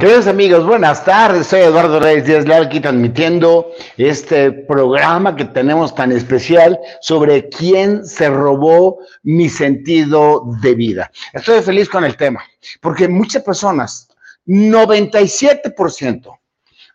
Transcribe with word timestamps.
Queridos 0.00 0.28
amigos, 0.28 0.64
buenas 0.64 1.04
tardes. 1.04 1.48
Soy 1.48 1.60
Eduardo 1.60 2.00
Reyes 2.00 2.24
Díaz 2.24 2.48
Leal 2.48 2.64
aquí 2.64 2.80
transmitiendo 2.80 3.70
este 3.98 4.50
programa 4.50 5.36
que 5.36 5.44
tenemos 5.44 5.94
tan 5.94 6.10
especial 6.10 6.80
sobre 7.02 7.50
quién 7.50 8.06
se 8.06 8.30
robó 8.30 9.00
mi 9.24 9.50
sentido 9.50 10.42
de 10.62 10.74
vida. 10.74 11.10
Estoy 11.34 11.60
feliz 11.60 11.90
con 11.90 12.04
el 12.04 12.16
tema 12.16 12.42
porque 12.80 13.08
muchas 13.08 13.42
personas, 13.42 14.08
97% 14.46 16.38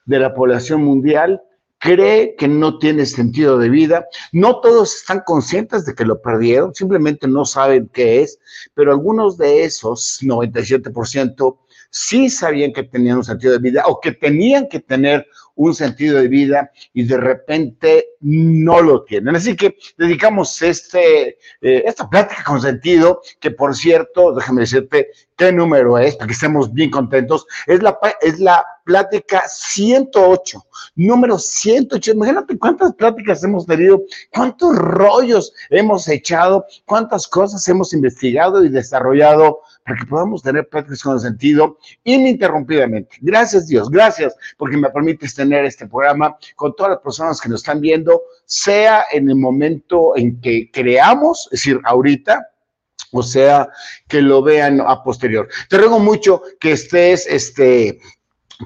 de 0.05 0.19
la 0.19 0.33
población 0.33 0.83
mundial 0.83 1.43
cree 1.77 2.35
que 2.35 2.47
no 2.47 2.79
tiene 2.79 3.05
sentido 3.05 3.59
de 3.59 3.69
vida. 3.69 4.07
No 4.31 4.61
todos 4.61 4.95
están 4.95 5.21
conscientes 5.23 5.85
de 5.85 5.93
que 5.93 6.05
lo 6.05 6.19
perdieron, 6.23 6.73
simplemente 6.73 7.27
no 7.27 7.45
saben 7.45 7.87
qué 7.93 8.23
es, 8.23 8.39
pero 8.73 8.91
algunos 8.91 9.37
de 9.37 9.63
esos, 9.63 10.17
97%, 10.23 11.57
sí 11.95 12.29
sabían 12.29 12.73
que 12.73 12.83
tenían 12.83 13.17
un 13.17 13.23
sentido 13.23 13.53
de 13.53 13.59
vida 13.59 13.83
o 13.87 14.01
que 14.01 14.11
tenían 14.11 14.67
que 14.67 14.81
tener 14.81 15.25
un 15.55 15.73
sentido 15.73 16.19
de 16.19 16.27
vida 16.27 16.69
y 16.93 17.03
de 17.03 17.15
repente 17.15 18.09
no 18.19 18.81
lo 18.81 19.05
tienen. 19.05 19.33
Así 19.33 19.55
que 19.55 19.77
dedicamos 19.97 20.61
este, 20.61 21.37
eh, 21.61 21.83
esta 21.85 22.09
plática 22.09 22.43
con 22.43 22.61
sentido, 22.61 23.21
que 23.39 23.51
por 23.51 23.73
cierto, 23.73 24.33
déjame 24.33 24.61
decirte 24.61 25.07
qué 25.37 25.53
número 25.53 25.97
es, 25.97 26.17
para 26.17 26.27
que 26.27 26.33
estemos 26.33 26.73
bien 26.73 26.91
contentos, 26.91 27.45
es 27.65 27.81
la, 27.81 27.97
es 28.19 28.41
la 28.41 28.65
plática 28.83 29.43
108, 29.47 30.65
número 30.95 31.39
108. 31.39 32.11
Imagínate 32.11 32.59
cuántas 32.59 32.93
pláticas 32.95 33.41
hemos 33.41 33.65
tenido, 33.65 34.01
cuántos 34.33 34.75
rollos 34.75 35.53
hemos 35.69 36.09
echado, 36.09 36.65
cuántas 36.83 37.25
cosas 37.25 37.65
hemos 37.69 37.93
investigado 37.93 38.65
y 38.65 38.69
desarrollado 38.69 39.61
para 39.85 39.99
que 39.99 40.05
podamos 40.07 40.41
tener 40.41 40.67
pláticas 40.67 41.03
con 41.03 41.19
sentido 41.19 41.77
ininterrumpidamente. 42.03 43.17
Gracias 43.21 43.67
Dios, 43.67 43.89
gracias 43.89 44.35
porque 44.57 44.77
me 44.77 44.89
permites 44.89 45.35
tener 45.35 45.63
este 45.63 45.87
programa 45.87 46.35
con 46.55 46.75
todas 46.75 46.93
las 46.93 47.01
personas 47.01 47.39
que 47.39 47.49
nos 47.49 47.61
están 47.61 47.79
viendo, 47.79 48.23
sea 48.45 49.05
en 49.11 49.29
el 49.29 49.35
momento 49.35 50.17
en 50.17 50.41
que 50.41 50.71
creamos, 50.71 51.47
es 51.51 51.59
decir, 51.61 51.79
ahorita, 51.83 52.49
o 53.11 53.21
sea, 53.21 53.69
que 54.07 54.21
lo 54.21 54.41
vean 54.41 54.81
a 54.81 55.03
posterior. 55.03 55.47
Te 55.69 55.77
ruego 55.77 55.99
mucho 55.99 56.41
que 56.59 56.71
estés, 56.71 57.27
este, 57.27 57.99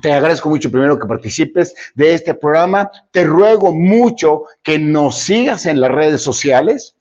te 0.02 0.14
agradezco 0.14 0.50
mucho 0.50 0.72
primero 0.72 0.98
que 0.98 1.06
participes 1.06 1.76
de 1.96 2.14
este 2.14 2.34
programa. 2.34 2.90
Te 3.12 3.26
ruego 3.26 3.74
mucho 3.74 4.44
que 4.64 4.80
nos 4.80 5.18
sigas 5.20 5.66
en 5.66 5.82
las 5.82 5.92
redes 5.92 6.22
sociales. 6.22 6.96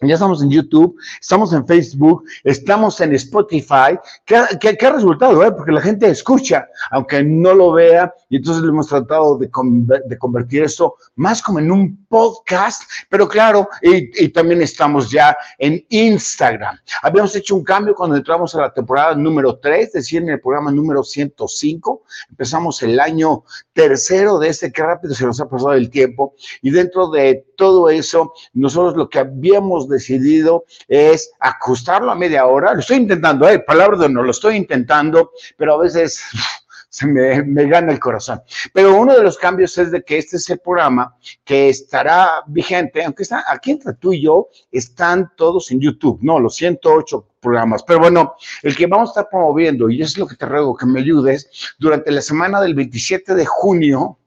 Ya 0.00 0.14
estamos 0.14 0.40
en 0.44 0.50
YouTube, 0.50 0.96
estamos 1.20 1.52
en 1.52 1.66
Facebook, 1.66 2.22
estamos 2.44 3.00
en 3.00 3.14
Spotify. 3.14 3.98
¿Qué, 4.24 4.36
ha 4.36 4.90
resultado? 4.92 5.44
Eh? 5.44 5.50
Porque 5.50 5.72
la 5.72 5.80
gente 5.80 6.08
escucha, 6.08 6.68
aunque 6.92 7.24
no 7.24 7.52
lo 7.52 7.72
vea, 7.72 8.14
y 8.28 8.36
entonces 8.36 8.62
le 8.62 8.68
hemos 8.68 8.86
tratado 8.86 9.36
de, 9.36 9.50
convertir 9.50 10.62
esto 10.62 10.94
más 11.16 11.42
como 11.42 11.58
en 11.58 11.72
un 11.72 12.06
podcast, 12.06 12.82
pero 13.08 13.26
claro, 13.26 13.68
y, 13.82 14.24
y, 14.24 14.28
también 14.28 14.62
estamos 14.62 15.10
ya 15.10 15.36
en 15.58 15.84
Instagram. 15.88 16.78
Habíamos 17.02 17.34
hecho 17.34 17.56
un 17.56 17.64
cambio 17.64 17.96
cuando 17.96 18.16
entramos 18.16 18.54
a 18.54 18.60
la 18.60 18.72
temporada 18.72 19.16
número 19.16 19.58
3, 19.58 19.88
es 19.88 19.92
decir, 19.94 20.22
en 20.22 20.28
el 20.28 20.40
programa 20.40 20.70
número 20.70 21.02
105. 21.02 22.04
Empezamos 22.30 22.80
el 22.84 23.00
año 23.00 23.42
tercero 23.72 24.38
de 24.38 24.50
este, 24.50 24.70
qué 24.70 24.82
rápido 24.84 25.12
se 25.12 25.26
nos 25.26 25.40
ha 25.40 25.48
pasado 25.48 25.72
el 25.72 25.90
tiempo, 25.90 26.34
y 26.62 26.70
dentro 26.70 27.10
de 27.10 27.46
todo 27.56 27.90
eso, 27.90 28.32
nosotros 28.52 28.96
lo 28.96 29.08
que 29.08 29.18
habíamos 29.18 29.87
decidido 29.88 30.64
es 30.86 31.30
ajustarlo 31.40 32.10
a 32.10 32.14
media 32.14 32.46
hora. 32.46 32.74
Lo 32.74 32.80
estoy 32.80 32.98
intentando, 32.98 33.48
eh, 33.48 33.58
palabra 33.60 33.98
de 33.98 34.08
no, 34.08 34.22
lo 34.22 34.30
estoy 34.30 34.56
intentando, 34.56 35.32
pero 35.56 35.74
a 35.74 35.78
veces 35.78 36.22
se 36.88 37.06
me, 37.06 37.42
me, 37.42 37.66
gana 37.66 37.92
el 37.92 37.98
corazón. 37.98 38.42
Pero 38.72 38.96
uno 38.96 39.14
de 39.14 39.22
los 39.22 39.36
cambios 39.38 39.76
es 39.78 39.90
de 39.90 40.02
que 40.02 40.18
este 40.18 40.36
es 40.36 40.48
el 40.50 40.58
programa 40.58 41.16
que 41.44 41.68
estará 41.68 42.42
vigente, 42.46 43.04
aunque 43.04 43.22
está 43.22 43.44
aquí 43.48 43.72
entre 43.72 43.94
tú 43.94 44.12
y 44.12 44.22
yo, 44.22 44.48
están 44.70 45.32
todos 45.36 45.70
en 45.70 45.80
YouTube, 45.80 46.18
no, 46.22 46.38
los 46.38 46.56
108 46.56 47.26
programas. 47.40 47.82
Pero 47.82 48.00
bueno, 48.00 48.34
el 48.62 48.76
que 48.76 48.86
vamos 48.86 49.10
a 49.10 49.12
estar 49.12 49.28
promoviendo, 49.30 49.88
y 49.90 50.02
es 50.02 50.16
lo 50.18 50.26
que 50.26 50.36
te 50.36 50.46
ruego 50.46 50.76
que 50.76 50.86
me 50.86 51.00
ayudes, 51.00 51.74
durante 51.78 52.10
la 52.10 52.22
semana 52.22 52.60
del 52.60 52.74
27 52.74 53.34
de 53.34 53.46
junio 53.46 54.18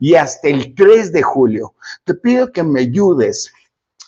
y 0.00 0.14
hasta 0.14 0.48
el 0.48 0.74
3 0.74 1.12
de 1.12 1.22
julio, 1.22 1.74
te 2.04 2.14
pido 2.14 2.50
que 2.50 2.62
me 2.62 2.80
ayudes 2.80 3.52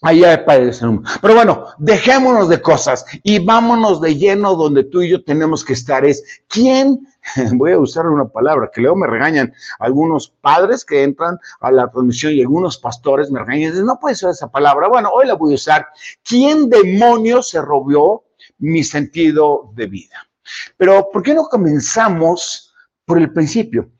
Allá 0.00 0.34
aparece 0.34 0.86
Pero 1.20 1.34
bueno, 1.34 1.66
dejémonos 1.78 2.48
de 2.48 2.62
cosas 2.62 3.04
y 3.24 3.44
vámonos 3.44 4.00
de 4.00 4.16
lleno 4.16 4.54
donde 4.54 4.84
tú 4.84 5.02
y 5.02 5.10
yo 5.10 5.24
tenemos 5.24 5.64
que 5.64 5.72
estar. 5.72 6.04
Es 6.04 6.22
quién, 6.46 7.00
voy 7.54 7.72
a 7.72 7.78
usar 7.78 8.06
una 8.06 8.28
palabra 8.28 8.70
que 8.72 8.80
luego 8.80 8.96
me 8.96 9.08
regañan 9.08 9.52
algunos 9.80 10.28
padres 10.40 10.84
que 10.84 11.02
entran 11.02 11.38
a 11.60 11.72
la 11.72 11.90
transmisión 11.90 12.32
y 12.32 12.42
algunos 12.42 12.78
pastores 12.78 13.28
me 13.30 13.40
regañan. 13.40 13.72
Dicen, 13.72 13.86
no 13.86 13.98
puede 13.98 14.14
ser 14.14 14.30
esa 14.30 14.48
palabra. 14.48 14.86
Bueno, 14.86 15.10
hoy 15.12 15.26
la 15.26 15.34
voy 15.34 15.52
a 15.52 15.56
usar. 15.56 15.88
¿Quién 16.22 16.70
demonios 16.70 17.50
se 17.50 17.60
robó 17.60 18.24
mi 18.58 18.84
sentido 18.84 19.72
de 19.74 19.86
vida? 19.88 20.28
Pero 20.76 21.08
¿por 21.12 21.24
qué 21.24 21.34
no 21.34 21.44
comenzamos 21.48 22.72
por 23.04 23.18
el 23.18 23.32
principio? 23.32 23.90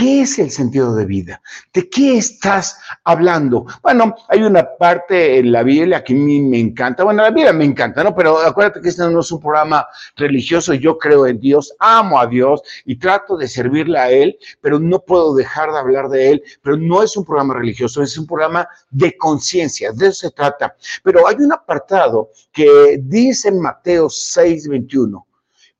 ¿Qué 0.00 0.22
es 0.22 0.38
el 0.38 0.50
sentido 0.50 0.94
de 0.94 1.04
vida? 1.04 1.42
¿De 1.74 1.90
qué 1.90 2.16
estás 2.16 2.78
hablando? 3.04 3.66
Bueno, 3.82 4.14
hay 4.28 4.42
una 4.42 4.66
parte 4.78 5.38
en 5.38 5.52
la 5.52 5.62
Biblia 5.62 6.02
que 6.02 6.14
a 6.14 6.16
mí 6.16 6.40
me 6.40 6.58
encanta. 6.58 7.04
Bueno, 7.04 7.22
la 7.22 7.28
Biblia 7.28 7.52
me 7.52 7.66
encanta, 7.66 8.02
¿no? 8.02 8.14
Pero 8.14 8.38
acuérdate 8.38 8.80
que 8.80 8.88
este 8.88 9.02
no 9.02 9.20
es 9.20 9.30
un 9.30 9.40
programa 9.40 9.86
religioso. 10.16 10.72
Yo 10.72 10.96
creo 10.96 11.26
en 11.26 11.38
Dios, 11.38 11.74
amo 11.78 12.18
a 12.18 12.26
Dios 12.26 12.62
y 12.86 12.96
trato 12.96 13.36
de 13.36 13.46
servirle 13.46 13.98
a 13.98 14.10
Él, 14.10 14.38
pero 14.62 14.78
no 14.78 15.00
puedo 15.00 15.34
dejar 15.34 15.70
de 15.70 15.78
hablar 15.78 16.08
de 16.08 16.30
Él. 16.30 16.42
Pero 16.62 16.78
no 16.78 17.02
es 17.02 17.14
un 17.18 17.26
programa 17.26 17.52
religioso, 17.52 18.02
es 18.02 18.16
un 18.16 18.26
programa 18.26 18.66
de 18.88 19.14
conciencia. 19.18 19.92
De 19.92 20.06
eso 20.06 20.28
se 20.28 20.30
trata. 20.30 20.74
Pero 21.04 21.28
hay 21.28 21.36
un 21.36 21.52
apartado 21.52 22.30
que 22.50 22.98
dice 23.02 23.48
en 23.48 23.60
Mateo 23.60 24.08
6, 24.08 24.66
21, 24.66 25.26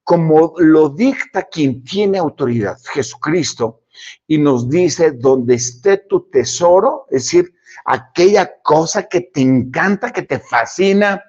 como 0.04 0.52
lo 0.58 0.90
dicta 0.90 1.44
quien 1.44 1.82
tiene 1.82 2.18
autoridad, 2.18 2.76
Jesucristo 2.92 3.79
y 4.26 4.38
nos 4.38 4.68
dice, 4.68 5.12
donde 5.12 5.54
esté 5.54 5.98
tu 5.98 6.28
tesoro, 6.30 7.06
es 7.10 7.24
decir, 7.24 7.54
aquella 7.84 8.60
cosa 8.62 9.08
que 9.08 9.22
te 9.22 9.40
encanta, 9.40 10.12
que 10.12 10.22
te 10.22 10.38
fascina, 10.38 11.22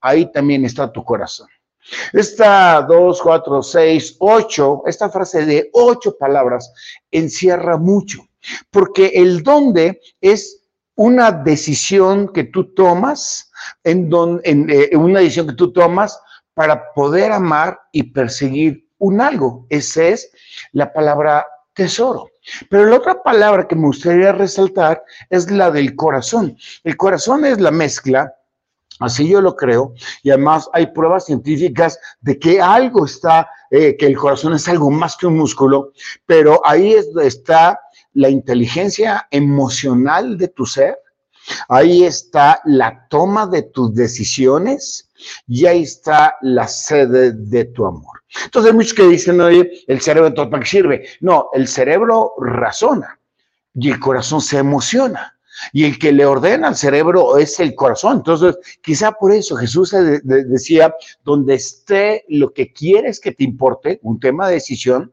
ahí 0.00 0.30
también 0.32 0.64
está 0.64 0.92
tu 0.92 1.04
corazón. 1.04 1.48
Esta 2.12 2.82
2, 2.82 3.22
4, 3.22 3.62
6, 3.62 4.16
8, 4.18 4.82
esta 4.86 5.08
frase 5.08 5.46
de 5.46 5.70
ocho 5.72 6.16
palabras 6.18 6.72
encierra 7.10 7.78
mucho, 7.78 8.26
porque 8.70 9.12
el 9.14 9.42
dónde 9.42 10.00
es 10.20 10.62
una 10.94 11.30
decisión 11.32 12.32
que 12.32 12.44
tú 12.44 12.74
tomas, 12.74 13.50
en, 13.84 14.10
en 14.44 14.68
eh, 14.68 14.96
una 14.96 15.20
decisión 15.20 15.46
que 15.46 15.54
tú 15.54 15.72
tomas 15.72 16.20
para 16.54 16.92
poder 16.92 17.32
amar 17.32 17.78
y 17.92 18.02
perseguir 18.02 18.88
un 18.98 19.20
algo. 19.20 19.66
Esa 19.70 20.08
es 20.08 20.30
la 20.72 20.92
palabra 20.92 21.46
tesoro. 21.78 22.32
Pero 22.68 22.86
la 22.86 22.96
otra 22.96 23.22
palabra 23.22 23.68
que 23.68 23.76
me 23.76 23.86
gustaría 23.86 24.32
resaltar 24.32 25.00
es 25.30 25.48
la 25.48 25.70
del 25.70 25.94
corazón. 25.94 26.56
El 26.82 26.96
corazón 26.96 27.44
es 27.44 27.60
la 27.60 27.70
mezcla, 27.70 28.34
así 28.98 29.28
yo 29.28 29.40
lo 29.40 29.54
creo, 29.54 29.94
y 30.24 30.30
además 30.30 30.68
hay 30.72 30.88
pruebas 30.88 31.26
científicas 31.26 31.96
de 32.20 32.36
que 32.36 32.60
algo 32.60 33.06
está, 33.06 33.48
eh, 33.70 33.96
que 33.96 34.06
el 34.06 34.16
corazón 34.16 34.54
es 34.54 34.66
algo 34.68 34.90
más 34.90 35.16
que 35.16 35.28
un 35.28 35.38
músculo, 35.38 35.92
pero 36.26 36.60
ahí 36.64 36.96
está 37.22 37.80
la 38.14 38.28
inteligencia 38.28 39.28
emocional 39.30 40.36
de 40.36 40.48
tu 40.48 40.66
ser, 40.66 40.98
ahí 41.68 42.04
está 42.04 42.60
la 42.64 43.06
toma 43.08 43.46
de 43.46 43.62
tus 43.62 43.94
decisiones 43.94 45.08
y 45.46 45.66
ahí 45.66 45.82
está 45.82 46.36
la 46.42 46.68
sede 46.68 47.32
de 47.32 47.64
tu 47.66 47.86
amor. 47.86 48.18
Entonces 48.44 48.70
hay 48.70 48.76
muchos 48.76 48.94
que 48.94 49.08
dicen, 49.08 49.40
oye, 49.40 49.84
el 49.86 50.00
cerebro 50.00 50.28
entonces 50.28 50.50
para 50.50 50.62
qué 50.62 50.68
sirve. 50.68 51.08
No, 51.20 51.48
el 51.52 51.68
cerebro 51.68 52.34
razona 52.38 53.18
y 53.74 53.90
el 53.90 53.98
corazón 53.98 54.40
se 54.40 54.58
emociona. 54.58 55.34
Y 55.72 55.84
el 55.84 55.98
que 55.98 56.12
le 56.12 56.24
ordena 56.24 56.68
al 56.68 56.76
cerebro 56.76 57.36
es 57.36 57.58
el 57.58 57.74
corazón. 57.74 58.18
Entonces, 58.18 58.56
quizá 58.80 59.10
por 59.10 59.32
eso 59.32 59.56
Jesús 59.56 59.92
decía, 60.22 60.94
donde 61.24 61.54
esté 61.54 62.24
lo 62.28 62.52
que 62.52 62.72
quieres 62.72 63.18
que 63.18 63.32
te 63.32 63.42
importe, 63.42 63.98
un 64.02 64.20
tema 64.20 64.46
de 64.46 64.54
decisión, 64.54 65.12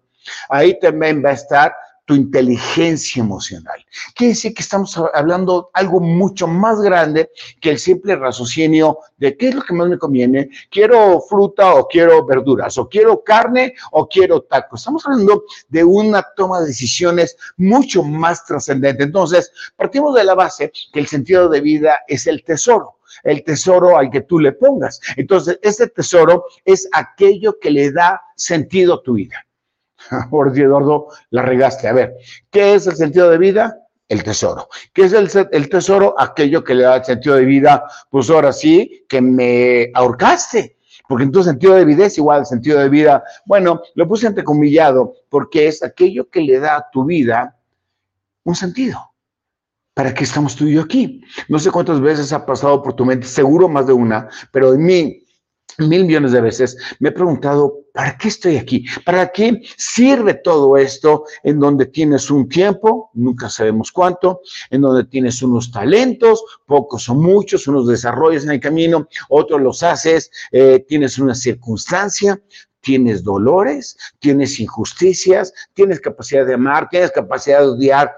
ahí 0.50 0.80
también 0.80 1.24
va 1.26 1.30
a 1.30 1.34
estar 1.34 1.74
tu 2.06 2.14
inteligencia 2.14 3.22
emocional. 3.22 3.84
Quiere 4.14 4.34
decir 4.34 4.54
que 4.54 4.62
estamos 4.62 4.96
hablando 5.14 5.72
algo 5.74 6.00
mucho 6.00 6.48
más 6.48 6.80
grande 6.80 7.32
que 7.60 7.72
el 7.72 7.80
simple 7.80 8.16
raciocinio 8.16 9.00
de 9.18 9.36
qué 9.36 9.50
es 9.50 9.56
lo 9.56 9.64
que 9.64 9.74
más 9.74 9.90
me 9.90 9.98
conviene. 9.98 10.50
Quiero 10.70 11.20
fruta 11.22 11.74
o 11.74 11.88
quiero 11.88 12.26
verduras, 12.26 12.78
o 12.78 12.88
quiero 12.88 13.24
carne 13.24 13.74
o 13.92 14.08
quiero 14.08 14.44
tacos. 14.44 14.82
Estamos 14.82 15.06
hablando 15.06 15.44
de 15.68 15.84
una 15.84 16.24
toma 16.36 16.62
de 16.62 16.68
decisiones 16.68 17.36
mucho 17.58 18.04
más 18.04 18.46
trascendente. 18.46 19.04
Entonces, 19.04 19.52
partimos 19.76 20.16
de 20.16 20.24
la 20.24 20.36
base 20.36 20.72
que 20.94 21.00
el 21.00 21.08
sentido 21.08 21.50
de 21.50 21.62
vida 21.62 22.00
es 22.08 22.28
el 22.28 22.44
tesoro 22.44 22.96
el 23.24 23.44
tesoro 23.44 23.98
al 23.98 24.10
que 24.12 24.22
tú 24.22 24.40
le 24.40 24.52
pongas. 24.52 25.00
Entonces, 25.16 25.58
este 25.62 25.88
tesoro 25.88 26.46
es 26.66 26.88
aquello 26.92 27.58
que 27.60 27.72
le 27.72 27.92
da 27.92 28.22
sentido 28.36 28.96
a 28.96 29.04
tu 29.04 29.14
vida. 29.14 29.46
Por 30.30 30.52
Dios, 30.52 30.68
Eduardo, 30.68 31.08
la 31.30 31.42
regaste. 31.42 31.88
A 31.88 31.94
ver, 31.94 32.16
¿qué 32.52 32.76
es 32.76 32.88
el 32.88 32.96
sentido 32.96 33.30
de 33.30 33.38
vida? 33.38 33.78
El 34.08 34.24
tesoro. 34.24 34.70
¿Qué 34.94 35.06
es 35.06 35.14
el, 35.14 35.30
el 35.52 35.70
tesoro? 35.70 36.14
Aquello 36.18 36.64
que 36.64 36.76
le 36.76 36.84
da 36.84 37.04
sentido 37.04 37.36
de 37.36 37.46
vida. 37.46 37.84
Pues 38.10 38.30
ahora 38.30 38.54
sí, 38.54 39.06
que 39.10 39.22
me 39.22 39.90
ahorcaste. 39.94 40.78
Porque 41.08 41.24
en 41.24 41.32
tu 41.32 41.44
sentido 41.44 41.74
de 41.76 41.86
vida 41.86 42.06
es 42.06 42.18
igual 42.18 42.40
al 42.40 42.46
sentido 42.46 42.80
de 42.80 42.90
vida. 42.90 43.24
Bueno, 43.46 43.82
lo 43.96 44.08
puse 44.08 44.28
entrecomillado 44.28 45.14
porque 45.30 45.68
es 45.68 45.84
aquello 45.84 46.30
que 46.30 46.42
le 46.42 46.60
da 46.60 46.78
a 46.78 46.90
tu 46.92 47.06
vida 47.06 47.56
un 48.44 48.56
sentido. 48.56 49.00
¿Para 49.94 50.14
qué 50.14 50.24
estamos 50.24 50.56
tú 50.56 50.66
y 50.66 50.74
yo 50.74 50.82
aquí? 50.82 51.22
No 51.48 51.58
sé 51.58 51.72
cuántas 51.72 52.02
veces 52.02 52.34
ha 52.34 52.46
pasado 52.46 52.84
por 52.84 52.94
tu 52.94 53.06
mente, 53.06 53.28
seguro 53.28 53.70
más 53.70 53.88
de 53.88 53.94
una, 53.94 54.28
pero 54.52 54.74
en 54.74 54.84
mí 54.84 55.25
mil 55.78 56.06
millones 56.06 56.32
de 56.32 56.42
veces 56.42 56.78
me 57.00 57.10
he 57.10 57.12
preguntado, 57.12 57.86
¿para 57.94 58.18
qué 58.18 58.30
estoy 58.30 58.58
aquí? 58.58 58.86
¿Para 59.06 59.32
qué 59.32 59.62
sirve 59.78 60.36
todo 60.36 60.78
esto 60.78 61.26
en 61.44 61.60
donde 61.60 61.86
tienes 61.88 62.30
un 62.30 62.48
tiempo, 62.48 63.10
nunca 63.14 63.50
sabemos 63.50 63.92
cuánto, 63.92 64.42
en 64.70 64.82
donde 64.82 65.06
tienes 65.06 65.42
unos 65.42 65.72
talentos, 65.72 66.44
pocos 66.66 67.10
o 67.10 67.16
muchos, 67.16 67.68
unos 67.68 67.88
desarrollos 67.88 68.44
en 68.44 68.52
el 68.52 68.60
camino, 68.60 69.08
otros 69.30 69.62
los 69.62 69.84
haces, 69.84 70.32
eh, 70.52 70.86
tienes 70.88 71.18
una 71.20 71.36
circunstancia, 71.36 72.40
tienes 72.82 73.24
dolores, 73.24 73.98
tienes 74.20 74.60
injusticias, 74.60 75.54
tienes 75.74 76.00
capacidad 76.00 76.46
de 76.46 76.54
amar, 76.54 76.88
tienes 76.90 77.12
capacidad 77.12 77.62
de 77.62 77.68
odiar. 77.68 78.14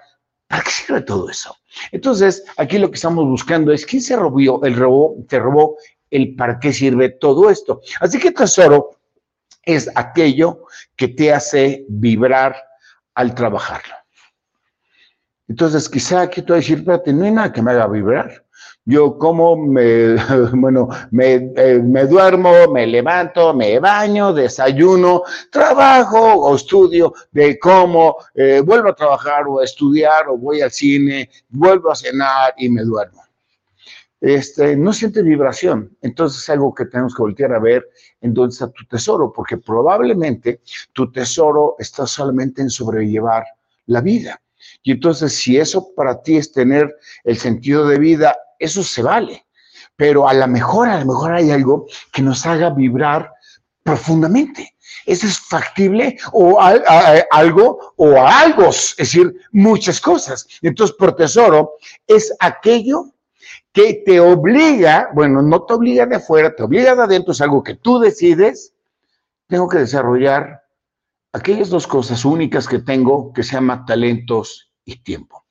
¿Para 0.47 0.63
qué 0.63 0.69
sirve 0.69 1.01
todo 1.01 1.29
eso? 1.29 1.55
Entonces, 1.91 2.43
aquí 2.57 2.77
lo 2.77 2.89
que 2.89 2.95
estamos 2.95 3.25
buscando 3.25 3.71
es 3.71 3.85
quién 3.85 4.01
se 4.01 4.15
robó, 4.15 4.63
el 4.65 4.75
robó, 4.75 5.15
te 5.27 5.39
robó 5.39 5.77
el 6.12 6.36
para 6.36 6.59
qué 6.59 6.74
sirve 6.74 7.09
todo 7.09 7.50
esto. 7.50 7.81
Así 8.00 8.19
que 8.19 8.31
tesoro 8.31 8.92
es 9.63 9.89
aquello 9.95 10.65
que 10.95 11.09
te 11.09 11.33
hace 11.33 11.86
vibrar 11.89 12.56
al 13.13 13.36
trabajarlo. 13.36 13.94
Entonces, 15.48 15.88
quizá 15.88 16.21
aquí 16.21 16.42
tú 16.42 16.54
decir, 16.54 16.80
espérate, 16.80 17.13
no 17.13 17.25
hay 17.25 17.31
nada 17.31 17.51
que 17.51 17.62
me 17.62 17.71
haga 17.71 17.88
vibrar. 17.88 18.44
Yo 18.86 19.18
como 19.18 19.57
me, 19.57 20.15
bueno, 20.54 20.88
me, 21.12 21.51
eh, 21.56 21.81
me, 21.83 22.06
duermo, 22.06 22.51
me 22.71 22.88
levanto, 22.88 23.53
me 23.53 23.80
baño, 23.80 24.33
desayuno, 24.33 25.24
trabajo 25.51 26.19
o 26.19 26.56
estudio 26.56 27.13
de 27.31 27.60
cómo 27.60 28.18
eh, 28.33 28.62
vuelvo 28.65 28.89
a 28.89 28.95
trabajar 28.95 29.45
o 29.48 29.60
a 29.60 29.65
estudiar 29.65 30.30
o 30.30 30.38
voy 30.38 30.62
al 30.62 30.71
cine, 30.71 31.30
vuelvo 31.50 31.92
a 31.92 31.95
cenar 31.95 32.53
y 32.57 32.69
me 32.69 32.83
duermo. 32.83 33.26
Este, 34.19 34.75
no 34.75 34.93
siente 34.93 35.21
vibración. 35.21 35.95
Entonces 36.01 36.41
es 36.41 36.49
algo 36.49 36.73
que 36.73 36.85
tenemos 36.85 37.15
que 37.15 37.21
voltear 37.21 37.53
a 37.53 37.59
ver 37.59 37.87
en 38.21 38.33
dónde 38.33 38.53
está 38.53 38.69
tu 38.69 38.85
tesoro, 38.85 39.31
porque 39.31 39.57
probablemente 39.57 40.61
tu 40.93 41.11
tesoro 41.11 41.75
está 41.79 42.07
solamente 42.07 42.61
en 42.61 42.69
sobrellevar 42.69 43.45
la 43.85 44.01
vida. 44.01 44.41
Y 44.83 44.91
entonces, 44.91 45.33
si 45.33 45.57
eso 45.57 45.93
para 45.95 46.21
ti 46.21 46.37
es 46.37 46.51
tener 46.51 46.95
el 47.23 47.37
sentido 47.37 47.87
de 47.87 47.99
vida 47.99 48.35
eso 48.59 48.83
se 48.83 49.01
vale. 49.01 49.45
Pero 49.95 50.27
a 50.27 50.33
lo 50.33 50.47
mejor, 50.47 50.89
a 50.89 50.99
lo 50.99 51.05
mejor 51.05 51.33
hay 51.33 51.51
algo 51.51 51.87
que 52.11 52.21
nos 52.21 52.45
haga 52.45 52.69
vibrar 52.69 53.31
profundamente. 53.83 54.75
¿Eso 55.05 55.25
es 55.25 55.39
factible? 55.39 56.17
O 56.33 56.59
algo, 56.59 57.93
o 57.95 58.21
algo, 58.21 58.69
es 58.69 58.95
decir, 58.97 59.33
muchas 59.51 60.01
cosas. 60.01 60.47
Entonces, 60.61 60.95
por 60.97 61.15
tesoro 61.15 61.73
es 62.05 62.33
aquello 62.39 63.13
que 63.73 64.03
te 64.05 64.19
obliga, 64.19 65.09
bueno, 65.13 65.41
no 65.41 65.63
te 65.63 65.73
obliga 65.73 66.05
de 66.05 66.15
afuera, 66.15 66.55
te 66.55 66.63
obliga 66.63 66.95
de 66.95 67.03
adentro, 67.03 67.31
es 67.31 67.41
algo 67.41 67.63
que 67.63 67.75
tú 67.75 67.99
decides. 67.99 68.73
Tengo 69.47 69.67
que 69.67 69.77
desarrollar 69.79 70.63
aquellas 71.33 71.69
dos 71.69 71.85
cosas 71.85 72.25
únicas 72.25 72.67
que 72.67 72.79
tengo 72.79 73.31
que 73.33 73.43
se 73.43 73.53
llaman 73.53 73.85
talentos 73.85 74.71
y 74.83 75.03
tiempo. 75.03 75.45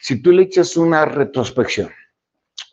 Si 0.00 0.20
tú 0.22 0.32
le 0.32 0.42
echas 0.42 0.76
una 0.76 1.04
retrospección 1.04 1.90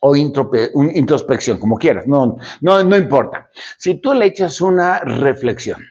o 0.01 0.15
introspección, 0.15 1.59
como 1.59 1.77
quieras, 1.77 2.07
no, 2.07 2.37
no, 2.61 2.83
no 2.83 2.97
importa. 2.97 3.49
Si 3.77 3.95
tú 3.95 4.13
le 4.13 4.25
echas 4.25 4.61
una 4.61 4.99
reflexión 4.99 5.83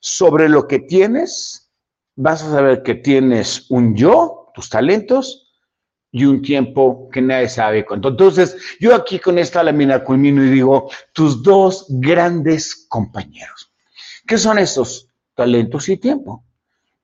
sobre 0.00 0.48
lo 0.48 0.66
que 0.66 0.80
tienes, 0.80 1.70
vas 2.16 2.42
a 2.42 2.50
saber 2.50 2.82
que 2.82 2.96
tienes 2.96 3.70
un 3.70 3.94
yo, 3.94 4.50
tus 4.54 4.68
talentos, 4.68 5.47
y 6.10 6.24
un 6.24 6.42
tiempo 6.42 7.08
que 7.12 7.20
nadie 7.20 7.48
sabe 7.48 7.84
cuánto. 7.84 8.08
Entonces, 8.08 8.56
yo 8.80 8.94
aquí 8.94 9.18
con 9.18 9.38
esta 9.38 9.62
lámina 9.62 10.02
culmino 10.02 10.42
y 10.44 10.50
digo, 10.50 10.90
tus 11.12 11.42
dos 11.42 11.86
grandes 11.88 12.86
compañeros. 12.88 13.72
¿Qué 14.26 14.38
son 14.38 14.58
esos? 14.58 15.08
Talentos 15.34 15.88
y 15.88 15.96
tiempo. 15.96 16.44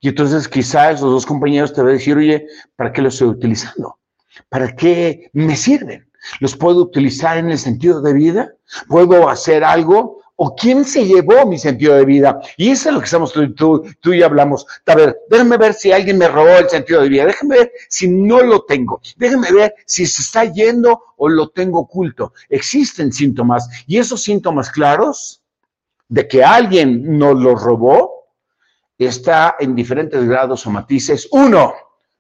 Y 0.01 0.09
entonces 0.09 0.49
quizá 0.49 0.91
esos 0.91 1.11
dos 1.11 1.27
compañeros 1.27 1.73
te 1.73 1.81
van 1.81 1.91
a 1.91 1.95
decir, 1.95 2.17
oye, 2.17 2.47
¿para 2.77 2.93
qué 2.93 3.03
los 3.03 3.15
estoy 3.15 3.29
utilizando? 3.29 3.99
¿Para 4.49 4.75
qué 4.75 5.31
me 5.33 5.57
sirven? 5.57 6.11
¿Los 6.41 6.57
puedo 6.57 6.83
utilizar 6.83 7.39
en 7.39 7.51
el 7.51 7.59
sentido 7.59 8.01
de 8.01 8.13
vida? 8.13 8.53
¿Puedo 8.89 9.29
hacer 9.29 9.65
algo? 9.65 10.24
¿O 10.37 10.57
quién 10.57 10.85
se 10.85 11.07
llevó 11.07 11.47
mi 11.47 11.59
sentido 11.59 11.95
de 11.95 12.05
vida? 12.05 12.41
Y 12.57 12.71
eso 12.71 12.89
es 12.89 12.95
lo 12.95 13.01
que 13.01 13.05
estamos 13.05 13.33
tú, 13.33 13.85
tú, 14.01 14.13
y 14.13 14.23
hablamos. 14.23 14.67
A 14.87 14.95
ver, 14.95 15.17
déjame 15.31 15.57
ver 15.57 15.75
si 15.75 15.93
alguien 15.93 16.19
me 16.19 16.27
robó 16.27 16.59
el 16.59 16.69
sentido 16.69 17.03
de 17.03 17.09
vida. 17.09 17.27
Déjame 17.27 17.57
ver 17.57 17.73
si 17.89 18.09
no 18.09 18.43
lo 18.43 18.65
tengo. 18.65 19.01
Déjame 19.17 19.53
ver 19.53 19.75
si 19.87 20.07
se 20.07 20.23
está 20.23 20.45
yendo 20.45 21.03
o 21.17 21.29
lo 21.29 21.51
tengo 21.51 21.81
oculto. 21.81 22.33
Existen 22.49 23.13
síntomas. 23.13 23.69
Y 23.87 23.99
esos 23.99 24.23
síntomas 24.23 24.71
claros 24.71 25.41
de 26.09 26.27
que 26.27 26.43
alguien 26.43 27.17
nos 27.17 27.39
lo 27.39 27.55
robó 27.55 28.27
está 28.99 29.57
en 29.61 29.75
diferentes 29.75 30.27
grados 30.27 30.67
o 30.67 30.71
matices. 30.71 31.29
Uno, 31.31 31.75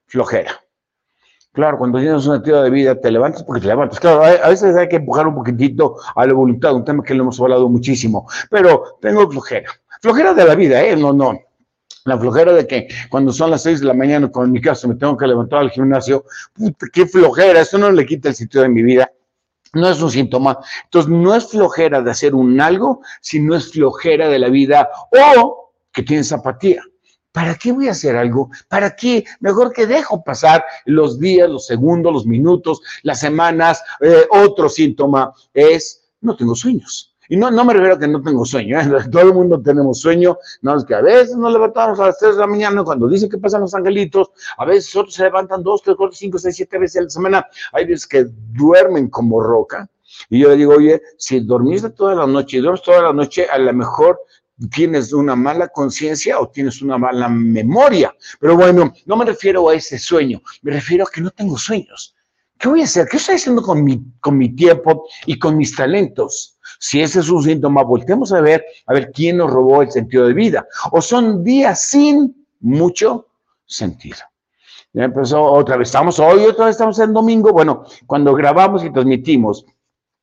flojera. 0.06 0.63
Claro, 1.54 1.78
cuando 1.78 2.00
tienes 2.00 2.26
un 2.26 2.34
sentido 2.34 2.64
de 2.64 2.68
vida, 2.68 3.00
te 3.00 3.12
levantas 3.12 3.44
porque 3.44 3.60
te 3.60 3.68
levantas. 3.68 4.00
Claro, 4.00 4.24
a 4.24 4.48
veces 4.48 4.74
hay 4.74 4.88
que 4.88 4.96
empujar 4.96 5.28
un 5.28 5.36
poquitito 5.36 5.96
a 6.16 6.26
la 6.26 6.32
voluntad, 6.32 6.74
un 6.74 6.84
tema 6.84 7.04
que 7.04 7.14
lo 7.14 7.22
hemos 7.22 7.40
hablado 7.40 7.68
muchísimo, 7.68 8.28
pero 8.50 8.98
tengo 9.00 9.30
flojera. 9.30 9.70
Flojera 10.00 10.34
de 10.34 10.44
la 10.44 10.56
vida, 10.56 10.82
¿eh? 10.82 10.96
No, 10.96 11.12
no. 11.12 11.38
La 12.06 12.18
flojera 12.18 12.52
de 12.52 12.66
que 12.66 12.88
cuando 13.08 13.32
son 13.32 13.52
las 13.52 13.62
seis 13.62 13.78
de 13.78 13.86
la 13.86 13.94
mañana, 13.94 14.32
con 14.32 14.50
mi 14.50 14.60
caso, 14.60 14.88
me 14.88 14.96
tengo 14.96 15.16
que 15.16 15.28
levantar 15.28 15.60
al 15.60 15.70
gimnasio, 15.70 16.24
puta, 16.52 16.88
qué 16.92 17.06
flojera, 17.06 17.60
eso 17.60 17.78
no 17.78 17.88
le 17.92 18.04
quita 18.04 18.30
el 18.30 18.34
sentido 18.34 18.64
de 18.64 18.70
mi 18.70 18.82
vida. 18.82 19.12
No 19.74 19.88
es 19.88 20.02
un 20.02 20.10
síntoma. 20.10 20.58
Entonces, 20.84 21.08
no 21.08 21.36
es 21.36 21.48
flojera 21.48 22.02
de 22.02 22.10
hacer 22.10 22.34
un 22.34 22.60
algo, 22.60 23.00
sino 23.20 23.54
es 23.54 23.70
flojera 23.70 24.28
de 24.28 24.40
la 24.40 24.48
vida 24.48 24.88
o 25.32 25.72
que 25.92 26.02
tienes 26.02 26.32
apatía. 26.32 26.82
¿Para 27.34 27.56
qué 27.56 27.72
voy 27.72 27.88
a 27.88 27.90
hacer 27.90 28.14
algo? 28.14 28.48
¿Para 28.68 28.94
qué? 28.94 29.24
Mejor 29.40 29.72
que 29.72 29.88
dejo 29.88 30.22
pasar 30.22 30.64
los 30.84 31.18
días, 31.18 31.50
los 31.50 31.66
segundos, 31.66 32.12
los 32.12 32.26
minutos, 32.26 32.80
las 33.02 33.18
semanas. 33.18 33.82
Eh, 34.00 34.24
otro 34.30 34.68
síntoma 34.68 35.34
es, 35.52 36.04
no 36.20 36.36
tengo 36.36 36.54
sueños. 36.54 37.12
Y 37.28 37.36
no, 37.36 37.50
no 37.50 37.64
me 37.64 37.72
refiero 37.72 37.96
a 37.96 37.98
que 37.98 38.06
no 38.06 38.22
tengo 38.22 38.44
sueño, 38.44 38.78
¿eh? 38.78 38.84
todo 39.10 39.22
el 39.22 39.34
mundo 39.34 39.60
tenemos 39.60 39.98
sueño, 39.98 40.38
no 40.62 40.76
es 40.76 40.84
que 40.84 40.94
a 40.94 41.00
veces 41.00 41.36
nos 41.36 41.52
levantamos 41.52 41.98
a 41.98 42.06
las 42.06 42.18
3 42.18 42.36
de 42.36 42.40
la 42.40 42.46
mañana 42.46 42.84
cuando 42.84 43.08
dicen 43.08 43.28
que 43.28 43.38
pasan 43.38 43.62
los 43.62 43.74
angelitos, 43.74 44.30
a 44.56 44.64
veces 44.64 44.94
otros 44.94 45.14
se 45.14 45.24
levantan 45.24 45.64
2, 45.64 45.82
3, 45.82 45.96
4, 45.96 46.16
5, 46.16 46.38
6, 46.38 46.54
7 46.54 46.78
veces 46.78 47.00
a 47.00 47.02
la 47.02 47.10
semana, 47.10 47.46
hay 47.72 47.86
veces 47.86 48.06
que 48.06 48.26
duermen 48.52 49.08
como 49.08 49.40
roca, 49.40 49.88
y 50.28 50.40
yo 50.40 50.50
le 50.50 50.56
digo, 50.56 50.74
oye, 50.74 51.02
si 51.16 51.40
dormiste 51.40 51.90
toda 51.90 52.14
la 52.14 52.26
noche 52.26 52.58
y 52.58 52.60
duermes 52.60 52.82
toda 52.82 53.02
la 53.02 53.12
noche, 53.12 53.46
a 53.50 53.58
lo 53.58 53.72
mejor 53.72 54.20
tienes 54.70 55.12
una 55.12 55.36
mala 55.36 55.68
conciencia 55.68 56.38
o 56.40 56.48
tienes 56.48 56.82
una 56.82 56.98
mala 56.98 57.28
memoria. 57.28 58.14
Pero 58.40 58.56
bueno, 58.56 58.92
no 59.06 59.16
me 59.16 59.24
refiero 59.24 59.68
a 59.68 59.74
ese 59.74 59.98
sueño, 59.98 60.42
me 60.62 60.72
refiero 60.72 61.04
a 61.04 61.10
que 61.10 61.20
no 61.20 61.30
tengo 61.30 61.58
sueños. 61.58 62.14
¿Qué 62.58 62.68
voy 62.68 62.80
a 62.80 62.84
hacer? 62.84 63.08
¿Qué 63.08 63.16
estoy 63.16 63.34
haciendo 63.34 63.62
con 63.62 63.82
mi, 63.82 64.00
con 64.20 64.38
mi 64.38 64.54
tiempo 64.54 65.06
y 65.26 65.38
con 65.38 65.56
mis 65.56 65.74
talentos? 65.74 66.58
Si 66.78 67.00
ese 67.00 67.20
es 67.20 67.28
un 67.28 67.42
síntoma, 67.42 67.82
voltemos 67.82 68.32
a 68.32 68.40
ver, 68.40 68.64
a 68.86 68.94
ver 68.94 69.10
quién 69.12 69.38
nos 69.38 69.50
robó 69.50 69.82
el 69.82 69.90
sentido 69.90 70.26
de 70.26 70.34
vida. 70.34 70.66
O 70.92 71.00
son 71.00 71.42
días 71.42 71.88
sin 71.88 72.46
mucho 72.60 73.28
sentido. 73.66 74.18
Ya 74.92 75.04
empezó 75.04 75.42
otra 75.42 75.76
vez, 75.76 75.88
estamos 75.88 76.20
hoy, 76.20 76.44
otra 76.44 76.66
vez 76.66 76.74
estamos 76.74 76.98
en 77.00 77.12
domingo. 77.12 77.52
Bueno, 77.52 77.84
cuando 78.06 78.32
grabamos 78.32 78.84
y 78.84 78.92
transmitimos, 78.92 79.66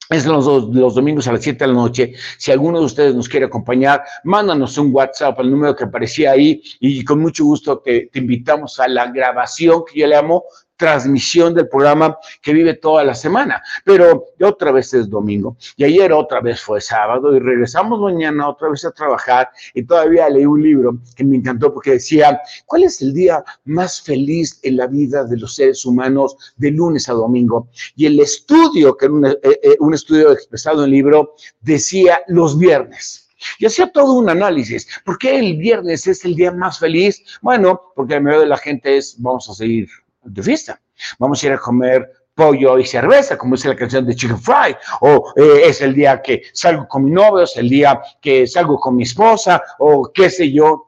es 0.09 0.25
los, 0.25 0.45
los, 0.45 0.95
domingos 0.95 1.27
a 1.27 1.33
las 1.33 1.41
7 1.41 1.63
de 1.63 1.67
la 1.67 1.73
noche. 1.73 2.13
Si 2.37 2.51
alguno 2.51 2.79
de 2.79 2.85
ustedes 2.85 3.15
nos 3.15 3.29
quiere 3.29 3.45
acompañar, 3.45 4.03
mándanos 4.25 4.77
un 4.77 4.93
WhatsApp 4.93 5.39
al 5.39 5.49
número 5.49 5.75
que 5.75 5.85
aparecía 5.85 6.31
ahí 6.31 6.61
y 6.79 7.03
con 7.03 7.19
mucho 7.19 7.45
gusto 7.45 7.79
te, 7.79 8.09
te 8.11 8.19
invitamos 8.19 8.79
a 8.79 8.87
la 8.87 9.09
grabación 9.09 9.83
que 9.85 10.01
yo 10.01 10.07
le 10.07 10.15
amo 10.15 10.43
transmisión 10.81 11.53
del 11.53 11.69
programa 11.69 12.17
que 12.41 12.53
vive 12.53 12.73
toda 12.73 13.03
la 13.03 13.13
semana. 13.13 13.61
Pero 13.85 14.25
otra 14.41 14.71
vez 14.71 14.91
es 14.95 15.07
domingo 15.07 15.55
y 15.77 15.83
ayer 15.83 16.11
otra 16.11 16.41
vez 16.41 16.59
fue 16.59 16.81
sábado 16.81 17.35
y 17.35 17.39
regresamos 17.39 17.99
mañana 17.99 18.49
otra 18.49 18.69
vez 18.69 18.83
a 18.83 18.91
trabajar 18.91 19.51
y 19.75 19.83
todavía 19.83 20.27
leí 20.27 20.47
un 20.47 20.63
libro 20.63 20.97
que 21.15 21.23
me 21.23 21.37
encantó 21.37 21.71
porque 21.71 21.91
decía, 21.91 22.41
¿cuál 22.65 22.83
es 22.83 22.99
el 22.99 23.13
día 23.13 23.43
más 23.65 24.01
feliz 24.01 24.59
en 24.63 24.77
la 24.77 24.87
vida 24.87 25.23
de 25.23 25.37
los 25.37 25.53
seres 25.53 25.85
humanos 25.85 26.35
de 26.57 26.71
lunes 26.71 27.07
a 27.09 27.13
domingo? 27.13 27.69
Y 27.95 28.07
el 28.07 28.19
estudio, 28.19 28.97
que 28.97 29.05
era 29.05 29.13
un, 29.13 29.25
eh, 29.27 29.37
eh, 29.43 29.77
un 29.81 29.93
estudio 29.93 30.31
expresado 30.31 30.79
en 30.79 30.85
el 30.85 30.91
libro, 30.91 31.35
decía 31.61 32.21
los 32.27 32.57
viernes. 32.57 33.29
Y 33.59 33.67
hacía 33.67 33.91
todo 33.91 34.13
un 34.13 34.29
análisis. 34.29 34.87
¿Por 35.05 35.17
qué 35.19 35.37
el 35.37 35.57
viernes 35.57 36.07
es 36.07 36.25
el 36.25 36.35
día 36.35 36.51
más 36.51 36.79
feliz? 36.79 37.23
Bueno, 37.41 37.81
porque 37.95 38.15
la 38.15 38.21
mayoría 38.21 38.41
de 38.41 38.49
la 38.49 38.57
gente 38.57 38.97
es, 38.97 39.15
vamos 39.19 39.47
a 39.49 39.53
seguir 39.53 39.87
de 40.23 40.43
fiesta. 40.43 40.81
Vamos 41.19 41.41
a 41.41 41.45
ir 41.47 41.53
a 41.53 41.57
comer 41.57 42.09
pollo 42.33 42.77
y 42.79 42.85
cerveza, 42.85 43.37
como 43.37 43.55
dice 43.55 43.67
la 43.67 43.75
canción 43.75 44.05
de 44.05 44.15
Chicken 44.15 44.39
Fry, 44.39 44.75
o 45.01 45.33
eh, 45.35 45.63
es 45.65 45.81
el 45.81 45.93
día 45.93 46.21
que 46.21 46.43
salgo 46.53 46.87
con 46.87 47.03
mi 47.03 47.11
novio, 47.11 47.43
es 47.43 47.57
el 47.57 47.69
día 47.69 48.01
que 48.21 48.47
salgo 48.47 48.79
con 48.79 48.95
mi 48.95 49.03
esposa, 49.03 49.61
o 49.79 50.11
qué 50.13 50.29
sé 50.29 50.51
yo. 50.51 50.87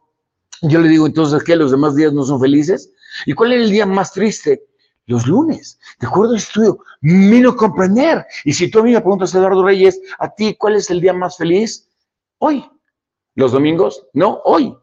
Yo 0.61 0.79
le 0.79 0.87
digo 0.87 1.05
entonces 1.05 1.43
que 1.43 1.55
los 1.55 1.71
demás 1.71 1.95
días 1.95 2.13
no 2.13 2.23
son 2.23 2.39
felices. 2.39 2.91
¿Y 3.25 3.33
cuál 3.33 3.53
es 3.53 3.63
el 3.63 3.71
día 3.71 3.85
más 3.85 4.13
triste? 4.13 4.63
Los 5.05 5.27
lunes. 5.27 5.77
De 5.99 6.07
acuerdo 6.07 6.31
al 6.31 6.37
estudio, 6.37 6.77
no 7.01 7.55
comprender. 7.55 8.25
Y 8.45 8.53
si 8.53 8.71
tú 8.71 8.79
a 8.79 8.83
mí 8.83 8.93
me 8.93 9.01
preguntas, 9.01 9.35
Eduardo 9.35 9.65
Reyes, 9.65 9.99
a 10.19 10.33
ti, 10.33 10.55
¿cuál 10.55 10.77
es 10.77 10.89
el 10.89 11.01
día 11.01 11.13
más 11.13 11.37
feliz? 11.37 11.89
Hoy. 12.37 12.65
Los 13.35 13.51
domingos, 13.51 14.05
no, 14.13 14.41
hoy 14.45 14.77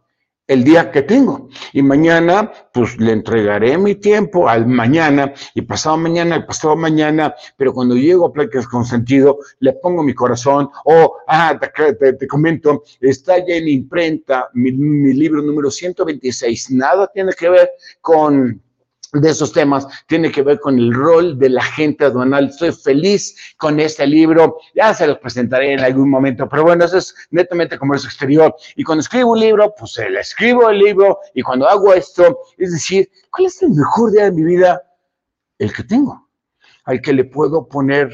el 0.50 0.64
día 0.64 0.90
que 0.90 1.02
tengo. 1.02 1.48
Y 1.72 1.80
mañana, 1.80 2.50
pues 2.72 2.98
le 2.98 3.12
entregaré 3.12 3.78
mi 3.78 3.94
tiempo 3.94 4.48
al 4.48 4.66
mañana 4.66 5.32
y 5.54 5.62
pasado 5.62 5.96
mañana, 5.96 6.34
al 6.34 6.44
pasado 6.44 6.74
mañana, 6.74 7.36
pero 7.56 7.72
cuando 7.72 7.94
llego 7.94 8.26
a 8.26 8.32
Pláticas 8.32 8.66
con 8.66 8.84
Sentido, 8.84 9.38
le 9.60 9.74
pongo 9.74 10.02
mi 10.02 10.12
corazón, 10.12 10.68
o, 10.84 11.18
ah, 11.28 11.56
te, 11.60 12.26
comento, 12.26 12.82
está 13.00 13.38
ya 13.38 13.54
en 13.54 13.68
imprenta 13.68 14.48
mi, 14.54 14.72
mi 14.72 15.12
libro 15.12 15.40
número 15.40 15.70
126, 15.70 16.72
nada 16.72 17.08
tiene 17.14 17.32
que 17.32 17.48
ver 17.48 17.70
con 18.00 18.60
de 19.12 19.30
esos 19.30 19.52
temas 19.52 19.86
tiene 20.06 20.30
que 20.30 20.42
ver 20.42 20.60
con 20.60 20.78
el 20.78 20.94
rol 20.94 21.38
de 21.38 21.50
la 21.50 21.62
gente 21.62 22.04
aduanal. 22.04 22.46
Estoy 22.46 22.72
feliz 22.72 23.54
con 23.56 23.80
este 23.80 24.06
libro, 24.06 24.58
ya 24.74 24.94
se 24.94 25.06
los 25.06 25.18
presentaré 25.18 25.72
en 25.72 25.80
algún 25.80 26.08
momento, 26.08 26.48
pero 26.48 26.62
bueno, 26.62 26.84
eso 26.84 26.98
es 26.98 27.14
netamente 27.30 27.78
comercio 27.78 28.08
exterior. 28.08 28.54
Y 28.76 28.84
cuando 28.84 29.00
escribo 29.00 29.32
un 29.32 29.40
libro, 29.40 29.74
pues 29.78 29.98
le 29.98 30.20
escribo 30.20 30.68
el 30.70 30.78
libro 30.78 31.18
y 31.34 31.42
cuando 31.42 31.68
hago 31.68 31.92
esto, 31.92 32.40
es 32.56 32.72
decir, 32.72 33.10
¿cuál 33.30 33.46
es 33.46 33.60
el 33.62 33.70
mejor 33.70 34.12
día 34.12 34.24
de 34.24 34.32
mi 34.32 34.44
vida? 34.44 34.82
El 35.58 35.72
que 35.72 35.84
tengo, 35.84 36.28
al 36.84 37.00
que 37.02 37.12
le 37.12 37.24
puedo 37.24 37.68
poner 37.68 38.10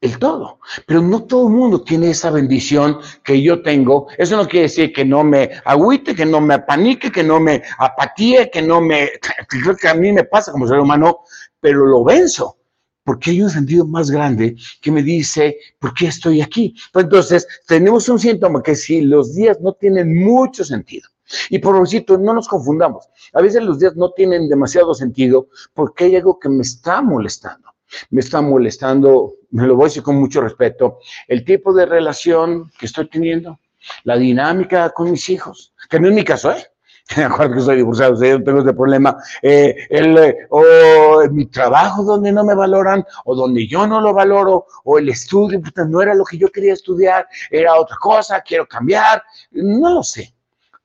el 0.00 0.18
todo. 0.18 0.58
Pero 0.86 1.02
no 1.02 1.24
todo 1.24 1.48
el 1.48 1.54
mundo 1.54 1.82
tiene 1.82 2.10
esa 2.10 2.30
bendición 2.30 2.98
que 3.22 3.40
yo 3.42 3.62
tengo. 3.62 4.08
Eso 4.16 4.36
no 4.36 4.48
quiere 4.48 4.64
decir 4.64 4.92
que 4.92 5.04
no 5.04 5.22
me 5.22 5.50
agüite, 5.64 6.14
que 6.14 6.24
no 6.24 6.40
me 6.40 6.54
apanique, 6.54 7.12
que 7.12 7.22
no 7.22 7.40
me 7.40 7.62
apatíe, 7.78 8.50
que 8.50 8.62
no 8.62 8.80
me... 8.80 9.10
Creo 9.48 9.76
que 9.76 9.88
a 9.88 9.94
mí 9.94 10.12
me 10.12 10.24
pasa 10.24 10.52
como 10.52 10.66
ser 10.66 10.78
humano, 10.78 11.20
pero 11.60 11.86
lo 11.86 12.04
venzo. 12.04 12.56
Porque 13.04 13.30
hay 13.30 13.42
un 13.42 13.50
sentido 13.50 13.86
más 13.86 14.10
grande 14.10 14.56
que 14.80 14.90
me 14.90 15.02
dice, 15.02 15.56
¿por 15.78 15.94
qué 15.94 16.06
estoy 16.06 16.42
aquí? 16.42 16.74
Pues 16.92 17.04
entonces, 17.04 17.46
tenemos 17.66 18.08
un 18.08 18.18
síntoma 18.18 18.62
que 18.62 18.76
si 18.76 19.00
los 19.00 19.34
días 19.34 19.58
no 19.60 19.72
tienen 19.72 20.22
mucho 20.22 20.64
sentido, 20.64 21.08
y 21.48 21.58
por 21.58 21.74
lo 21.74 22.18
no 22.18 22.34
nos 22.34 22.48
confundamos. 22.48 23.08
A 23.32 23.40
veces 23.40 23.62
los 23.62 23.78
días 23.78 23.96
no 23.96 24.10
tienen 24.10 24.48
demasiado 24.48 24.94
sentido 24.94 25.48
porque 25.74 26.04
hay 26.04 26.16
algo 26.16 26.38
que 26.38 26.48
me 26.48 26.62
está 26.62 27.00
molestando 27.02 27.69
me 28.10 28.20
está 28.20 28.40
molestando, 28.40 29.34
me 29.50 29.66
lo 29.66 29.76
voy 29.76 29.84
a 29.84 29.88
decir 29.88 30.02
con 30.02 30.16
mucho 30.16 30.40
respeto, 30.40 30.98
el 31.28 31.44
tipo 31.44 31.72
de 31.72 31.86
relación 31.86 32.70
que 32.78 32.86
estoy 32.86 33.08
teniendo, 33.08 33.58
la 34.04 34.16
dinámica 34.16 34.90
con 34.90 35.10
mis 35.10 35.28
hijos, 35.28 35.74
que 35.88 36.00
no 36.00 36.08
es 36.08 36.14
mi 36.14 36.24
caso, 36.24 36.52
¿eh? 36.52 36.66
Me 37.16 37.24
acuerdo 37.24 37.54
que 37.54 37.60
soy 37.60 37.76
divorciado, 37.76 38.14
o 38.14 38.16
sea, 38.16 38.28
yo 38.30 38.44
tengo 38.44 38.60
ese 38.60 38.72
problema, 38.72 39.16
eh, 39.42 39.74
el, 39.88 40.16
eh, 40.16 40.36
o 40.50 41.22
mi 41.32 41.46
trabajo 41.46 42.04
donde 42.04 42.30
no 42.30 42.44
me 42.44 42.54
valoran, 42.54 43.04
o 43.24 43.34
donde 43.34 43.66
yo 43.66 43.86
no 43.86 44.00
lo 44.00 44.14
valoro, 44.14 44.66
o 44.84 44.98
el 44.98 45.08
estudio, 45.08 45.60
no 45.88 46.02
era 46.02 46.14
lo 46.14 46.24
que 46.24 46.38
yo 46.38 46.50
quería 46.52 46.74
estudiar, 46.74 47.26
era 47.50 47.74
otra 47.74 47.96
cosa, 47.96 48.40
quiero 48.42 48.66
cambiar, 48.66 49.24
no 49.50 49.90
lo 49.94 50.02
sé. 50.04 50.32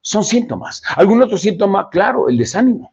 Son 0.01 0.24
síntomas. 0.24 0.83
¿Algún 0.95 1.21
otro 1.21 1.38
síntoma? 1.38 1.89
Claro, 1.89 2.29
el 2.29 2.38
desánimo 2.38 2.91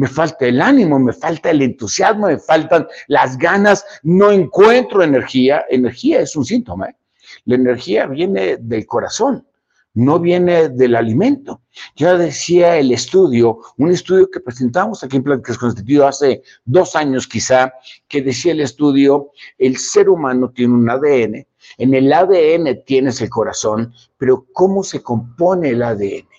me 0.00 0.08
falta 0.08 0.46
el 0.46 0.62
ánimo, 0.62 0.98
me 0.98 1.12
falta 1.12 1.50
el 1.50 1.60
entusiasmo, 1.60 2.28
me 2.28 2.38
faltan 2.38 2.86
las 3.08 3.36
ganas, 3.36 3.84
no 4.02 4.30
encuentro 4.30 5.02
energía. 5.02 5.66
Energía 5.68 6.20
es 6.20 6.34
un 6.36 6.46
síntoma. 6.46 6.88
¿eh? 6.88 6.96
La 7.44 7.56
energía 7.56 8.06
viene 8.06 8.56
del 8.56 8.86
corazón, 8.86 9.46
no 9.92 10.18
viene 10.18 10.70
del 10.70 10.96
alimento. 10.96 11.60
Ya 11.96 12.16
decía 12.16 12.78
el 12.78 12.92
estudio, 12.92 13.58
un 13.76 13.90
estudio 13.90 14.30
que 14.30 14.40
presentamos 14.40 15.04
aquí 15.04 15.18
en 15.18 15.22
Pláticas 15.22 15.58
Constituido 15.58 16.08
hace 16.08 16.40
dos 16.64 16.96
años 16.96 17.28
quizá, 17.28 17.70
que 18.08 18.22
decía 18.22 18.52
el 18.52 18.60
estudio, 18.60 19.32
el 19.58 19.76
ser 19.76 20.08
humano 20.08 20.48
tiene 20.48 20.72
un 20.72 20.88
ADN, 20.88 21.46
en 21.76 21.94
el 21.94 22.10
ADN 22.10 22.84
tienes 22.86 23.20
el 23.20 23.28
corazón, 23.28 23.92
pero 24.16 24.46
¿cómo 24.54 24.82
se 24.82 25.02
compone 25.02 25.68
el 25.68 25.82
ADN? 25.82 26.29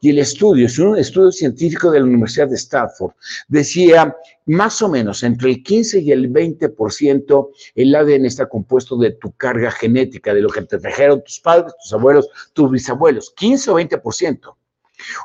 Y 0.00 0.10
el 0.10 0.18
estudio, 0.18 0.66
es 0.66 0.78
un 0.78 0.98
estudio 0.98 1.32
científico 1.32 1.90
de 1.90 2.00
la 2.00 2.06
Universidad 2.06 2.48
de 2.48 2.56
Stanford, 2.56 3.12
decía 3.48 4.14
más 4.46 4.82
o 4.82 4.88
menos 4.88 5.22
entre 5.22 5.50
el 5.50 5.62
15 5.62 6.00
y 6.00 6.12
el 6.12 6.30
20% 6.30 7.48
el 7.74 7.94
ADN 7.94 8.26
está 8.26 8.48
compuesto 8.48 8.96
de 8.96 9.12
tu 9.12 9.32
carga 9.32 9.70
genética, 9.70 10.34
de 10.34 10.42
lo 10.42 10.50
que 10.50 10.62
te 10.62 10.78
trajeron 10.78 11.22
tus 11.24 11.40
padres, 11.40 11.74
tus 11.82 11.92
abuelos, 11.92 12.28
tus 12.52 12.70
bisabuelos, 12.70 13.32
15 13.36 13.70
o 13.70 13.74
20%. 13.74 14.54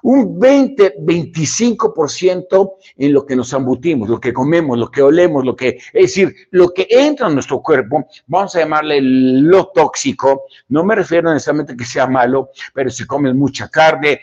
Un 0.04 0.40
20, 0.40 0.98
25% 1.00 2.74
en 2.98 3.14
lo 3.14 3.26
que 3.26 3.36
nos 3.36 3.54
ambutimos, 3.54 4.10
lo 4.10 4.20
que 4.20 4.34
comemos, 4.34 4.78
lo 4.78 4.90
que 4.90 5.02
olemos, 5.02 5.46
lo 5.46 5.56
que, 5.56 5.80
es 5.94 6.16
decir, 6.16 6.36
lo 6.52 6.70
que 6.70 6.88
entra 6.90 7.28
en 7.28 7.34
nuestro 7.34 7.62
cuerpo, 7.62 8.08
vamos 8.28 8.56
a 8.56 8.60
llamarle 8.60 9.00
lo 9.02 9.68
tóxico. 9.68 10.44
No 10.70 10.84
me 10.84 10.96
refiero 10.96 11.32
necesariamente 11.32 11.74
a 11.74 11.78
que 11.78 11.86
sea 11.86 12.08
malo, 12.08 12.52
pero 12.74 12.90
si 12.90 13.06
comes 13.06 13.34
mucha 13.36 13.70
carne, 13.70 14.22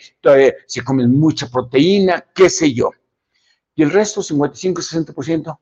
si 0.66 0.80
comes 0.80 1.08
mucha 1.08 1.48
proteína, 1.48 2.24
qué 2.34 2.50
sé 2.50 2.72
yo. 2.72 2.90
Y 3.74 3.82
el 3.82 3.90
resto, 3.90 4.22
55, 4.22 4.80
60%, 4.80 5.58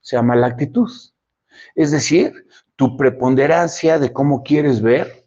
se 0.00 0.16
llama 0.16 0.36
la 0.36 0.46
actitud. 0.46 0.90
Es 1.74 1.90
decir, 1.90 2.46
tu 2.76 2.96
preponderancia 2.96 3.98
de 3.98 4.12
cómo 4.12 4.42
quieres 4.42 4.80
ver 4.80 5.26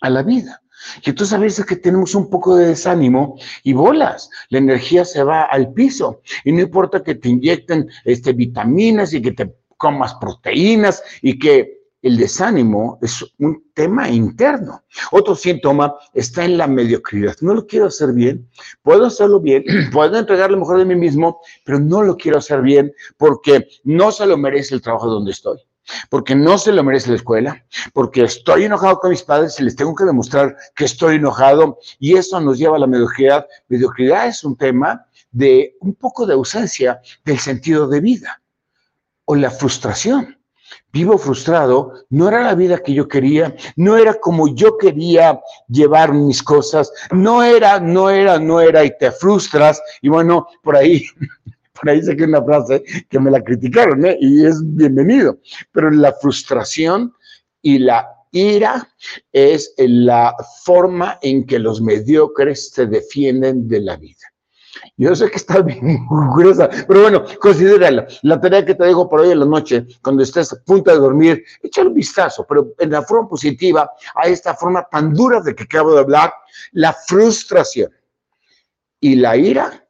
a 0.00 0.10
la 0.10 0.22
vida. 0.22 0.62
Y 1.04 1.10
entonces 1.10 1.34
a 1.34 1.38
veces 1.38 1.66
que 1.66 1.76
tenemos 1.76 2.14
un 2.14 2.30
poco 2.30 2.56
de 2.56 2.68
desánimo 2.68 3.36
y 3.62 3.72
bolas, 3.72 4.30
la 4.50 4.58
energía 4.58 5.04
se 5.04 5.22
va 5.22 5.42
al 5.44 5.72
piso. 5.72 6.22
Y 6.44 6.52
no 6.52 6.60
importa 6.60 7.02
que 7.02 7.14
te 7.14 7.28
inyecten 7.28 7.88
este, 8.04 8.32
vitaminas 8.32 9.12
y 9.12 9.22
que 9.22 9.32
te 9.32 9.54
comas 9.76 10.14
proteínas 10.14 11.02
y 11.22 11.38
que 11.38 11.78
el 12.02 12.16
desánimo 12.16 12.98
es 13.02 13.24
un 13.38 13.70
tema 13.74 14.08
interno. 14.08 14.84
Otro 15.10 15.34
síntoma 15.34 15.94
está 16.14 16.44
en 16.44 16.56
la 16.56 16.66
mediocridad. 16.66 17.36
No 17.40 17.54
lo 17.54 17.66
quiero 17.66 17.86
hacer 17.86 18.12
bien, 18.12 18.48
puedo 18.82 19.06
hacerlo 19.06 19.40
bien, 19.40 19.64
puedo 19.92 20.16
entregar 20.16 20.50
lo 20.50 20.58
mejor 20.58 20.78
de 20.78 20.84
mí 20.84 20.94
mismo, 20.94 21.40
pero 21.64 21.80
no 21.80 22.02
lo 22.02 22.16
quiero 22.16 22.38
hacer 22.38 22.62
bien 22.62 22.92
porque 23.16 23.66
no 23.84 24.12
se 24.12 24.26
lo 24.26 24.36
merece 24.36 24.74
el 24.74 24.82
trabajo 24.82 25.08
donde 25.08 25.32
estoy 25.32 25.58
porque 26.10 26.34
no 26.34 26.58
se 26.58 26.72
lo 26.72 26.82
merece 26.84 27.10
la 27.10 27.16
escuela, 27.16 27.64
porque 27.92 28.24
estoy 28.24 28.64
enojado 28.64 28.98
con 28.98 29.10
mis 29.10 29.22
padres 29.22 29.58
y 29.58 29.64
les 29.64 29.76
tengo 29.76 29.94
que 29.94 30.04
demostrar 30.04 30.56
que 30.74 30.84
estoy 30.84 31.16
enojado 31.16 31.78
y 31.98 32.16
eso 32.16 32.40
nos 32.40 32.58
lleva 32.58 32.76
a 32.76 32.80
la 32.80 32.86
mediocridad. 32.86 33.46
Mediocridad 33.68 34.26
es 34.26 34.44
un 34.44 34.56
tema 34.56 35.06
de 35.30 35.76
un 35.80 35.94
poco 35.94 36.26
de 36.26 36.34
ausencia 36.34 37.00
del 37.24 37.38
sentido 37.38 37.86
de 37.86 38.00
vida 38.00 38.40
o 39.24 39.36
la 39.36 39.50
frustración. 39.50 40.36
Vivo 40.92 41.16
frustrado, 41.16 42.04
no 42.10 42.28
era 42.28 42.42
la 42.42 42.54
vida 42.54 42.78
que 42.78 42.92
yo 42.92 43.08
quería, 43.08 43.54
no 43.76 43.96
era 43.96 44.14
como 44.14 44.54
yo 44.54 44.76
quería 44.76 45.40
llevar 45.68 46.12
mis 46.12 46.42
cosas, 46.42 46.92
no 47.10 47.42
era, 47.42 47.80
no 47.80 48.10
era, 48.10 48.38
no 48.38 48.60
era 48.60 48.84
y 48.84 48.96
te 48.98 49.10
frustras 49.10 49.80
y 50.02 50.08
bueno, 50.08 50.46
por 50.62 50.76
ahí 50.76 51.06
por 51.80 51.90
ahí 51.90 52.02
saqué 52.02 52.24
una 52.24 52.42
frase 52.42 52.82
que 53.08 53.18
me 53.18 53.30
la 53.30 53.42
criticaron, 53.42 54.04
¿eh? 54.04 54.16
y 54.20 54.44
es 54.44 54.60
bienvenido. 54.62 55.38
Pero 55.72 55.90
la 55.90 56.12
frustración 56.12 57.12
y 57.62 57.78
la 57.78 58.08
ira 58.32 58.88
es 59.32 59.74
la 59.78 60.34
forma 60.64 61.18
en 61.22 61.46
que 61.46 61.58
los 61.58 61.80
mediocres 61.80 62.70
se 62.70 62.86
defienden 62.86 63.68
de 63.68 63.80
la 63.80 63.96
vida. 63.96 64.14
Yo 64.96 65.14
sé 65.14 65.30
que 65.30 65.36
está 65.36 65.60
bien 65.62 66.06
gruesa, 66.34 66.68
pero 66.86 67.02
bueno, 67.02 67.24
considérala. 67.40 68.06
La 68.22 68.40
tarea 68.40 68.64
que 68.64 68.74
te 68.74 68.84
dejo 68.84 69.08
por 69.08 69.20
hoy 69.20 69.30
en 69.30 69.40
la 69.40 69.46
noche, 69.46 69.86
cuando 70.02 70.22
estés 70.22 70.52
a 70.52 70.62
punto 70.64 70.90
de 70.90 70.98
dormir, 70.98 71.44
échale 71.62 71.88
un 71.88 71.94
vistazo, 71.94 72.44
pero 72.48 72.74
en 72.78 72.90
la 72.90 73.02
forma 73.02 73.28
positiva, 73.28 73.90
a 74.14 74.28
esta 74.28 74.54
forma 74.54 74.86
tan 74.90 75.12
dura 75.14 75.40
de 75.40 75.54
que 75.54 75.64
acabo 75.64 75.94
de 75.94 76.00
hablar, 76.00 76.32
la 76.72 76.92
frustración 76.92 77.90
y 79.00 79.16
la 79.16 79.36
ira 79.36 79.87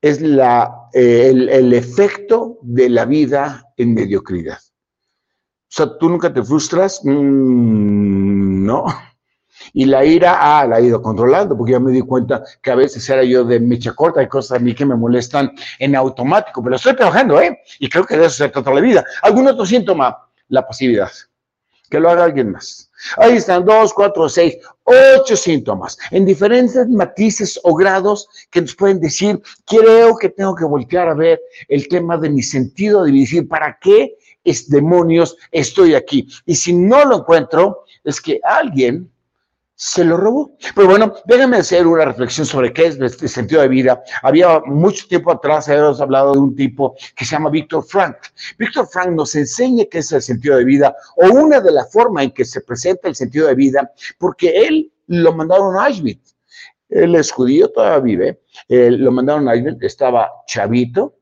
es 0.00 0.20
la, 0.20 0.88
eh, 0.92 1.30
el, 1.30 1.72
efecto 1.72 2.58
de 2.62 2.88
la 2.88 3.04
vida 3.04 3.64
en 3.76 3.94
mediocridad. 3.94 4.58
O 4.58 5.70
sea, 5.70 5.98
tú 5.98 6.08
nunca 6.08 6.32
te 6.32 6.42
frustras, 6.42 7.00
mm, 7.04 8.64
no. 8.64 8.86
Y 9.72 9.84
la 9.86 10.04
ira, 10.04 10.36
ah, 10.40 10.66
la 10.66 10.78
he 10.78 10.84
ido 10.84 11.02
controlando, 11.02 11.56
porque 11.56 11.72
ya 11.72 11.80
me 11.80 11.90
di 11.90 12.00
cuenta 12.00 12.42
que 12.62 12.70
a 12.70 12.76
veces 12.76 13.08
era 13.10 13.24
yo 13.24 13.44
de 13.44 13.58
mecha 13.60 13.92
corta, 13.92 14.20
hay 14.20 14.28
cosas 14.28 14.58
a 14.58 14.62
mí 14.62 14.74
que 14.74 14.86
me 14.86 14.94
molestan 14.94 15.52
en 15.78 15.96
automático, 15.96 16.62
pero 16.62 16.76
estoy 16.76 16.94
trabajando, 16.94 17.40
¿eh? 17.40 17.58
Y 17.80 17.88
creo 17.88 18.04
que 18.04 18.16
de 18.16 18.26
eso 18.26 18.36
se 18.36 18.48
trata 18.48 18.72
la 18.72 18.80
vida. 18.80 19.04
¿Algún 19.22 19.48
otro 19.48 19.66
síntoma? 19.66 20.16
La 20.48 20.66
pasividad. 20.66 21.10
Que 21.90 22.00
lo 22.00 22.10
haga 22.10 22.24
alguien 22.24 22.52
más. 22.52 22.90
Ahí 23.16 23.36
están 23.36 23.64
dos, 23.64 23.94
cuatro, 23.94 24.28
seis, 24.28 24.56
ocho 24.84 25.36
síntomas 25.36 25.96
en 26.10 26.26
diferentes 26.26 26.88
matices 26.88 27.58
o 27.62 27.74
grados 27.74 28.28
que 28.50 28.60
nos 28.60 28.74
pueden 28.74 29.00
decir, 29.00 29.40
creo 29.64 30.16
que 30.16 30.28
tengo 30.28 30.54
que 30.54 30.64
voltear 30.64 31.08
a 31.08 31.14
ver 31.14 31.40
el 31.68 31.86
tema 31.88 32.16
de 32.16 32.30
mi 32.30 32.42
sentido 32.42 33.04
de 33.04 33.12
decir, 33.12 33.46
¿para 33.46 33.78
qué 33.80 34.16
es 34.42 34.68
demonios 34.68 35.36
estoy 35.52 35.94
aquí? 35.94 36.28
Y 36.44 36.56
si 36.56 36.72
no 36.72 37.04
lo 37.04 37.18
encuentro, 37.18 37.84
es 38.02 38.20
que 38.20 38.40
alguien 38.42 39.10
se 39.78 40.04
lo 40.04 40.16
robó. 40.16 40.56
Pero 40.74 40.88
bueno, 40.88 41.14
déjenme 41.24 41.58
hacer 41.58 41.86
una 41.86 42.04
reflexión 42.04 42.44
sobre 42.44 42.72
qué 42.72 42.86
es 42.86 43.00
este 43.00 43.28
sentido 43.28 43.62
de 43.62 43.68
vida. 43.68 44.02
Había 44.22 44.58
mucho 44.66 45.06
tiempo 45.06 45.30
atrás, 45.30 45.68
habíamos 45.68 46.00
hablado 46.00 46.32
de 46.32 46.40
un 46.40 46.56
tipo 46.56 46.96
que 47.14 47.24
se 47.24 47.36
llama 47.36 47.48
Víctor 47.48 47.84
Frank. 47.84 48.16
Víctor 48.58 48.88
Frank 48.88 49.10
nos 49.10 49.36
enseña 49.36 49.84
qué 49.88 49.98
es 49.98 50.10
el 50.10 50.20
sentido 50.20 50.56
de 50.56 50.64
vida 50.64 50.96
o 51.16 51.28
una 51.32 51.60
de 51.60 51.70
las 51.70 51.92
formas 51.92 52.24
en 52.24 52.32
que 52.32 52.44
se 52.44 52.60
presenta 52.60 53.06
el 53.08 53.14
sentido 53.14 53.46
de 53.46 53.54
vida, 53.54 53.92
porque 54.18 54.66
él 54.66 54.92
lo 55.06 55.32
mandaron 55.32 55.76
a 55.76 55.86
Auschwitz. 55.86 56.34
Él 56.88 57.14
es 57.14 57.30
judío, 57.30 57.70
todavía 57.70 58.00
vive. 58.00 58.40
lo 58.68 59.12
mandaron 59.12 59.48
a 59.48 59.52
Auschwitz, 59.52 59.84
estaba 59.84 60.28
chavito 60.48 61.18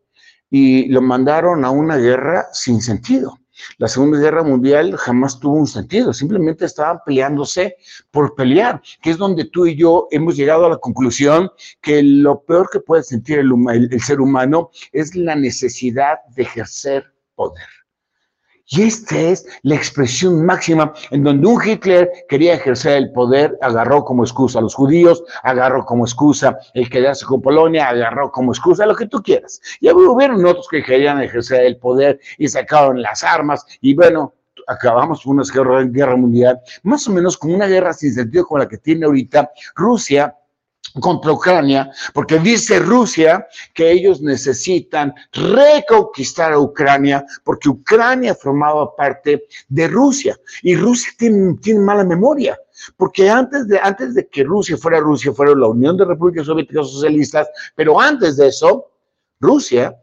y 0.48 0.86
lo 0.88 1.02
mandaron 1.02 1.62
a 1.62 1.70
una 1.70 1.98
guerra 1.98 2.46
sin 2.52 2.80
sentido. 2.80 3.38
La 3.78 3.88
Segunda 3.88 4.18
Guerra 4.18 4.42
Mundial 4.42 4.96
jamás 4.96 5.38
tuvo 5.38 5.54
un 5.54 5.66
sentido, 5.66 6.12
simplemente 6.12 6.64
estaban 6.64 6.98
peleándose 7.04 7.76
por 8.10 8.34
pelear, 8.34 8.82
que 9.02 9.10
es 9.10 9.18
donde 9.18 9.44
tú 9.46 9.66
y 9.66 9.76
yo 9.76 10.08
hemos 10.10 10.36
llegado 10.36 10.66
a 10.66 10.70
la 10.70 10.78
conclusión 10.78 11.50
que 11.80 12.02
lo 12.02 12.42
peor 12.42 12.68
que 12.70 12.80
puede 12.80 13.02
sentir 13.02 13.38
el, 13.38 13.52
el 13.90 14.00
ser 14.00 14.20
humano 14.20 14.70
es 14.92 15.14
la 15.14 15.34
necesidad 15.34 16.18
de 16.34 16.42
ejercer 16.42 17.12
poder. 17.34 17.66
Y 18.68 18.82
esta 18.82 19.16
es 19.16 19.46
la 19.62 19.76
expresión 19.76 20.44
máxima 20.44 20.92
en 21.12 21.22
donde 21.22 21.46
un 21.46 21.62
Hitler 21.64 22.10
quería 22.28 22.54
ejercer 22.54 22.96
el 22.96 23.12
poder, 23.12 23.56
agarró 23.62 24.04
como 24.04 24.24
excusa 24.24 24.58
a 24.58 24.62
los 24.62 24.74
judíos, 24.74 25.22
agarró 25.44 25.84
como 25.84 26.04
excusa 26.04 26.58
el 26.74 26.90
quedarse 26.90 27.24
con 27.24 27.40
Polonia, 27.40 27.88
agarró 27.88 28.32
como 28.32 28.50
excusa 28.52 28.84
lo 28.84 28.96
que 28.96 29.06
tú 29.06 29.22
quieras. 29.22 29.60
Y 29.80 29.88
hubieron 29.90 30.44
otros 30.44 30.66
que 30.68 30.82
querían 30.82 31.22
ejercer 31.22 31.64
el 31.64 31.76
poder 31.76 32.18
y 32.38 32.48
sacaron 32.48 33.00
las 33.00 33.22
armas 33.22 33.64
y 33.80 33.94
bueno, 33.94 34.34
acabamos 34.66 35.22
con 35.22 35.38
una 35.38 35.88
guerra, 35.88 36.16
mundial, 36.16 36.60
más 36.82 37.06
o 37.06 37.12
menos 37.12 37.36
como 37.36 37.54
una 37.54 37.66
guerra 37.66 37.92
sin 37.92 38.12
sentido 38.12 38.46
como 38.46 38.58
la 38.58 38.68
que 38.68 38.78
tiene 38.78 39.06
ahorita 39.06 39.50
Rusia 39.76 40.34
contra 41.00 41.32
Ucrania, 41.32 41.90
porque 42.14 42.38
dice 42.38 42.78
Rusia 42.78 43.46
que 43.74 43.90
ellos 43.90 44.20
necesitan 44.20 45.14
reconquistar 45.32 46.52
a 46.52 46.58
Ucrania, 46.58 47.24
porque 47.44 47.68
Ucrania 47.68 48.34
formaba 48.34 48.94
parte 48.94 49.44
de 49.68 49.88
Rusia 49.88 50.38
y 50.62 50.76
Rusia 50.76 51.10
tiene, 51.18 51.54
tiene 51.60 51.80
mala 51.80 52.04
memoria. 52.04 52.58
Porque 52.96 53.28
antes 53.28 53.68
de, 53.68 53.78
antes 53.82 54.14
de 54.14 54.28
que 54.28 54.44
Rusia 54.44 54.76
fuera 54.76 55.00
Rusia, 55.00 55.32
fuera 55.32 55.54
la 55.54 55.68
Unión 55.68 55.96
de 55.96 56.04
Repúblicas 56.04 56.46
Soviéticas 56.46 56.90
Socialistas, 56.90 57.48
pero 57.74 58.00
antes 58.00 58.36
de 58.36 58.48
eso, 58.48 58.90
Rusia 59.40 59.96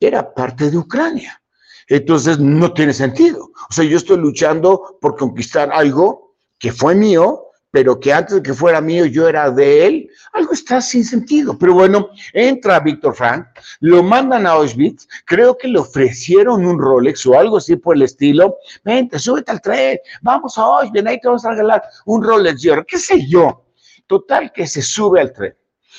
era 0.00 0.34
parte 0.34 0.70
de 0.70 0.78
Ucrania. 0.78 1.40
Entonces 1.88 2.38
no 2.38 2.72
tiene 2.72 2.92
sentido. 2.92 3.50
O 3.68 3.72
sea, 3.72 3.84
yo 3.84 3.96
estoy 3.96 4.18
luchando 4.18 4.98
por 5.00 5.16
conquistar 5.16 5.70
algo 5.72 6.36
que 6.58 6.72
fue 6.72 6.94
mío, 6.94 7.46
pero 7.70 7.98
que 7.98 8.12
antes 8.12 8.36
de 8.36 8.42
que 8.42 8.54
fuera 8.54 8.80
mío 8.80 9.06
yo 9.06 9.28
era 9.28 9.50
de 9.50 9.86
él, 9.86 10.09
algo 10.32 10.52
está 10.52 10.80
sin 10.80 11.04
sentido. 11.04 11.56
Pero 11.58 11.74
bueno, 11.74 12.10
entra 12.32 12.80
Víctor 12.80 13.14
Frank, 13.14 13.46
lo 13.80 14.02
mandan 14.02 14.46
a 14.46 14.50
Auschwitz, 14.50 15.06
creo 15.24 15.56
que 15.56 15.68
le 15.68 15.78
ofrecieron 15.78 16.64
un 16.64 16.78
Rolex 16.78 17.26
o 17.26 17.38
algo 17.38 17.56
así 17.56 17.76
por 17.76 17.96
el 17.96 18.02
estilo, 18.02 18.56
vente, 18.84 19.18
súbete 19.18 19.52
al 19.52 19.60
tren, 19.60 19.98
vamos 20.22 20.56
a 20.58 20.62
Auschwitz, 20.62 21.06
ahí 21.06 21.20
te 21.20 21.28
vamos 21.28 21.44
a 21.44 21.50
regalar 21.50 21.82
un 22.06 22.22
Rolex, 22.22 22.62
yo, 22.62 22.84
qué 22.84 22.98
sé 22.98 23.26
yo. 23.26 23.64
Total 24.06 24.52
que 24.52 24.66
se 24.66 24.82
sube 24.82 25.20
al 25.20 25.32
tren. 25.32 25.54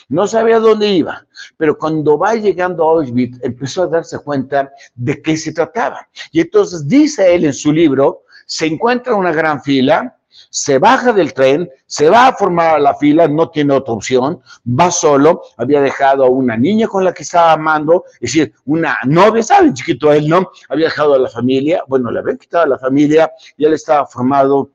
No 0.10 0.28
sabía 0.28 0.60
dónde 0.60 0.90
iba, 0.90 1.26
pero 1.58 1.78
cuando 1.78 2.18
va 2.18 2.36
llegando 2.36 2.84
a 2.84 2.92
Auschwitz 2.92 3.40
empezó 3.44 3.84
a 3.84 3.88
darse 3.88 4.20
cuenta 4.20 4.72
de 4.96 5.22
qué 5.22 5.38
se 5.38 5.54
trataba. 5.54 6.08
Y 6.32 6.42
entonces 6.42 6.88
dice 6.88 7.34
él 7.34 7.46
en 7.46 7.54
su 7.54 7.72
libro, 7.72 8.24
se 8.46 8.66
encuentra 8.66 9.16
una 9.16 9.32
gran 9.32 9.62
fila, 9.62 10.18
se 10.52 10.78
baja 10.78 11.14
del 11.14 11.34
tren, 11.34 11.70
se 11.88 12.10
va 12.10 12.28
a 12.28 12.34
formar 12.34 12.76
a 12.76 12.80
la 12.80 12.94
fila, 12.94 13.28
no 13.28 13.50
tiene 13.50 13.74
otra 13.74 13.94
opción, 13.94 14.42
va 14.68 14.92
solo, 14.92 15.42
había 15.58 15.82
dejado 15.82 16.26
a 16.26 16.30
una 16.30 16.58
niña 16.58 16.88
con 16.88 17.06
la 17.06 17.14
que 17.14 17.24
estaba 17.24 17.54
amando, 17.54 18.04
es 18.16 18.34
decir, 18.34 18.54
una 18.66 18.98
novia, 19.06 19.42
¿saben? 19.42 19.74
Chiquito 19.74 20.12
él, 20.12 20.28
¿no? 20.28 20.52
Había 20.68 20.86
dejado 20.86 21.14
a 21.14 21.20
la 21.20 21.30
familia, 21.30 21.84
bueno, 21.88 22.12
le 22.12 22.20
habían 22.20 22.38
quitado 22.38 22.66
a 22.66 22.68
la 22.68 22.78
familia 22.78 23.32
y 23.56 23.66
él 23.66 23.74
estaba 23.74 24.06
formado 24.06 24.72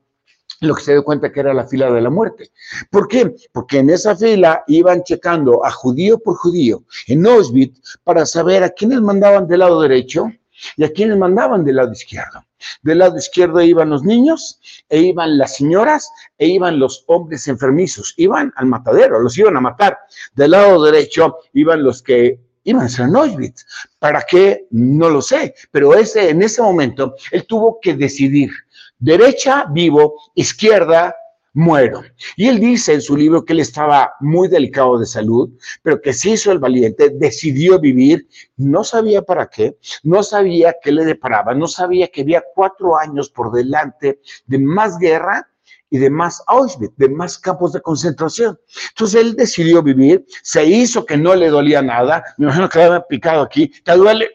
lo 0.61 0.75
que 0.75 0.83
se 0.83 0.93
dio 0.93 1.05
cuenta 1.05 1.31
que 1.31 1.41
era 1.41 1.53
la 1.53 1.67
fila 1.67 1.91
de 1.91 2.01
la 2.01 2.09
muerte. 2.09 2.51
¿Por 2.91 3.07
qué? 3.07 3.35
Porque 3.53 3.79
en 3.79 3.91
esa 3.91 4.17
fila 4.17 4.65
iban 4.69 5.03
checando 5.03 5.63
a 5.63 5.71
judío 5.71 6.19
por 6.19 6.37
judío 6.37 6.85
en 7.07 7.27
Auschwitz 7.27 7.99
para 8.03 8.25
saber 8.25 8.63
a 8.63 8.71
quiénes 8.71 9.03
mandaban 9.03 9.47
del 9.47 9.59
lado 9.59 9.83
derecho 9.83 10.33
y 10.77 10.85
a 10.85 10.93
quiénes 10.93 11.17
mandaban 11.17 11.65
del 11.65 11.77
lado 11.77 11.93
izquierdo. 11.93 12.45
Del 12.83 12.99
lado 12.99 13.17
izquierdo 13.19 13.61
iban 13.61 13.91
los 13.91 14.03
niños, 14.03 14.61
e 14.89 15.01
iban 15.01 15.39
las 15.39 15.57
señoras, 15.57 16.11
e 16.39 16.49
iban 16.49 16.79
los 16.79 17.05
hombres 17.07 17.47
enfermizos. 17.49 18.15
Iban 18.17 18.53
al 18.57 18.67
matadero, 18.67 19.21
los 19.21 19.37
iban 19.39 19.57
a 19.57 19.61
matar. 19.61 19.99
Del 20.35 20.53
lado 20.53 20.83
derecho 20.85 21.39
iban 21.53 21.83
los 21.83 22.03
que 22.03 22.41
iban 22.65 22.87
a 22.87 22.89
ser 22.89 23.07
Auschwitz. 23.07 23.65
¿Para 23.99 24.23
qué? 24.23 24.67
No 24.71 25.09
lo 25.09 25.23
sé. 25.23 25.55
Pero 25.71 25.95
ese, 25.95 26.31
en 26.31 26.43
ese 26.43 26.63
momento 26.63 27.15
él 27.31 27.47
tuvo 27.47 27.79
que 27.81 27.95
decidir. 27.95 28.51
Derecha, 28.99 29.67
vivo, 29.71 30.15
izquierda, 30.35 31.15
muero. 31.57 32.03
Y 32.37 32.49
él 32.49 32.61
dice 32.61 32.93
en 32.93 33.01
su 33.01 33.17
libro 33.17 33.43
que 33.43 33.55
él 33.55 33.61
estaba 33.61 34.13
muy 34.21 34.47
delicado 34.47 34.99
de 34.99 35.07
salud, 35.07 35.49
pero 35.83 36.01
que 36.03 36.13
se 36.13 36.31
hizo 36.31 36.53
el 36.53 36.59
valiente, 36.59 37.11
decidió 37.15 37.81
vivir, 37.81 38.29
no 38.59 38.85
sabía 38.85 39.23
para 39.23 39.47
qué, 39.49 39.79
no 40.03 40.23
sabía 40.23 40.77
qué 40.83 40.93
le 40.93 41.07
deparaba, 41.07 41.55
no 41.55 41.67
sabía 41.67 42.09
que 42.09 42.21
había 42.21 42.45
cuatro 42.55 42.99
años 42.99 43.31
por 43.31 43.51
delante 43.53 44.21
de 44.47 44.59
más 44.59 44.99
guerra 44.99 45.49
y 45.89 45.97
de 45.97 46.11
más 46.11 46.43
Auschwitz, 46.47 46.95
de 46.99 47.09
más 47.09 47.39
campos 47.39 47.73
de 47.73 47.81
concentración. 47.81 48.59
Entonces 48.91 49.23
él 49.23 49.35
decidió 49.35 49.83
vivir, 49.83 50.27
se 50.43 50.63
hizo 50.63 51.07
que 51.07 51.17
no 51.17 51.35
le 51.35 51.49
dolía 51.49 51.81
nada, 51.81 52.23
me 52.37 52.45
imagino 52.45 52.69
que 52.69 52.81
le 52.81 52.85
había 52.85 53.01
picado 53.01 53.41
aquí, 53.41 53.73
¿te 53.83 53.93
duele? 53.93 54.29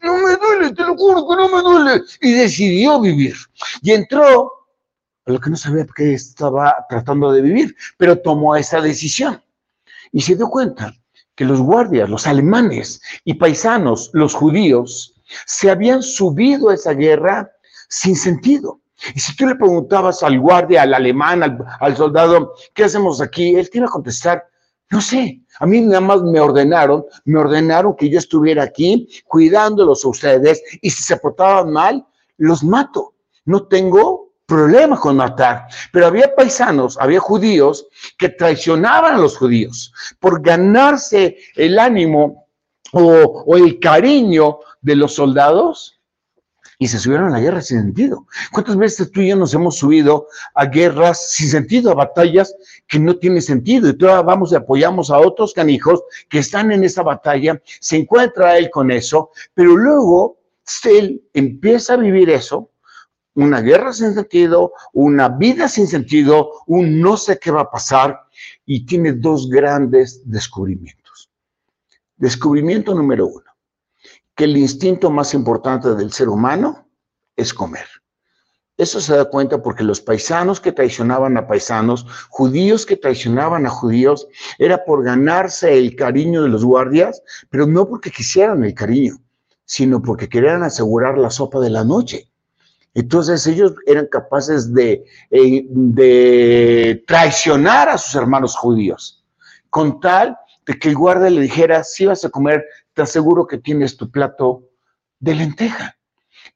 No 0.00 0.16
me 0.16 0.36
duele, 0.36 0.72
te 0.74 0.82
lo 0.84 0.96
juro 0.96 1.26
que 1.28 1.34
no 1.34 1.48
me 1.48 1.60
duele. 1.60 2.02
Y 2.20 2.34
decidió 2.34 3.00
vivir. 3.00 3.34
Y 3.82 3.90
entró 3.90 4.57
lo 5.32 5.40
que 5.40 5.50
no 5.50 5.56
sabía 5.56 5.86
qué 5.94 6.14
estaba 6.14 6.74
tratando 6.88 7.32
de 7.32 7.42
vivir, 7.42 7.76
pero 7.96 8.18
tomó 8.18 8.56
esa 8.56 8.80
decisión 8.80 9.42
y 10.12 10.22
se 10.22 10.36
dio 10.36 10.48
cuenta 10.48 10.94
que 11.34 11.44
los 11.44 11.60
guardias, 11.60 12.08
los 12.08 12.26
alemanes 12.26 13.00
y 13.24 13.34
paisanos, 13.34 14.10
los 14.12 14.34
judíos, 14.34 15.14
se 15.46 15.70
habían 15.70 16.02
subido 16.02 16.70
a 16.70 16.74
esa 16.74 16.94
guerra 16.94 17.50
sin 17.88 18.16
sentido. 18.16 18.80
Y 19.14 19.20
si 19.20 19.36
tú 19.36 19.46
le 19.46 19.54
preguntabas 19.54 20.22
al 20.22 20.40
guardia, 20.40 20.82
al 20.82 20.94
alemán, 20.94 21.42
al, 21.80 21.96
soldado, 21.96 22.54
¿qué 22.74 22.84
hacemos 22.84 23.20
aquí? 23.20 23.54
Él 23.54 23.70
te 23.70 23.78
iba 23.78 23.86
a 23.86 23.90
contestar, 23.90 24.44
no 24.90 25.00
sé, 25.00 25.40
a 25.60 25.66
mí 25.66 25.80
nada 25.80 26.00
más 26.00 26.22
me 26.22 26.40
ordenaron, 26.40 27.04
me 27.24 27.38
ordenaron 27.38 27.94
que 27.94 28.08
yo 28.08 28.18
estuviera 28.18 28.64
aquí 28.64 29.08
cuidándolos 29.26 30.04
a 30.04 30.08
ustedes 30.08 30.60
y 30.80 30.90
si 30.90 31.04
se 31.04 31.16
portaban 31.18 31.70
mal, 31.70 32.04
los 32.38 32.64
mato. 32.64 33.14
No 33.44 33.66
tengo 33.68 34.27
problema 34.48 34.98
con 34.98 35.16
matar, 35.16 35.66
pero 35.92 36.06
había 36.06 36.34
paisanos, 36.34 36.96
había 36.98 37.20
judíos 37.20 37.86
que 38.16 38.30
traicionaban 38.30 39.14
a 39.14 39.18
los 39.18 39.36
judíos 39.36 39.92
por 40.18 40.40
ganarse 40.40 41.36
el 41.54 41.78
ánimo 41.78 42.46
o, 42.92 43.56
el 43.56 43.78
cariño 43.78 44.60
de 44.80 44.96
los 44.96 45.14
soldados. 45.14 45.94
y 46.80 46.86
se 46.86 47.00
subieron 47.00 47.26
a 47.26 47.32
la 47.32 47.40
guerra 47.40 47.60
sin 47.60 47.80
sentido. 47.80 48.26
¿Cuántas 48.52 48.76
veces 48.76 49.10
tú 49.10 49.20
y 49.20 49.28
yo 49.30 49.36
nos 49.36 49.52
hemos 49.52 49.76
subido 49.76 50.28
a 50.54 50.64
guerras 50.66 51.32
sin 51.32 51.48
sentido, 51.50 51.90
a 51.90 51.94
batallas 51.94 52.54
que 52.86 53.00
no 53.00 53.16
tienen 53.16 53.42
sentido? 53.42 53.88
Y 53.88 53.98
todavía 53.98 54.22
vamos 54.22 54.52
y 54.52 54.54
apoyamos 54.54 55.10
a 55.10 55.18
otros 55.18 55.52
canijos 55.52 56.04
que 56.30 56.38
están 56.38 56.70
en 56.70 56.84
esa 56.84 57.02
batalla, 57.02 57.60
se 57.80 57.96
encuentra 57.96 58.56
él 58.56 58.70
con 58.70 58.92
eso, 58.92 59.30
pero 59.54 59.76
luego 59.76 60.38
él 60.84 61.20
empieza 61.34 61.94
a 61.94 61.96
vivir 61.96 62.30
eso, 62.30 62.70
una 63.38 63.60
guerra 63.60 63.92
sin 63.92 64.14
sentido, 64.14 64.72
una 64.92 65.28
vida 65.28 65.68
sin 65.68 65.86
sentido, 65.86 66.50
un 66.66 67.00
no 67.00 67.16
sé 67.16 67.38
qué 67.38 67.52
va 67.52 67.62
a 67.62 67.70
pasar, 67.70 68.20
y 68.66 68.84
tiene 68.84 69.12
dos 69.12 69.48
grandes 69.48 70.22
descubrimientos. 70.24 71.30
Descubrimiento 72.16 72.94
número 72.94 73.26
uno 73.26 73.44
que 74.34 74.44
el 74.44 74.56
instinto 74.56 75.10
más 75.10 75.34
importante 75.34 75.94
del 75.94 76.12
ser 76.12 76.28
humano 76.28 76.88
es 77.36 77.52
comer. 77.52 77.86
Eso 78.76 79.00
se 79.00 79.16
da 79.16 79.24
cuenta 79.24 79.60
porque 79.60 79.82
los 79.82 80.00
paisanos 80.00 80.60
que 80.60 80.70
traicionaban 80.70 81.36
a 81.36 81.48
paisanos, 81.48 82.06
judíos 82.28 82.86
que 82.86 82.96
traicionaban 82.96 83.66
a 83.66 83.70
judíos, 83.70 84.28
era 84.58 84.84
por 84.84 85.02
ganarse 85.02 85.76
el 85.76 85.96
cariño 85.96 86.42
de 86.42 86.48
los 86.48 86.64
guardias, 86.64 87.20
pero 87.50 87.66
no 87.66 87.88
porque 87.88 88.12
quisieran 88.12 88.62
el 88.62 88.74
cariño, 88.74 89.16
sino 89.64 90.00
porque 90.00 90.28
querían 90.28 90.62
asegurar 90.62 91.18
la 91.18 91.30
sopa 91.30 91.58
de 91.58 91.70
la 91.70 91.82
noche. 91.82 92.30
Entonces 92.94 93.46
ellos 93.46 93.74
eran 93.86 94.06
capaces 94.06 94.72
de, 94.72 95.04
eh, 95.30 95.66
de 95.68 97.04
traicionar 97.06 97.88
a 97.88 97.98
sus 97.98 98.14
hermanos 98.14 98.56
judíos, 98.56 99.24
con 99.70 100.00
tal 100.00 100.36
de 100.66 100.78
que 100.78 100.88
el 100.88 100.96
guardia 100.96 101.30
le 101.30 101.42
dijera, 101.42 101.84
si 101.84 102.06
vas 102.06 102.24
a 102.24 102.30
comer 102.30 102.64
te 102.92 103.02
aseguro 103.02 103.46
que 103.46 103.58
tienes 103.58 103.96
tu 103.96 104.10
plato 104.10 104.64
de 105.20 105.34
lenteja. 105.34 105.96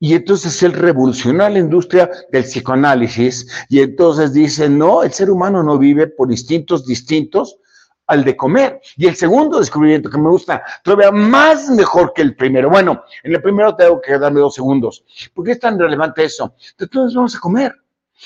Y 0.00 0.14
entonces 0.14 0.60
él 0.64 0.72
revolucionó 0.72 1.48
la 1.48 1.60
industria 1.60 2.10
del 2.32 2.42
psicoanálisis 2.42 3.46
y 3.68 3.80
entonces 3.80 4.32
dice, 4.32 4.68
no, 4.68 5.04
el 5.04 5.12
ser 5.12 5.30
humano 5.30 5.62
no 5.62 5.78
vive 5.78 6.08
por 6.08 6.32
instintos 6.32 6.84
distintos 6.84 7.58
al 8.12 8.24
de 8.24 8.36
comer. 8.36 8.80
Y 8.96 9.06
el 9.06 9.16
segundo 9.16 9.58
descubrimiento 9.58 10.10
que 10.10 10.18
me 10.18 10.28
gusta 10.28 10.62
todavía 10.84 11.10
más 11.10 11.70
mejor 11.70 12.12
que 12.14 12.22
el 12.22 12.36
primero. 12.36 12.68
Bueno, 12.68 13.02
en 13.22 13.34
el 13.34 13.42
primero 13.42 13.74
tengo 13.74 14.00
que 14.00 14.18
darme 14.18 14.40
dos 14.40 14.54
segundos. 14.54 15.04
¿Por 15.34 15.44
qué 15.44 15.52
es 15.52 15.60
tan 15.60 15.78
relevante 15.78 16.24
eso? 16.24 16.54
De 16.78 16.86
todos 16.86 17.14
vamos 17.14 17.34
a 17.34 17.40
comer. 17.40 17.74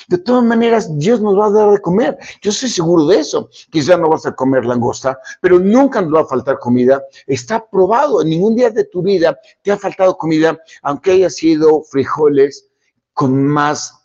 De 0.09 0.19
todas 0.19 0.45
maneras, 0.45 0.91
Dios 0.99 1.23
nos 1.23 1.39
va 1.39 1.47
a 1.47 1.51
dar 1.51 1.71
de 1.71 1.81
comer. 1.81 2.19
Yo 2.43 2.51
estoy 2.51 2.69
seguro 2.69 3.07
de 3.07 3.21
eso. 3.21 3.49
Quizá 3.71 3.97
no 3.97 4.11
vas 4.11 4.27
a 4.27 4.35
comer 4.35 4.67
langosta, 4.67 5.19
pero 5.41 5.59
nunca 5.59 6.03
nos 6.03 6.15
va 6.15 6.21
a 6.21 6.27
faltar 6.27 6.59
comida. 6.59 7.03
Está 7.27 7.65
probado. 7.65 8.21
En 8.21 8.29
ningún 8.29 8.57
día 8.57 8.71
de 8.71 8.85
tu 8.85 9.03
vida 9.03 9.39
te 9.63 9.73
ha 9.73 9.79
faltado 9.79 10.19
comida, 10.19 10.59
aunque 10.83 11.13
haya 11.13 11.31
sido 11.31 11.83
frijoles 11.85 12.69
con 13.15 13.47
más 13.47 14.03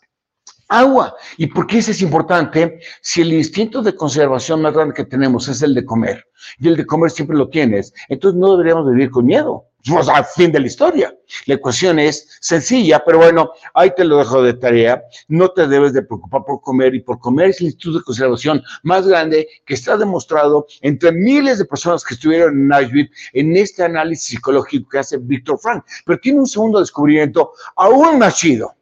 agua. 0.72 1.14
¿Y 1.36 1.46
por 1.46 1.66
qué 1.66 1.78
eso 1.78 1.90
es 1.90 2.02
importante? 2.02 2.80
Si 3.00 3.20
el 3.20 3.32
instinto 3.32 3.82
de 3.82 3.94
conservación 3.94 4.62
más 4.62 4.74
grande 4.74 4.94
que 4.94 5.04
tenemos 5.04 5.48
es 5.48 5.62
el 5.62 5.74
de 5.74 5.84
comer, 5.84 6.26
y 6.58 6.68
el 6.68 6.76
de 6.76 6.86
comer 6.86 7.10
siempre 7.10 7.36
lo 7.36 7.48
tienes, 7.48 7.92
entonces 8.08 8.38
no 8.38 8.52
deberíamos 8.52 8.90
vivir 8.90 9.10
con 9.10 9.26
miedo. 9.26 9.66
Pues 9.84 10.08
al 10.08 10.24
fin 10.24 10.52
de 10.52 10.60
la 10.60 10.68
historia. 10.68 11.12
La 11.46 11.54
ecuación 11.54 11.98
es 11.98 12.38
sencilla, 12.40 13.02
pero 13.04 13.18
bueno, 13.18 13.50
ahí 13.74 13.92
te 13.96 14.04
lo 14.04 14.18
dejo 14.18 14.40
de 14.40 14.54
tarea. 14.54 15.02
No 15.26 15.48
te 15.48 15.66
debes 15.66 15.92
de 15.92 16.02
preocupar 16.02 16.44
por 16.44 16.60
comer 16.60 16.94
y 16.94 17.00
por 17.00 17.18
comer 17.18 17.48
es 17.50 17.60
el 17.60 17.66
instituto 17.66 17.98
de 17.98 18.04
conservación 18.04 18.62
más 18.84 19.08
grande 19.08 19.48
que 19.66 19.74
está 19.74 19.96
demostrado 19.96 20.66
entre 20.82 21.10
miles 21.10 21.58
de 21.58 21.64
personas 21.64 22.04
que 22.04 22.14
estuvieron 22.14 22.62
en 22.62 22.72
Auschwitz 22.72 23.10
en 23.32 23.56
este 23.56 23.82
análisis 23.82 24.36
psicológico 24.36 24.88
que 24.88 25.00
hace 25.00 25.18
Víctor 25.18 25.58
Frank. 25.58 25.84
Pero 26.06 26.20
tiene 26.20 26.38
un 26.38 26.46
segundo 26.46 26.78
descubrimiento 26.78 27.50
aún 27.74 28.20
más 28.20 28.36
chido. 28.36 28.76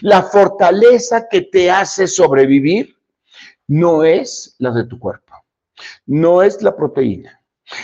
La 0.00 0.22
fortaleza 0.22 1.28
que 1.28 1.42
te 1.42 1.70
hace 1.70 2.06
sobrevivir 2.06 2.96
no 3.68 4.04
es 4.04 4.54
la 4.58 4.70
de 4.70 4.84
tu 4.84 4.98
cuerpo, 4.98 5.34
no 6.06 6.42
es 6.42 6.62
la 6.62 6.76
proteína, 6.76 7.40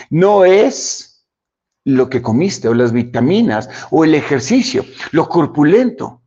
no 0.09 0.45
es 0.45 1.25
lo 1.85 2.09
que 2.09 2.21
comiste 2.21 2.67
o 2.69 2.73
las 2.73 2.93
vitaminas 2.93 3.69
o 3.91 4.03
el 4.03 4.15
ejercicio, 4.15 4.85
lo 5.11 5.27
corpulento, 5.27 6.21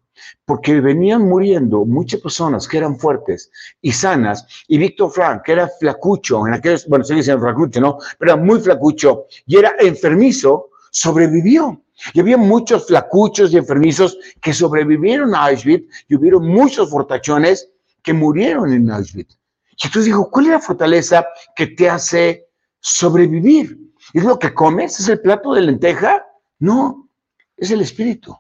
porque 0.45 0.81
venían 0.81 1.23
muriendo 1.23 1.85
muchas 1.85 2.21
personas 2.21 2.69
que 2.69 2.79
eran 2.79 2.99
fuertes 2.99 3.51
y 3.81 3.93
sanas, 3.93 4.47
y 4.69 4.79
Víctor 4.79 5.11
Frank, 5.11 5.43
que 5.43 5.53
era 5.53 5.69
flacucho, 5.69 6.47
en 6.47 6.55
aquellos, 6.55 6.87
bueno, 6.87 7.05
se 7.05 7.15
dice 7.15 7.37
flacucho, 7.37 7.81
¿no? 7.81 7.99
Pero 8.19 8.33
era 8.33 8.43
muy 8.43 8.61
flacucho 8.61 9.27
y 9.47 9.57
era 9.57 9.75
enfermizo, 9.79 10.71
sobrevivió. 10.91 11.83
Y 12.13 12.21
había 12.21 12.37
muchos 12.37 12.87
flacuchos 12.87 13.53
y 13.53 13.57
enfermizos 13.57 14.19
que 14.41 14.53
sobrevivieron 14.53 15.35
a 15.35 15.47
Auschwitz 15.47 15.89
y 16.09 16.15
hubieron 16.15 16.47
muchos 16.47 16.91
fortachones 16.91 17.71
que 18.03 18.13
murieron 18.13 18.73
en 18.73 18.91
Auschwitz. 18.91 19.39
Y 19.71 19.87
entonces 19.87 20.07
dijo, 20.07 20.31
¿cuál 20.31 20.47
es 20.47 20.53
la 20.53 20.61
fortaleza 20.61 21.27
que 21.55 21.67
te 21.69 21.89
hace 21.89 22.49
sobrevivir? 22.81 23.79
¿Es 24.13 24.25
lo 24.25 24.39
que 24.39 24.55
comes? 24.55 24.99
¿Es 25.01 25.09
el 25.09 25.21
plato 25.21 25.55
de 25.55 25.63
lenteja? 25.63 26.25
No, 26.59 27.09
es 27.57 27.71
el 27.71 27.81
espíritu, 27.81 28.37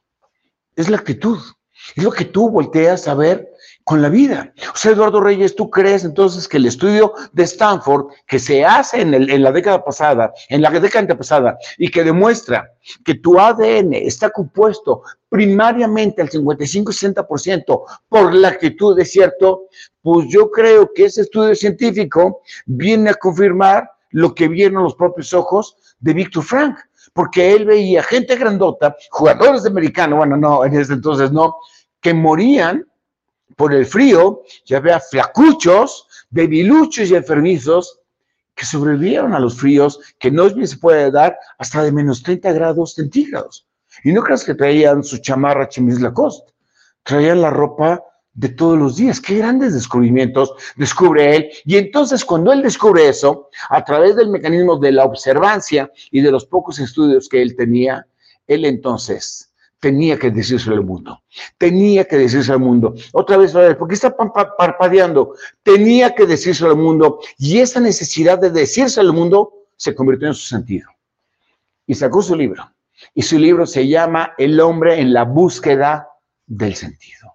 es 0.74 0.88
la 0.88 0.98
actitud, 0.98 1.38
es 1.94 2.02
lo 2.02 2.10
que 2.10 2.24
tú 2.24 2.50
volteas 2.50 3.08
a 3.08 3.14
ver 3.14 3.48
con 3.86 4.02
la 4.02 4.08
vida. 4.08 4.52
O 4.74 4.76
sea, 4.76 4.90
Eduardo 4.90 5.20
Reyes, 5.20 5.54
¿tú 5.54 5.70
crees 5.70 6.04
entonces 6.04 6.48
que 6.48 6.56
el 6.56 6.66
estudio 6.66 7.12
de 7.32 7.44
Stanford 7.44 8.06
que 8.26 8.40
se 8.40 8.64
hace 8.64 9.00
en, 9.00 9.14
en 9.14 9.42
la 9.44 9.52
década 9.52 9.84
pasada, 9.84 10.32
en 10.48 10.60
la 10.60 10.70
década 10.70 11.02
antepasada, 11.02 11.56
y 11.78 11.88
que 11.88 12.02
demuestra 12.02 12.68
que 13.04 13.14
tu 13.14 13.38
ADN 13.38 13.94
está 13.94 14.30
compuesto 14.30 15.02
primariamente 15.28 16.20
al 16.20 16.28
55-60% 16.30 17.82
por 18.08 18.34
la 18.34 18.48
actitud, 18.48 18.98
¿es 18.98 19.12
cierto? 19.12 19.68
Pues 20.02 20.26
yo 20.30 20.50
creo 20.50 20.90
que 20.92 21.04
ese 21.04 21.20
estudio 21.20 21.54
científico 21.54 22.40
viene 22.66 23.10
a 23.10 23.14
confirmar 23.14 23.88
lo 24.10 24.34
que 24.34 24.48
vieron 24.48 24.82
los 24.82 24.96
propios 24.96 25.32
ojos 25.32 25.76
de 26.00 26.12
Víctor 26.12 26.42
Frank, 26.42 26.76
porque 27.12 27.52
él 27.52 27.66
veía 27.66 28.02
gente 28.02 28.34
grandota, 28.34 28.96
jugadores 29.10 29.62
de 29.62 29.68
americano, 29.68 30.16
bueno, 30.16 30.36
no, 30.36 30.64
en 30.64 30.74
ese 30.74 30.94
entonces 30.94 31.30
no, 31.30 31.54
que 32.00 32.12
morían 32.12 32.84
por 33.56 33.74
el 33.74 33.86
frío, 33.86 34.42
ya 34.64 34.80
vea 34.80 35.00
flacuchos, 35.00 36.06
debiluchos 36.30 37.10
y 37.10 37.14
enfermizos 37.14 38.00
que 38.54 38.64
sobrevivieron 38.64 39.34
a 39.34 39.38
los 39.38 39.58
fríos 39.58 40.00
que 40.18 40.30
no 40.30 40.48
se 40.48 40.78
puede 40.78 41.10
dar 41.10 41.38
hasta 41.58 41.82
de 41.82 41.92
menos 41.92 42.22
30 42.22 42.52
grados 42.52 42.94
centígrados. 42.94 43.66
Y 44.04 44.12
no 44.12 44.22
creas 44.22 44.44
que 44.44 44.54
traían 44.54 45.02
su 45.02 45.18
chamarra 45.18 45.68
Chimis 45.68 46.00
Lacoste, 46.00 46.52
traían 47.02 47.40
la 47.40 47.50
ropa 47.50 48.02
de 48.36 48.50
todos 48.50 48.78
los 48.78 48.96
días. 48.96 49.20
Qué 49.20 49.38
grandes 49.38 49.72
descubrimientos 49.74 50.52
descubre 50.76 51.36
él. 51.36 51.50
Y 51.64 51.76
entonces 51.76 52.24
cuando 52.24 52.52
él 52.52 52.62
descubre 52.62 53.08
eso, 53.08 53.48
a 53.70 53.82
través 53.84 54.16
del 54.16 54.28
mecanismo 54.28 54.78
de 54.78 54.92
la 54.92 55.04
observancia 55.04 55.90
y 56.10 56.20
de 56.20 56.30
los 56.30 56.44
pocos 56.44 56.78
estudios 56.78 57.28
que 57.28 57.40
él 57.40 57.56
tenía, 57.56 58.06
él 58.46 58.64
entonces 58.64 59.52
tenía 59.80 60.18
que 60.18 60.30
decirse 60.30 60.70
al 60.70 60.84
mundo. 60.84 61.22
Tenía 61.58 62.04
que 62.04 62.16
decirse 62.16 62.52
al 62.52 62.60
mundo. 62.60 62.94
Otra 63.12 63.36
vez, 63.36 63.52
¿por 63.52 63.88
qué 63.88 63.94
está 63.94 64.16
parpadeando? 64.16 65.34
Tenía 65.62 66.14
que 66.14 66.26
decirse 66.26 66.64
al 66.64 66.76
mundo. 66.76 67.20
Y 67.38 67.58
esa 67.58 67.80
necesidad 67.80 68.38
de 68.38 68.50
decirse 68.50 69.00
al 69.00 69.12
mundo 69.12 69.52
se 69.76 69.94
convirtió 69.94 70.28
en 70.28 70.34
su 70.34 70.46
sentido. 70.46 70.88
Y 71.86 71.94
sacó 71.94 72.22
su 72.22 72.34
libro. 72.34 72.70
Y 73.14 73.22
su 73.22 73.38
libro 73.38 73.66
se 73.66 73.86
llama 73.86 74.32
El 74.38 74.58
hombre 74.60 75.00
en 75.00 75.12
la 75.12 75.24
búsqueda 75.24 76.08
del 76.46 76.74
sentido. 76.74 77.34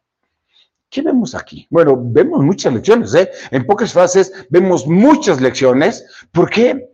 ¿Qué 0.90 1.02
vemos 1.02 1.36
aquí? 1.36 1.68
Bueno, 1.70 1.98
vemos 1.98 2.44
muchas 2.44 2.74
lecciones, 2.74 3.14
¿eh? 3.16 3.30
En 3.52 3.66
pocas 3.66 3.94
fases 3.94 4.34
vemos 4.50 4.86
muchas 4.88 5.40
lecciones. 5.40 6.06
¿Por 6.32 6.50
qué? 6.50 6.90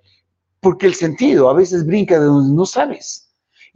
Porque 0.60 0.86
el 0.86 0.94
sentido 0.94 1.50
a 1.50 1.54
veces 1.54 1.86
brinca 1.86 2.20
de 2.20 2.26
donde 2.26 2.56
no 2.56 2.66
sabes. 2.66 3.27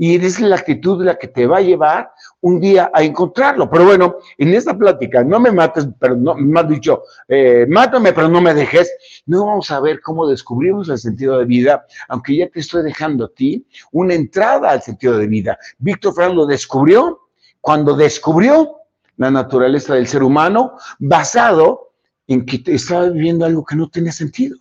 Y 0.04 0.16
es 0.16 0.40
la 0.40 0.56
actitud 0.56 1.06
la 1.06 1.16
que 1.16 1.28
te 1.28 1.46
va 1.46 1.58
a 1.58 1.62
llevar 1.62 2.12
un 2.40 2.60
día 2.60 2.90
a 2.92 3.04
encontrarlo. 3.04 3.70
Pero 3.70 3.86
bueno, 3.86 4.16
en 4.40 4.52
esta 4.56 4.76
plática, 4.76 5.24
no 5.24 5.40
me 5.40 5.52
mates, 5.52 5.88
pero 6.00 6.16
no, 6.16 6.34
me 6.34 6.60
has 6.60 6.68
dicho, 6.68 7.04
eh, 7.28 7.68
mátame, 7.70 8.12
pero 8.12 8.28
no 8.28 8.42
me 8.42 8.56
dejes. 8.56 8.92
No 9.28 9.46
vamos 9.46 9.70
a 9.70 9.80
ver 9.80 10.02
cómo 10.02 10.28
descubrimos 10.28 10.90
el 10.90 10.98
sentido 10.98 11.38
de 11.38 11.46
vida, 11.46 11.86
aunque 12.10 12.36
ya 12.36 12.50
te 12.50 12.62
estoy 12.62 12.82
dejando 12.82 13.26
a 13.26 13.30
ti 13.30 13.64
una 13.92 14.16
entrada 14.16 14.72
al 14.72 14.82
sentido 14.82 15.20
de 15.20 15.28
vida. 15.28 15.60
Víctor 15.78 16.16
Frank 16.16 16.34
lo 16.34 16.48
descubrió. 16.48 17.20
Cuando 17.62 17.96
descubrió, 17.96 18.78
la 19.18 19.30
naturaleza 19.30 19.94
del 19.94 20.08
ser 20.08 20.24
humano 20.24 20.80
basado 20.98 21.92
en 22.26 22.44
que 22.44 22.64
estaba 22.74 23.08
viviendo 23.10 23.46
algo 23.46 23.64
que 23.64 23.76
no 23.76 23.88
tenía 23.88 24.12
sentido. 24.12 24.58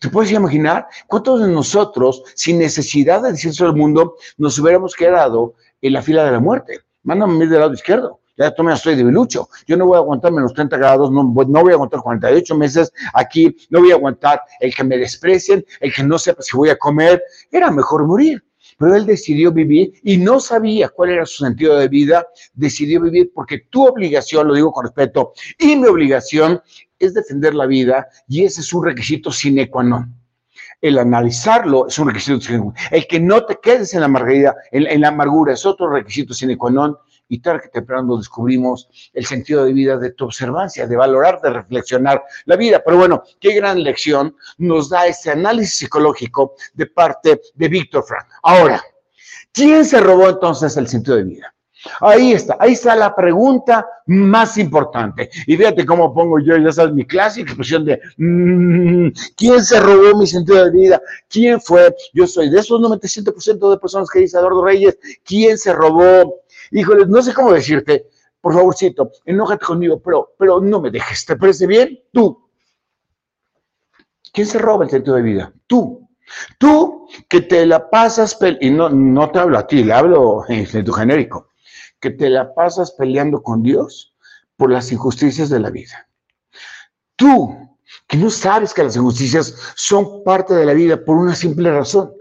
¿Te 0.00 0.08
puedes 0.08 0.32
imaginar 0.32 0.86
cuántos 1.06 1.40
de 1.40 1.48
nosotros, 1.48 2.22
sin 2.34 2.58
necesidad 2.58 3.22
de 3.22 3.32
decirse 3.32 3.64
al 3.64 3.76
mundo, 3.76 4.16
nos 4.38 4.58
hubiéramos 4.58 4.94
quedado 4.94 5.54
en 5.82 5.92
la 5.92 6.02
fila 6.02 6.24
de 6.24 6.32
la 6.32 6.40
muerte? 6.40 6.80
Mándame 7.02 7.46
del 7.46 7.60
lado 7.60 7.74
izquierdo. 7.74 8.20
Ya 8.38 8.54
tome 8.54 8.72
estoy 8.72 8.96
de 8.96 9.04
bilucho. 9.04 9.48
Yo 9.66 9.76
no 9.76 9.86
voy 9.86 9.96
a 9.96 10.00
aguantar 10.00 10.30
menos 10.30 10.52
30 10.52 10.76
grados, 10.76 11.10
no, 11.10 11.22
no 11.22 11.62
voy 11.62 11.72
a 11.72 11.74
aguantar 11.74 12.00
48 12.00 12.54
meses 12.54 12.92
aquí, 13.14 13.56
no 13.70 13.80
voy 13.80 13.92
a 13.92 13.94
aguantar 13.94 14.42
el 14.60 14.74
que 14.74 14.84
me 14.84 14.98
desprecien, 14.98 15.64
el 15.80 15.92
que 15.92 16.02
no 16.02 16.18
sepa 16.18 16.42
si 16.42 16.54
voy 16.56 16.68
a 16.68 16.76
comer. 16.76 17.22
Era 17.50 17.70
mejor 17.70 18.06
morir. 18.06 18.42
pero 18.78 18.94
él 18.94 19.06
decidió 19.06 19.52
vivir 19.52 19.94
y 20.02 20.18
no 20.18 20.38
sabía 20.38 20.90
cuál 20.90 21.10
era 21.10 21.24
su 21.24 21.44
sentido 21.44 21.78
de 21.78 21.88
vida, 21.88 22.26
decidió 22.52 23.00
vivir 23.00 23.30
porque 23.34 23.60
tu 23.70 23.86
obligación, 23.86 24.48
lo 24.48 24.54
digo 24.54 24.70
con 24.70 24.84
respeto, 24.84 25.32
y 25.58 25.76
mi 25.76 25.86
obligación 25.86 26.60
es 26.98 27.14
defender 27.14 27.54
la 27.54 27.66
vida 27.66 28.08
y 28.28 28.44
ese 28.44 28.60
es 28.60 28.72
un 28.72 28.84
requisito 28.84 29.30
sine 29.30 29.68
qua 29.68 29.82
non. 29.82 30.14
El 30.80 30.98
analizarlo 30.98 31.86
es 31.86 31.98
un 31.98 32.08
requisito 32.08 32.40
sine 32.40 32.58
qua 32.58 32.66
non. 32.66 32.74
El 32.90 33.06
que 33.06 33.20
no 33.20 33.44
te 33.44 33.58
quedes 33.62 33.94
en 33.94 34.00
la 34.00 34.06
amargura, 34.06 34.54
en, 34.70 35.00
la 35.00 35.08
amargura 35.08 35.52
es 35.52 35.64
otro 35.66 35.90
requisito 35.90 36.34
sine 36.34 36.56
qua 36.56 36.70
non 36.70 36.96
y 37.28 37.40
tarde 37.40 37.62
que 37.62 37.68
temprano 37.68 38.16
descubrimos 38.16 38.88
el 39.12 39.26
sentido 39.26 39.64
de 39.64 39.72
vida 39.72 39.96
de 39.96 40.12
tu 40.12 40.26
observancia, 40.26 40.86
de 40.86 40.96
valorar, 40.96 41.40
de 41.40 41.50
reflexionar 41.50 42.22
la 42.44 42.56
vida. 42.56 42.82
Pero 42.84 42.98
bueno, 42.98 43.22
qué 43.40 43.54
gran 43.54 43.82
lección 43.82 44.36
nos 44.58 44.88
da 44.88 45.06
este 45.06 45.30
análisis 45.30 45.78
psicológico 45.78 46.54
de 46.74 46.86
parte 46.86 47.40
de 47.54 47.68
Víctor 47.68 48.04
Frank. 48.06 48.26
Ahora, 48.42 48.82
¿quién 49.52 49.84
se 49.84 50.00
robó 50.00 50.28
entonces 50.28 50.76
el 50.76 50.86
sentido 50.86 51.16
de 51.16 51.24
vida? 51.24 51.55
Ahí 52.00 52.32
está, 52.32 52.56
ahí 52.58 52.72
está 52.72 52.94
la 52.96 53.14
pregunta 53.14 53.86
más 54.06 54.58
importante. 54.58 55.30
Y 55.46 55.56
fíjate 55.56 55.84
cómo 55.84 56.14
pongo 56.14 56.38
yo, 56.38 56.56
ya 56.56 56.72
sabes, 56.72 56.92
mi 56.94 57.04
clásica 57.04 57.50
expresión 57.50 57.84
de 57.84 58.00
mm, 58.16 59.08
¿quién 59.36 59.64
se 59.64 59.80
robó 59.80 60.18
mi 60.18 60.26
sentido 60.26 60.64
de 60.64 60.70
vida? 60.70 61.02
¿Quién 61.28 61.60
fue? 61.60 61.94
Yo 62.12 62.26
soy 62.26 62.50
de 62.50 62.60
esos 62.60 62.80
97% 62.80 63.70
de 63.70 63.78
personas 63.78 64.08
que 64.10 64.20
dice 64.20 64.38
Eduardo 64.38 64.64
Reyes, 64.64 64.98
¿quién 65.24 65.58
se 65.58 65.72
robó 65.72 66.42
Híjole, 66.70 67.06
no 67.06 67.22
sé 67.22 67.32
cómo 67.32 67.52
decirte, 67.52 68.08
por 68.40 68.54
favorcito, 68.54 69.12
enójate 69.24 69.64
conmigo, 69.64 70.00
pero, 70.00 70.34
pero 70.38 70.60
no 70.60 70.80
me 70.80 70.90
dejes. 70.90 71.24
¿Te 71.26 71.36
parece 71.36 71.66
bien? 71.66 72.00
Tú. 72.12 72.48
¿Quién 74.32 74.46
se 74.46 74.58
roba 74.58 74.84
el 74.84 74.90
sentido 74.90 75.16
de 75.16 75.22
vida? 75.22 75.52
Tú. 75.66 76.08
Tú 76.58 77.06
que 77.28 77.42
te 77.42 77.64
la 77.66 77.88
pasas, 77.88 78.36
y 78.60 78.70
no, 78.70 78.88
no 78.88 79.30
te 79.30 79.38
hablo 79.38 79.58
a 79.58 79.66
ti, 79.66 79.84
le 79.84 79.92
hablo 79.92 80.44
en 80.48 80.84
tu 80.84 80.92
genérico, 80.92 81.45
que 82.00 82.10
te 82.10 82.30
la 82.30 82.54
pasas 82.54 82.92
peleando 82.92 83.42
con 83.42 83.62
Dios 83.62 84.14
por 84.56 84.70
las 84.70 84.90
injusticias 84.92 85.48
de 85.48 85.60
la 85.60 85.70
vida. 85.70 86.08
Tú 87.16 87.56
que 88.08 88.16
no 88.16 88.30
sabes 88.30 88.74
que 88.74 88.84
las 88.84 88.96
injusticias 88.96 89.54
son 89.76 90.22
parte 90.24 90.54
de 90.54 90.66
la 90.66 90.74
vida 90.74 91.04
por 91.04 91.16
una 91.16 91.34
simple 91.34 91.70
razón. 91.70 92.12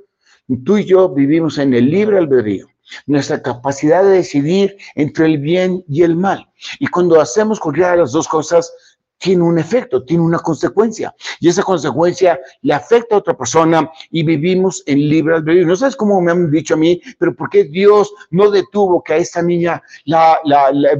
Tú 0.63 0.77
y 0.77 0.85
yo 0.85 1.09
vivimos 1.09 1.57
en 1.57 1.73
el 1.73 1.89
libre 1.89 2.17
albedrío 2.17 2.67
nuestra 3.07 3.41
capacidad 3.41 4.03
de 4.03 4.11
decidir 4.11 4.77
entre 4.93 5.25
el 5.25 5.39
bien 5.39 5.83
y 5.87 6.03
el 6.03 6.15
mal. 6.15 6.47
Y 6.79 6.87
cuando 6.87 7.19
hacemos 7.19 7.59
cualquiera 7.59 7.91
de 7.91 7.97
las 7.97 8.11
dos 8.11 8.27
cosas, 8.27 8.71
tiene 9.17 9.43
un 9.43 9.57
efecto, 9.57 10.03
tiene 10.03 10.23
una 10.23 10.39
consecuencia. 10.39 11.13
Y 11.39 11.49
esa 11.49 11.63
consecuencia 11.63 12.39
le 12.61 12.73
afecta 12.73 13.15
a 13.15 13.19
otra 13.19 13.37
persona 13.37 13.89
y 14.11 14.23
vivimos 14.23 14.83
en 14.85 15.09
libre 15.09 15.35
albedrío. 15.35 15.65
No 15.65 15.75
sabes 15.75 15.95
cómo 15.95 16.21
me 16.21 16.31
han 16.31 16.51
dicho 16.51 16.73
a 16.73 16.77
mí, 16.77 17.01
pero 17.17 17.35
¿por 17.35 17.49
qué 17.49 17.63
Dios 17.63 18.13
no 18.31 18.51
detuvo 18.51 19.03
que 19.03 19.13
a 19.13 19.17
esta 19.17 19.41
niña 19.41 19.81
la, 20.05 20.39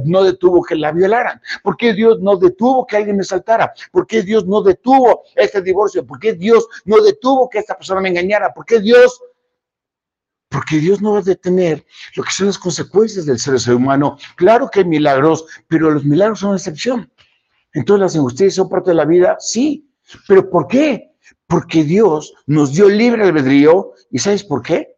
no 0.04 0.24
detuvo 0.24 0.62
que 0.62 0.76
la 0.76 0.92
violaran? 0.92 1.40
¿Por 1.62 1.76
qué 1.76 1.92
Dios 1.92 2.20
no 2.20 2.36
detuvo 2.36 2.86
que 2.86 2.96
alguien 2.96 3.16
me 3.16 3.24
saltara? 3.24 3.72
¿Por 3.92 4.06
qué 4.06 4.22
Dios 4.22 4.46
no 4.46 4.62
detuvo 4.62 5.22
este 5.34 5.60
divorcio? 5.62 6.06
¿Por 6.06 6.18
qué 6.18 6.32
Dios 6.32 6.66
no 6.84 7.02
detuvo 7.02 7.48
que 7.48 7.58
esta 7.58 7.76
persona 7.76 8.00
me 8.00 8.08
engañara? 8.08 8.52
¿Por 8.52 8.64
qué 8.64 8.80
Dios 8.80 9.20
porque 10.48 10.76
Dios 10.76 11.02
no 11.02 11.12
va 11.12 11.18
a 11.18 11.22
detener 11.22 11.84
lo 12.14 12.22
que 12.22 12.30
son 12.30 12.46
las 12.46 12.58
consecuencias 12.58 13.26
del 13.26 13.38
ser, 13.38 13.74
humano. 13.74 14.16
Claro 14.36 14.70
que 14.70 14.80
hay 14.80 14.84
milagros, 14.86 15.44
pero 15.68 15.90
los 15.90 16.04
milagros 16.04 16.40
son 16.40 16.50
una 16.50 16.58
excepción. 16.58 17.10
Entonces 17.76 18.00
las 18.00 18.16
injusticias 18.16 18.54
son 18.54 18.70
parte 18.70 18.90
de 18.90 18.96
la 18.96 19.04
vida, 19.04 19.36
sí. 19.38 19.86
¿Pero 20.26 20.48
por 20.48 20.66
qué? 20.66 21.12
Porque 21.46 21.84
Dios 21.84 22.32
nos 22.46 22.72
dio 22.72 22.88
libre 22.88 23.22
albedrío. 23.22 23.92
¿Y 24.10 24.18
sabes 24.18 24.42
por 24.44 24.62
qué? 24.62 24.96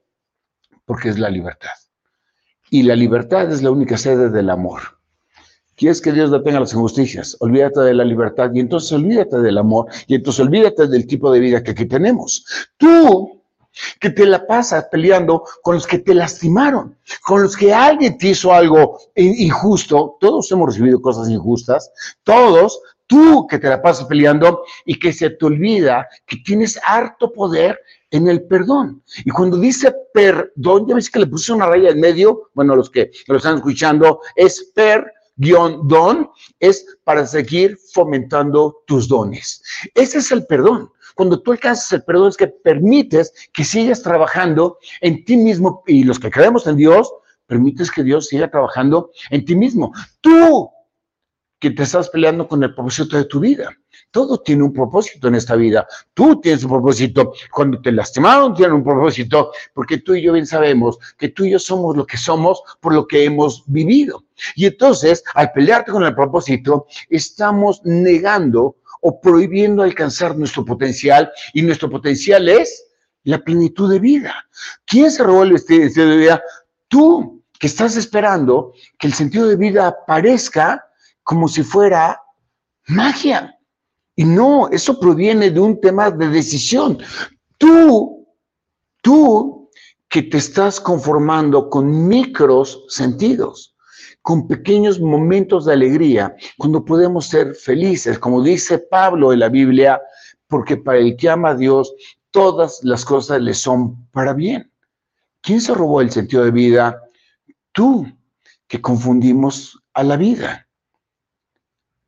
Porque 0.85 1.09
es 1.09 1.19
la 1.19 1.29
libertad. 1.29 1.73
Y 2.71 2.85
la 2.85 2.95
libertad 2.95 3.51
es 3.51 3.63
la 3.63 3.73
única 3.73 3.99
sede 3.99 4.31
del 4.31 4.49
amor. 4.49 4.81
¿Quieres 5.75 6.01
que 6.01 6.13
Dios 6.13 6.31
detenga 6.31 6.61
las 6.61 6.73
injusticias? 6.73 7.37
Olvídate 7.41 7.81
de 7.81 7.95
la 7.95 8.05
libertad 8.05 8.53
y 8.55 8.61
entonces 8.61 8.93
olvídate 8.93 9.39
del 9.39 9.59
amor 9.59 9.87
y 10.07 10.15
entonces 10.15 10.47
olvídate 10.47 10.87
del 10.87 11.07
tipo 11.09 11.33
de 11.33 11.41
vida 11.41 11.65
que 11.65 11.73
aquí 11.73 11.87
tenemos. 11.87 12.45
Tú 12.77 13.38
que 14.01 14.11
te 14.11 14.27
la 14.27 14.47
pasas 14.47 14.87
peleando 14.91 15.45
con 15.63 15.77
los 15.77 15.87
que 15.87 15.99
te 15.99 16.15
lastimaron, 16.15 16.97
con 17.25 17.43
los 17.43 17.57
que 17.57 17.73
alguien 17.73 18.19
te 18.19 18.29
hizo 18.29 18.53
algo 18.53 18.99
injusto. 19.15 20.17
Todos 20.21 20.51
hemos 20.53 20.69
recibido 20.69 21.01
cosas 21.01 21.29
injustas, 21.29 21.91
todos, 22.23 22.81
tú 23.07 23.47
que 23.47 23.59
te 23.59 23.69
la 23.69 23.83
pasas 23.83 24.07
peleando 24.07 24.63
y 24.85 24.99
que 24.99 25.13
se 25.13 25.31
te 25.31 25.47
olvida 25.47 26.09
que 26.27 26.37
tienes 26.39 26.79
harto 26.85 27.33
poder 27.33 27.79
en 28.11 28.29
el 28.29 28.43
perdón. 28.45 29.03
Y 29.25 29.31
cuando 29.31 29.59
dice 29.59 29.93
perdón, 30.13 30.87
ya 30.89 30.95
ves 30.95 31.11
que 31.11 31.21
le 31.21 31.27
puse 31.27 31.53
una 31.53 31.67
raya 31.67 31.91
en 31.91 32.01
medio, 32.01 32.51
bueno, 32.55 32.77
los 32.77 32.91
que 32.91 33.11
lo 33.27 33.37
están 33.37 33.57
escuchando, 33.57 34.21
es 34.37 34.71
per 34.75 35.13
don, 35.39 36.31
es 36.59 36.85
para 37.05 37.27
seguir 37.27 37.79
fomentando 37.93 38.83
tus 38.87 39.09
dones. 39.09 39.63
Ese 39.95 40.19
es 40.19 40.33
el 40.33 40.47
perdón. 40.47 40.91
Cuando 41.19 41.41
tú 41.41 41.51
alcanzas 41.51 41.91
el 41.91 42.05
perdón 42.05 42.29
es 42.29 42.37
que 42.37 42.47
permites 42.47 43.33
que 43.53 43.65
sigas 43.65 44.05
trabajando 44.05 44.79
en 45.01 45.25
ti 45.25 45.37
mismo 45.37 45.83
y 45.85 46.05
los 46.05 46.21
que 46.21 46.31
creemos 46.31 46.69
en 46.69 46.77
Dios, 46.77 47.13
permites 47.45 47.91
que 47.91 48.05
Dios 48.05 48.29
siga 48.29 48.49
trabajando 48.49 49.11
en 49.31 49.45
ti 49.45 49.57
mismo. 49.57 49.93
Tú 50.21 50.71
que 51.59 51.73
te 51.73 51.83
estás 51.83 52.09
peleando 52.11 52.47
con 52.47 52.63
el 52.63 52.73
propósito 52.73 53.17
de 53.17 53.25
tu 53.25 53.41
vida. 53.41 53.69
Todo 54.13 54.39
tiene 54.39 54.63
un 54.63 54.73
propósito 54.73 55.27
en 55.27 55.35
esta 55.35 55.57
vida. 55.57 55.89
Tú 56.15 56.41
tienes 56.41 56.63
un 56.63 56.71
propósito. 56.71 57.33
Cuando 57.53 57.81
te 57.81 57.91
lastimaron, 57.91 58.55
tienen 58.55 58.77
un 58.77 58.85
propósito. 58.85 59.51
Porque 59.75 59.99
tú 59.99 60.15
y 60.15 60.23
yo 60.23 60.35
bien 60.35 60.47
sabemos 60.47 61.01
que 61.19 61.31
tú 61.31 61.47
y 61.47 61.51
yo 61.51 61.59
somos 61.59 61.97
lo 61.97 62.07
que 62.07 62.17
somos 62.17 62.63
por 62.79 62.95
lo 62.95 63.09
que 63.09 63.25
hemos 63.25 63.65
vivido. 63.67 64.23
Y 64.55 64.67
entonces, 64.67 65.25
al 65.35 65.51
pelearte 65.51 65.91
con 65.91 66.05
el 66.05 66.15
propósito, 66.15 66.87
estamos 67.11 67.81
negando 67.83 68.77
o 69.01 69.21
prohibiendo 69.21 69.83
alcanzar 69.83 70.37
nuestro 70.37 70.65
potencial 70.65 71.31
y 71.53 71.63
nuestro 71.63 71.89
potencial 71.91 72.49
es 72.49 72.85
la 73.25 73.39
plenitud 73.39 73.91
de 73.91 73.99
vida. 73.99 74.35
¿Quién 74.85 75.11
se 75.11 75.23
robó 75.23 75.43
el 75.43 75.59
sentido 75.59 76.09
de 76.09 76.17
vida? 76.17 76.43
Tú, 76.89 77.43
que 77.59 77.67
estás 77.67 77.97
esperando 77.97 78.73
que 78.99 79.09
el 79.09 79.15
sentido 79.15 79.49
de 79.49 79.57
vida 79.57 79.89
aparezca 79.89 80.85
como 81.23 81.49
si 81.49 81.63
fuera 81.63 82.21
magia. 82.87 83.55
Y 84.15 84.25
no, 84.25 84.69
eso 84.69 84.99
proviene 84.99 85.51
de 85.51 85.61
un 85.61 85.81
tema 85.81 86.11
de 86.11 86.29
decisión. 86.29 86.99
Tú, 87.57 88.27
tú 89.03 89.71
que 90.09 90.23
te 90.23 90.39
estás 90.39 90.81
conformando 90.81 91.69
con 91.69 92.09
micros 92.09 92.85
sentidos 92.89 93.77
con 94.29 94.47
pequeños 94.47 95.01
momentos 95.01 95.65
de 95.65 95.73
alegría, 95.73 96.37
cuando 96.59 96.85
podemos 96.85 97.25
ser 97.25 97.55
felices, 97.55 98.19
como 98.19 98.43
dice 98.43 98.77
Pablo 98.77 99.33
en 99.33 99.39
la 99.39 99.49
Biblia, 99.49 100.03
porque 100.47 100.77
para 100.77 100.99
el 100.99 101.17
que 101.17 101.31
ama 101.31 101.49
a 101.49 101.55
Dios, 101.55 101.95
todas 102.31 102.81
las 102.83 103.07
cosas 103.07 103.41
le 103.41 103.55
son 103.55 104.07
para 104.11 104.35
bien. 104.35 104.71
¿Quién 105.41 105.63
se 105.63 105.73
robó 105.73 106.03
el 106.03 106.11
sentido 106.11 106.45
de 106.45 106.51
vida? 106.51 107.03
Tú, 107.73 108.07
que 108.67 108.83
confundimos 108.83 109.83
a 109.95 110.03
la 110.05 110.19
vida 110.19 110.69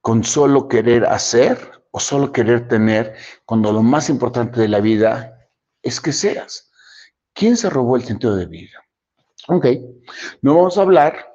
con 0.03 0.23
solo 0.23 0.69
querer 0.69 1.07
hacer 1.07 1.57
o 1.91 2.01
solo 2.01 2.33
querer 2.33 2.69
tener, 2.69 3.15
cuando 3.47 3.73
lo 3.73 3.83
más 3.83 4.11
importante 4.11 4.61
de 4.61 4.69
la 4.69 4.81
vida 4.81 5.49
es 5.83 6.03
que 6.03 6.13
seas. 6.13 6.71
¿Quién 7.33 7.57
se 7.57 7.71
robó 7.71 7.97
el 7.97 8.05
sentido 8.05 8.37
de 8.37 8.45
vida? 8.45 8.85
Ok, 9.49 9.69
no 10.43 10.57
vamos 10.57 10.77
a 10.77 10.83
hablar 10.83 11.30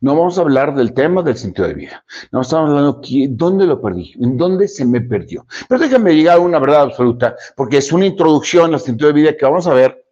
no 0.00 0.16
vamos 0.16 0.38
a 0.38 0.42
hablar 0.42 0.74
del 0.74 0.92
tema 0.92 1.22
del 1.22 1.36
sentido 1.36 1.68
de 1.68 1.74
vida. 1.74 2.04
No 2.32 2.40
estamos 2.40 2.70
hablando 2.70 3.00
de 3.00 3.28
dónde 3.30 3.66
lo 3.66 3.80
perdí, 3.80 4.12
en 4.20 4.36
dónde 4.36 4.68
se 4.68 4.84
me 4.84 5.00
perdió. 5.00 5.46
Pero 5.68 5.80
déjame 5.80 6.14
llegar 6.14 6.36
a 6.36 6.40
una 6.40 6.58
verdad 6.58 6.82
absoluta, 6.82 7.36
porque 7.56 7.78
es 7.78 7.92
una 7.92 8.06
introducción 8.06 8.74
al 8.74 8.80
sentido 8.80 9.08
de 9.08 9.20
vida 9.20 9.36
que 9.36 9.44
vamos 9.44 9.66
a 9.66 9.74
ver 9.74 10.04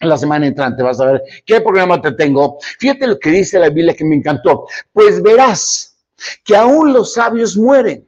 la 0.00 0.18
semana 0.18 0.46
entrante. 0.46 0.82
Vas 0.82 1.00
a 1.00 1.12
ver 1.12 1.22
qué 1.44 1.60
programa 1.60 2.00
te 2.00 2.12
tengo. 2.12 2.58
Fíjate 2.78 3.06
lo 3.06 3.18
que 3.18 3.30
dice 3.30 3.58
la 3.58 3.68
Biblia 3.68 3.94
que 3.94 4.04
me 4.04 4.16
encantó. 4.16 4.66
Pues 4.92 5.22
verás 5.22 5.96
que 6.44 6.56
aún 6.56 6.92
los 6.92 7.14
sabios 7.14 7.56
mueren, 7.56 8.06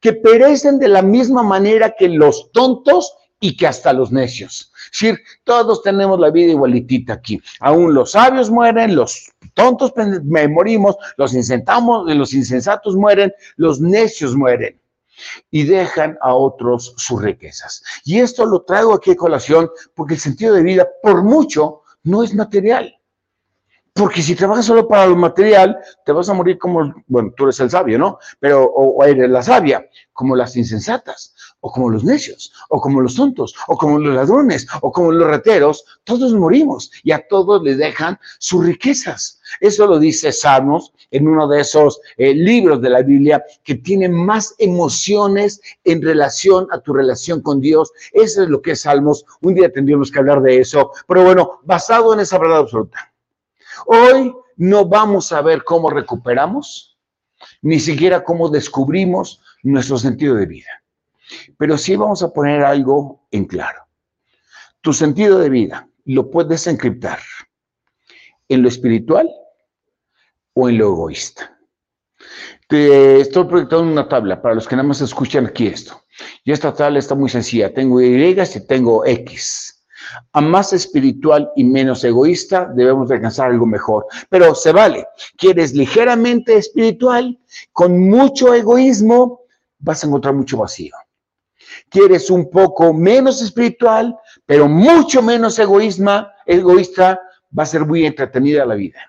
que 0.00 0.12
perecen 0.12 0.78
de 0.78 0.88
la 0.88 1.02
misma 1.02 1.42
manera 1.42 1.94
que 1.96 2.08
los 2.08 2.50
tontos 2.52 3.14
y 3.40 3.56
que 3.56 3.66
hasta 3.66 3.92
los 3.92 4.12
necios. 4.12 4.70
Es 4.92 5.00
decir, 5.00 5.20
todos 5.44 5.82
tenemos 5.82 6.20
la 6.20 6.30
vida 6.30 6.52
igualitita 6.52 7.14
aquí. 7.14 7.40
Aún 7.60 7.94
los 7.94 8.12
sabios 8.12 8.50
mueren, 8.50 8.94
los 8.94 9.32
tontos 9.54 9.92
morimos, 10.26 10.96
los, 11.16 11.32
los 11.32 12.34
insensatos 12.34 12.96
mueren, 12.96 13.32
los 13.56 13.80
necios 13.80 14.36
mueren 14.36 14.78
y 15.50 15.64
dejan 15.64 16.18
a 16.20 16.34
otros 16.34 16.94
sus 16.96 17.20
riquezas. 17.20 17.82
Y 18.04 18.20
esto 18.20 18.44
lo 18.44 18.62
traigo 18.62 18.94
aquí 18.94 19.12
a 19.12 19.16
colación 19.16 19.70
porque 19.94 20.14
el 20.14 20.20
sentido 20.20 20.54
de 20.54 20.62
vida, 20.62 20.86
por 21.02 21.22
mucho, 21.22 21.82
no 22.02 22.22
es 22.22 22.34
material. 22.34 22.99
Porque 23.94 24.22
si 24.22 24.34
trabajas 24.34 24.66
solo 24.66 24.86
para 24.86 25.06
lo 25.06 25.16
material, 25.16 25.76
te 26.04 26.12
vas 26.12 26.28
a 26.28 26.34
morir 26.34 26.58
como, 26.58 26.94
bueno, 27.06 27.32
tú 27.36 27.44
eres 27.44 27.58
el 27.60 27.70
sabio, 27.70 27.98
¿no? 27.98 28.18
Pero, 28.38 28.64
o, 28.64 29.04
eres 29.04 29.28
la 29.28 29.42
sabia, 29.42 29.84
como 30.12 30.36
las 30.36 30.56
insensatas, 30.56 31.34
o 31.60 31.72
como 31.72 31.90
los 31.90 32.04
necios, 32.04 32.52
o 32.68 32.80
como 32.80 33.00
los 33.00 33.16
tontos, 33.16 33.54
o 33.66 33.76
como 33.76 33.98
los 33.98 34.14
ladrones, 34.14 34.66
o 34.80 34.92
como 34.92 35.12
los 35.12 35.28
reteros, 35.28 35.84
todos 36.04 36.32
morimos 36.34 36.90
y 37.02 37.12
a 37.12 37.26
todos 37.28 37.62
les 37.62 37.78
dejan 37.78 38.18
sus 38.38 38.64
riquezas. 38.64 39.40
Eso 39.60 39.86
lo 39.86 39.98
dice 39.98 40.32
Salmos 40.32 40.92
en 41.10 41.26
uno 41.26 41.48
de 41.48 41.60
esos 41.60 42.00
eh, 42.16 42.32
libros 42.32 42.80
de 42.80 42.90
la 42.90 43.02
Biblia 43.02 43.44
que 43.64 43.74
tiene 43.74 44.08
más 44.08 44.54
emociones 44.58 45.60
en 45.84 46.00
relación 46.00 46.68
a 46.70 46.78
tu 46.78 46.92
relación 46.92 47.42
con 47.42 47.60
Dios. 47.60 47.90
Eso 48.12 48.42
es 48.44 48.48
lo 48.48 48.62
que 48.62 48.72
es 48.72 48.82
Salmos. 48.82 49.24
Un 49.40 49.54
día 49.54 49.72
tendríamos 49.72 50.10
que 50.10 50.20
hablar 50.20 50.40
de 50.42 50.60
eso, 50.60 50.92
pero 51.08 51.24
bueno, 51.24 51.60
basado 51.64 52.14
en 52.14 52.20
esa 52.20 52.38
verdad 52.38 52.58
absoluta. 52.58 53.09
Hoy 53.86 54.32
no 54.56 54.84
vamos 54.84 55.32
a 55.32 55.42
ver 55.42 55.64
cómo 55.64 55.90
recuperamos, 55.90 56.98
ni 57.62 57.80
siquiera 57.80 58.24
cómo 58.24 58.48
descubrimos 58.48 59.40
nuestro 59.62 59.98
sentido 59.98 60.34
de 60.34 60.46
vida. 60.46 60.82
Pero 61.56 61.78
sí 61.78 61.96
vamos 61.96 62.22
a 62.22 62.32
poner 62.32 62.62
algo 62.62 63.26
en 63.30 63.46
claro. 63.46 63.86
Tu 64.80 64.92
sentido 64.92 65.38
de 65.38 65.50
vida 65.50 65.88
lo 66.04 66.30
puedes 66.30 66.66
encriptar 66.66 67.20
en 68.48 68.62
lo 68.62 68.68
espiritual 68.68 69.30
o 70.54 70.68
en 70.68 70.78
lo 70.78 70.88
egoísta. 70.88 71.58
Te 72.68 73.20
estoy 73.20 73.44
proyectando 73.44 73.90
una 73.90 74.08
tabla 74.08 74.40
para 74.40 74.54
los 74.54 74.66
que 74.66 74.76
nada 74.76 74.88
más 74.88 75.00
escuchan 75.00 75.46
aquí 75.46 75.66
esto. 75.66 76.04
Y 76.44 76.52
esta 76.52 76.72
tabla 76.72 76.98
está 76.98 77.14
muy 77.14 77.28
sencilla. 77.28 77.72
Tengo 77.72 78.00
Y 78.00 78.22
y 78.22 78.66
tengo 78.66 79.04
X 79.04 79.69
a 80.32 80.40
más 80.40 80.72
espiritual 80.72 81.50
y 81.56 81.64
menos 81.64 82.04
egoísta, 82.04 82.70
debemos 82.74 83.10
alcanzar 83.10 83.50
algo 83.50 83.66
mejor. 83.66 84.06
Pero 84.28 84.54
se 84.54 84.72
vale. 84.72 85.06
Quieres 85.36 85.74
ligeramente 85.74 86.56
espiritual, 86.56 87.38
con 87.72 88.08
mucho 88.08 88.54
egoísmo, 88.54 89.42
vas 89.78 90.02
a 90.02 90.06
encontrar 90.06 90.34
mucho 90.34 90.58
vacío. 90.58 90.94
Quieres 91.88 92.30
un 92.30 92.50
poco 92.50 92.92
menos 92.92 93.42
espiritual, 93.42 94.16
pero 94.46 94.68
mucho 94.68 95.22
menos 95.22 95.58
egoísma, 95.58 96.32
egoísta, 96.46 97.20
va 97.56 97.62
a 97.62 97.66
ser 97.66 97.84
muy 97.84 98.06
entretenida 98.06 98.64
la 98.64 98.74
vida. 98.74 99.00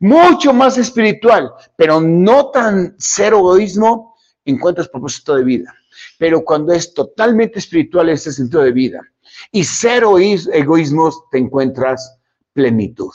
Mucho 0.00 0.52
más 0.52 0.78
espiritual, 0.78 1.52
pero 1.76 2.00
no 2.00 2.50
tan 2.50 2.94
cero 2.98 3.38
egoísmo, 3.38 4.16
encuentras 4.44 4.88
propósito 4.88 5.36
de 5.36 5.44
vida. 5.44 5.74
Pero 6.18 6.44
cuando 6.44 6.72
es 6.72 6.94
totalmente 6.94 7.58
espiritual 7.58 8.08
ese 8.08 8.32
sentido 8.32 8.62
de 8.62 8.72
vida, 8.72 9.00
y 9.52 9.64
cero 9.64 10.16
egoísmos 10.18 11.22
te 11.30 11.38
encuentras 11.38 12.18
plenitud. 12.52 13.12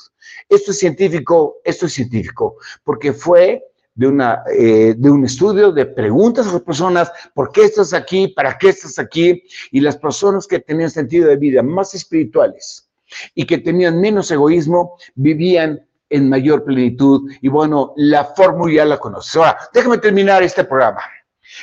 Esto 0.48 0.72
es 0.72 0.80
científico, 0.80 1.58
esto 1.64 1.88
es 1.88 1.94
científico, 1.94 2.58
porque 2.84 3.12
fue 3.12 3.64
de, 3.96 4.08
una, 4.08 4.44
eh, 4.54 4.94
de 4.98 5.12
un 5.12 5.26
estudio 5.26 5.72
de 5.72 5.86
preguntas 5.86 6.48
a 6.48 6.54
las 6.54 6.62
personas, 6.62 7.12
¿por 7.34 7.52
qué 7.52 7.64
estás 7.64 7.94
aquí? 7.94 8.28
¿Para 8.30 8.58
qué 8.58 8.70
estás 8.70 9.00
aquí? 9.00 9.44
Y 9.72 9.82
las 9.82 9.98
personas 9.98 10.48
que 10.48 10.60
tenían 10.60 10.90
sentido 10.90 11.28
de 11.28 11.38
vida 11.38 11.62
más 11.64 11.94
espirituales 11.94 12.90
y 13.36 13.46
que 13.46 13.58
tenían 13.58 14.00
menos 14.00 14.32
egoísmo, 14.32 14.98
vivían 15.16 15.86
en 16.10 16.30
mayor 16.30 16.64
plenitud. 16.64 17.30
Y 17.42 17.50
bueno, 17.50 17.94
la 17.98 18.26
fórmula 18.26 18.74
ya 18.74 18.86
la 18.86 18.98
conoces. 18.98 19.36
Ahora, 19.36 19.58
déjame 19.74 19.98
terminar 19.98 20.44
este 20.44 20.64
programa. 20.64 21.02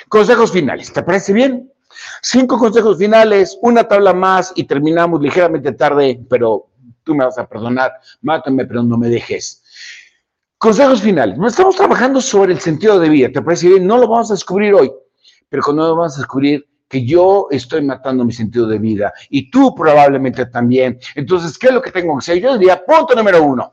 Consejos 0.09 0.53
finales, 0.53 0.93
¿te 0.93 1.03
parece 1.03 1.33
bien? 1.33 1.73
Cinco 2.23 2.59
consejos 2.59 2.99
finales, 2.99 3.59
una 3.63 3.85
tabla 3.85 4.13
más 4.13 4.53
y 4.57 4.65
terminamos 4.65 5.21
ligeramente 5.21 5.73
tarde, 5.73 6.21
pero 6.29 6.69
tú 7.03 7.15
me 7.15 7.25
vas 7.25 7.39
a 7.39 7.47
perdonar, 7.47 7.93
mátame, 8.23 8.67
pero 8.67 8.83
no 8.83 8.97
me 8.97 9.09
dejes. 9.09 9.63
Consejos 10.59 11.01
finales. 11.01 11.39
Estamos 11.47 11.77
trabajando 11.77 12.21
sobre 12.21 12.53
el 12.53 12.61
sentido 12.61 12.99
de 12.99 13.09
vida, 13.09 13.29
¿te 13.33 13.43
parece 13.43 13.69
bien? 13.69 13.87
No 13.87 13.99
lo 13.99 14.09
vamos 14.09 14.31
a 14.31 14.35
descubrir 14.35 14.75
hoy, 14.75 14.91
pero 15.49 15.63
cuando 15.63 15.87
lo 15.87 15.97
vamos 15.97 16.17
a 16.17 16.21
descubrir 16.21 16.67
que 16.89 17.05
yo 17.05 17.49
estoy 17.51 17.83
matando 17.83 18.25
mi 18.25 18.33
sentido 18.33 18.67
de 18.67 18.79
vida 18.79 19.13
y 19.29 19.51
tú 19.51 19.75
probablemente 19.75 20.47
también. 20.47 20.99
Entonces, 21.15 21.59
¿qué 21.59 21.69
es 21.69 21.75
lo 21.75 21.83
que 21.83 21.91
tengo 21.91 22.15
que 22.15 22.19
hacer? 22.19 22.41
Yo 22.41 22.57
diría, 22.57 22.83
punto 22.85 23.15
número 23.15 23.43
uno. 23.43 23.71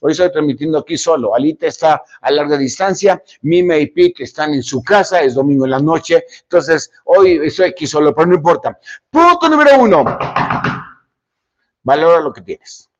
Hoy 0.00 0.12
estoy 0.12 0.30
transmitiendo 0.30 0.78
aquí 0.78 0.96
solo. 0.96 1.34
Alita 1.34 1.66
está 1.66 2.02
a 2.20 2.30
larga 2.30 2.56
distancia. 2.56 3.22
Mime 3.42 3.80
y 3.80 3.86
Pete 3.88 4.24
están 4.24 4.54
en 4.54 4.62
su 4.62 4.82
casa. 4.82 5.20
Es 5.20 5.34
domingo 5.34 5.64
en 5.64 5.70
la 5.72 5.80
noche. 5.80 6.24
Entonces, 6.42 6.90
hoy 7.04 7.40
estoy 7.44 7.70
aquí 7.70 7.86
solo, 7.86 8.14
pero 8.14 8.28
no 8.28 8.34
importa. 8.34 8.78
Punto 9.10 9.48
número 9.48 9.78
uno. 9.78 10.04
Valora 11.82 12.20
lo 12.20 12.32
que 12.32 12.42
tienes. 12.42 12.90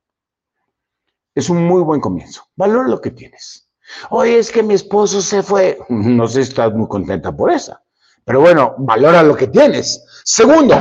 Es 1.35 1.51
un 1.51 1.65
muy 1.67 1.83
buen 1.83 2.01
comienzo. 2.01 2.49
Valora 2.57 2.89
lo 2.89 3.01
que 3.01 3.11
tienes. 3.11 3.69
Hoy 4.11 4.31
es 4.35 4.51
que 4.51 4.63
mi 4.63 4.75
esposo 4.75 5.21
se 5.21 5.43
fue. 5.43 5.79
No 5.89 6.27
sé 6.27 6.45
si 6.45 6.51
estás 6.51 6.73
muy 6.73 6.89
contenta 6.89 7.31
por 7.33 7.51
eso. 7.51 7.79
Pero 8.25 8.41
bueno, 8.41 8.75
valora 8.79 9.23
lo 9.23 9.37
que 9.37 9.47
tienes. 9.47 10.05
Segundo, 10.25 10.75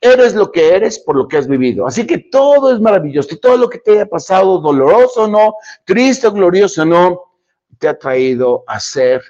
Eres 0.00 0.34
lo 0.34 0.52
que 0.52 0.74
eres 0.74 1.00
por 1.00 1.16
lo 1.16 1.26
que 1.26 1.36
has 1.36 1.48
vivido. 1.48 1.86
Así 1.86 2.06
que 2.06 2.18
todo 2.18 2.72
es 2.72 2.80
maravilloso. 2.80 3.36
Todo 3.38 3.56
lo 3.56 3.68
que 3.68 3.78
te 3.78 3.92
haya 3.92 4.06
pasado, 4.06 4.58
doloroso 4.58 5.24
o 5.24 5.28
no, 5.28 5.54
triste 5.84 6.26
o 6.26 6.32
glorioso 6.32 6.82
o 6.82 6.84
no, 6.84 7.22
te 7.78 7.88
ha 7.88 7.98
traído 7.98 8.64
a 8.66 8.78
ser 8.78 9.22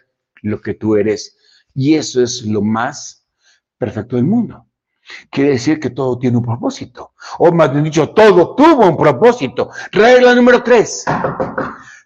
lo 0.42 0.60
que 0.60 0.74
tú 0.74 0.96
eres. 0.96 1.36
Y 1.74 1.94
eso 1.94 2.22
es 2.22 2.42
lo 2.42 2.60
más 2.60 3.24
perfecto 3.78 4.16
del 4.16 4.24
mundo. 4.24 4.66
Quiere 5.30 5.50
decir 5.50 5.80
que 5.80 5.90
todo 5.90 6.18
tiene 6.18 6.36
un 6.36 6.44
propósito. 6.44 7.12
O 7.38 7.50
más 7.50 7.72
bien 7.72 7.84
dicho, 7.84 8.10
todo 8.10 8.54
tuvo 8.54 8.86
un 8.86 8.96
propósito. 8.96 9.70
Regla 9.90 10.34
número 10.34 10.62
tres. 10.62 11.04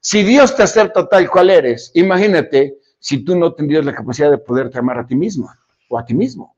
Si 0.01 0.23
Dios 0.23 0.55
te 0.55 0.63
acepta 0.63 1.09
tal 1.09 1.29
cual 1.29 1.51
eres, 1.51 1.91
imagínate 1.95 2.79
si 2.99 3.25
tú 3.25 3.37
no 3.37 3.53
tendrías 3.55 3.85
la 3.85 3.95
capacidad 3.95 4.31
de 4.31 4.39
poderte 4.39 4.79
amar 4.79 4.99
a 4.99 5.07
ti 5.07 5.17
mismo 5.17 5.49
o 5.89 5.99
a 5.99 6.05
ti 6.05 6.15
mismo. 6.15 6.57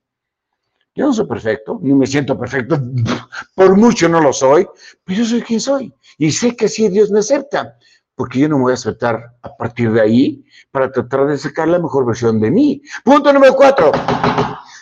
Yo 0.96 1.06
no 1.06 1.12
soy 1.12 1.26
perfecto, 1.26 1.80
ni 1.82 1.92
me 1.92 2.06
siento 2.06 2.38
perfecto, 2.38 2.78
por 3.54 3.76
mucho 3.76 4.08
no 4.08 4.20
lo 4.20 4.32
soy, 4.32 4.66
pero 5.04 5.18
yo 5.18 5.24
soy 5.24 5.42
quien 5.42 5.60
soy. 5.60 5.92
Y 6.18 6.30
sé 6.30 6.54
que 6.54 6.68
si 6.68 6.88
Dios 6.88 7.10
me 7.10 7.18
acepta, 7.18 7.76
porque 8.14 8.38
yo 8.38 8.48
no 8.48 8.58
me 8.58 8.62
voy 8.64 8.70
a 8.72 8.74
aceptar 8.74 9.34
a 9.42 9.56
partir 9.56 9.90
de 9.90 10.00
ahí 10.00 10.44
para 10.70 10.92
tratar 10.92 11.26
de 11.26 11.36
sacar 11.36 11.66
la 11.66 11.80
mejor 11.80 12.06
versión 12.06 12.40
de 12.40 12.50
mí. 12.50 12.80
Punto 13.04 13.32
número 13.32 13.54
cuatro 13.56 13.90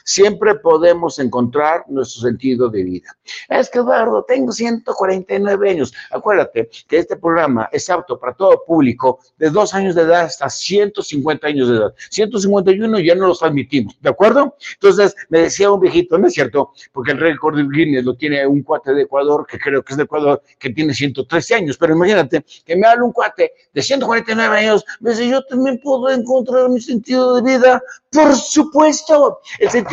siempre 0.04 0.54
podemos 0.56 1.18
encontrar 1.18 1.84
nuestro 1.88 2.22
sentido 2.22 2.68
de 2.68 2.82
vida. 2.82 3.16
Es 3.48 3.70
que 3.70 3.78
Eduardo, 3.78 4.24
tengo 4.24 4.52
149 4.52 5.70
años. 5.70 5.92
Acuérdate 6.10 6.70
que 6.88 6.98
este 6.98 7.16
programa 7.16 7.68
es 7.72 7.88
apto 7.90 8.18
para 8.18 8.34
todo 8.34 8.62
público 8.64 9.20
de 9.38 9.50
dos 9.50 9.74
años 9.74 9.94
de 9.94 10.02
edad 10.02 10.22
hasta 10.22 10.48
150 10.48 11.46
años 11.46 11.68
de 11.68 11.76
edad. 11.76 11.94
151 12.10 13.00
ya 13.00 13.14
no 13.14 13.28
los 13.28 13.42
admitimos, 13.42 13.96
¿de 14.00 14.10
acuerdo? 14.10 14.56
Entonces 14.74 15.14
me 15.28 15.40
decía 15.40 15.70
un 15.70 15.80
viejito, 15.80 16.18
no 16.18 16.26
es 16.26 16.34
cierto, 16.34 16.72
porque 16.92 17.12
el 17.12 17.18
récord 17.18 17.56
de 17.56 17.64
Guinness 17.64 18.04
lo 18.04 18.14
tiene 18.14 18.46
un 18.46 18.62
cuate 18.62 18.94
de 18.94 19.02
Ecuador, 19.02 19.46
que 19.46 19.58
creo 19.58 19.82
que 19.82 19.92
es 19.92 19.96
de 19.96 20.04
Ecuador, 20.04 20.42
que 20.58 20.70
tiene 20.70 20.94
113 20.94 21.54
años, 21.54 21.76
pero 21.76 21.94
imagínate 21.94 22.44
que 22.64 22.76
me 22.76 22.86
habla 22.86 23.04
un 23.04 23.12
cuate 23.12 23.52
de 23.72 23.82
149 23.82 24.58
años, 24.58 24.84
me 25.00 25.10
dice, 25.10 25.28
yo 25.28 25.42
también 25.44 25.80
puedo 25.82 26.10
encontrar 26.10 26.68
mi 26.68 26.80
sentido 26.80 27.34
de 27.36 27.42
vida. 27.42 27.82
Por 28.10 28.34
supuesto, 28.36 29.40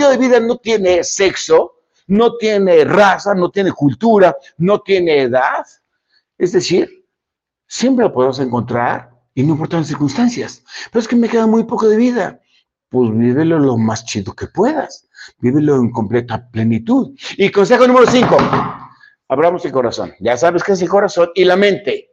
de 0.07 0.17
vida 0.17 0.39
no 0.39 0.57
tiene 0.57 1.03
sexo, 1.03 1.79
no 2.07 2.37
tiene 2.37 2.83
raza, 2.85 3.33
no 3.35 3.51
tiene 3.51 3.71
cultura, 3.71 4.35
no 4.57 4.81
tiene 4.81 5.23
edad. 5.23 5.65
Es 6.37 6.53
decir, 6.53 7.05
siempre 7.67 8.05
lo 8.05 8.13
podemos 8.13 8.39
encontrar 8.39 9.11
y 9.33 9.43
no 9.43 9.53
importan 9.53 9.81
las 9.81 9.87
circunstancias. 9.87 10.63
Pero 10.91 11.01
es 11.01 11.07
que 11.07 11.15
me 11.15 11.29
queda 11.29 11.47
muy 11.47 11.63
poco 11.63 11.87
de 11.87 11.97
vida. 11.97 12.39
Pues 12.89 13.11
vívelo 13.15 13.59
lo 13.59 13.77
más 13.77 14.05
chido 14.05 14.33
que 14.33 14.47
puedas. 14.47 15.07
Vívelo 15.39 15.75
en 15.75 15.91
completa 15.91 16.49
plenitud. 16.49 17.15
Y 17.37 17.51
consejo 17.51 17.87
número 17.87 18.07
cinco. 18.07 18.37
Abramos 19.27 19.63
el 19.65 19.71
corazón. 19.71 20.13
Ya 20.19 20.37
sabes 20.37 20.63
qué 20.63 20.71
es 20.71 20.81
el 20.81 20.89
corazón 20.89 21.29
y 21.35 21.45
la 21.45 21.55
mente 21.55 22.11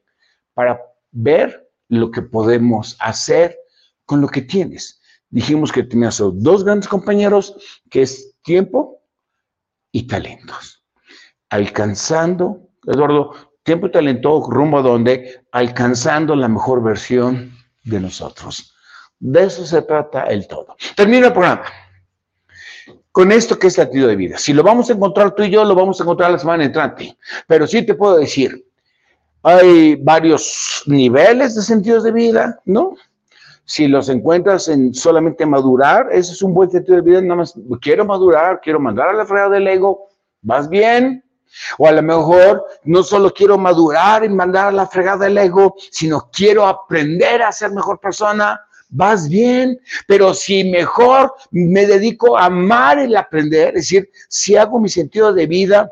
para 0.53 0.81
ver 1.13 1.71
lo 1.89 2.11
que 2.11 2.23
podemos 2.23 2.97
hacer 3.01 3.57
con 4.05 4.21
lo 4.21 4.29
que 4.29 4.43
tienes 4.43 5.01
dijimos 5.37 5.71
que 5.71 5.83
tenías 5.83 6.17
dos 6.17 6.65
grandes 6.65 6.89
compañeros, 6.89 7.55
que 7.91 8.01
es 8.01 8.35
tiempo 8.43 9.03
y 9.93 10.07
talentos. 10.07 10.83
Alcanzando, 11.51 12.71
Eduardo, 12.87 13.35
tiempo 13.63 13.89
y 13.89 13.91
talento 13.91 14.43
rumbo 14.49 14.79
a 14.79 14.83
donde, 14.83 15.45
alcanzando 15.53 16.35
la 16.35 16.49
mejor 16.49 16.83
versión 16.83 17.53
de 17.85 18.01
nosotros. 18.01 18.75
De 19.19 19.45
eso 19.45 19.67
se 19.67 19.83
trata 19.83 20.23
el 20.23 20.49
todo. 20.49 20.75
Termino 20.97 21.27
el 21.27 21.35
programa. 21.35 21.65
Con 23.13 23.31
esto 23.31 23.59
que 23.59 23.67
es 23.67 23.75
sentido 23.75 24.09
de 24.09 24.17
vida. 24.17 24.39
Si 24.39 24.55
lo 24.55 24.63
vamos 24.63 24.89
a 24.89 24.95
encontrar 24.95 25.35
tú 25.35 25.43
y 25.43 25.51
yo, 25.51 25.65
lo 25.65 25.75
vamos 25.75 26.01
a 26.01 26.05
encontrar 26.05 26.31
la 26.31 26.39
semana 26.39 26.65
entrante. 26.65 27.15
Pero 27.47 27.67
sí 27.67 27.85
te 27.85 27.95
puedo 27.95 28.17
decir, 28.17 28.65
hay 29.43 29.97
varios 29.97 30.83
niveles 30.87 31.55
de 31.57 31.61
sentidos 31.61 32.05
de 32.05 32.13
vida, 32.13 32.59
¿no? 32.65 32.95
Si 33.67 33.89
los 33.89 34.09
encuentras 34.09 34.69
en 34.69 34.95
solamente 34.95 35.45
madurar, 35.45 36.09
ese 36.13 36.33
es 36.33 36.43
un 36.43 36.55
buen 36.55 36.71
sentido 36.71 36.97
de 36.97 37.03
vida, 37.03 37.21
nada 37.21 37.35
más 37.35 37.55
quiero 37.81 38.05
madurar, 38.05 38.61
quiero 38.63 38.79
mandar 38.79 39.09
a 39.09 39.13
la 39.13 39.27
fregada 39.27 39.51
del 39.51 39.67
ego, 39.67 40.09
vas 40.41 40.69
bien, 40.69 41.25
O 41.79 41.87
a 41.87 41.93
lo 41.93 42.03
mejor 42.03 42.65
no 42.85 43.03
solo 43.03 43.33
quiero 43.33 43.57
madurar 43.57 44.25
y 44.25 44.29
mandar 44.29 44.69
a 44.69 44.73
la 44.73 44.87
fregada 44.87 45.27
el 45.27 45.39
ego, 45.39 45.75
sino 45.91 46.29
quiero 46.31 46.67
aprender 46.67 47.43
a 47.43 47.53
ser 47.53 47.73
mejor 47.73 47.99
persona. 47.99 48.61
Vas 48.89 49.29
bien, 49.29 49.81
pero 50.07 50.35
si 50.35 50.65
mejor 50.65 51.35
me 51.51 51.87
dedico 51.87 52.37
a 52.37 52.47
amar 52.47 52.99
el 52.99 53.17
aprender, 53.17 53.69
es 53.69 53.89
decir, 53.89 54.11
si 54.29 54.57
hago 54.57 54.79
mi 54.79 54.89
sentido 54.89 55.33
de 55.33 55.47
vida 55.47 55.91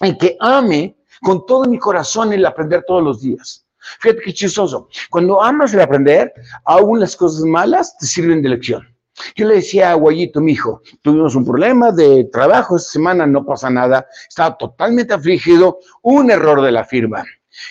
en 0.00 0.18
que 0.18 0.36
ame 0.40 0.96
con 1.22 1.46
todo 1.46 1.64
mi 1.64 1.78
corazón 1.78 2.32
el 2.32 2.44
aprender 2.44 2.84
todos 2.86 3.02
los 3.02 3.22
días. 3.22 3.63
Fíjate 4.00 4.22
qué 4.22 4.32
chistoso. 4.32 4.88
Cuando 5.10 5.42
amas 5.42 5.74
el 5.74 5.80
aprender, 5.80 6.32
aún 6.64 7.00
las 7.00 7.16
cosas 7.16 7.44
malas 7.44 7.96
te 7.98 8.06
sirven 8.06 8.42
de 8.42 8.50
lección. 8.50 8.94
Yo 9.36 9.46
le 9.46 9.56
decía 9.56 9.92
a 9.92 9.94
Guayito, 9.94 10.40
mi 10.40 10.52
hijo, 10.52 10.82
tuvimos 11.02 11.34
un 11.36 11.44
problema 11.44 11.92
de 11.92 12.24
trabajo 12.32 12.76
esta 12.76 12.90
semana, 12.90 13.26
no 13.26 13.44
pasa 13.46 13.70
nada, 13.70 14.06
estaba 14.28 14.56
totalmente 14.56 15.14
afligido, 15.14 15.78
un 16.02 16.30
error 16.30 16.60
de 16.62 16.72
la 16.72 16.84
firma. 16.84 17.24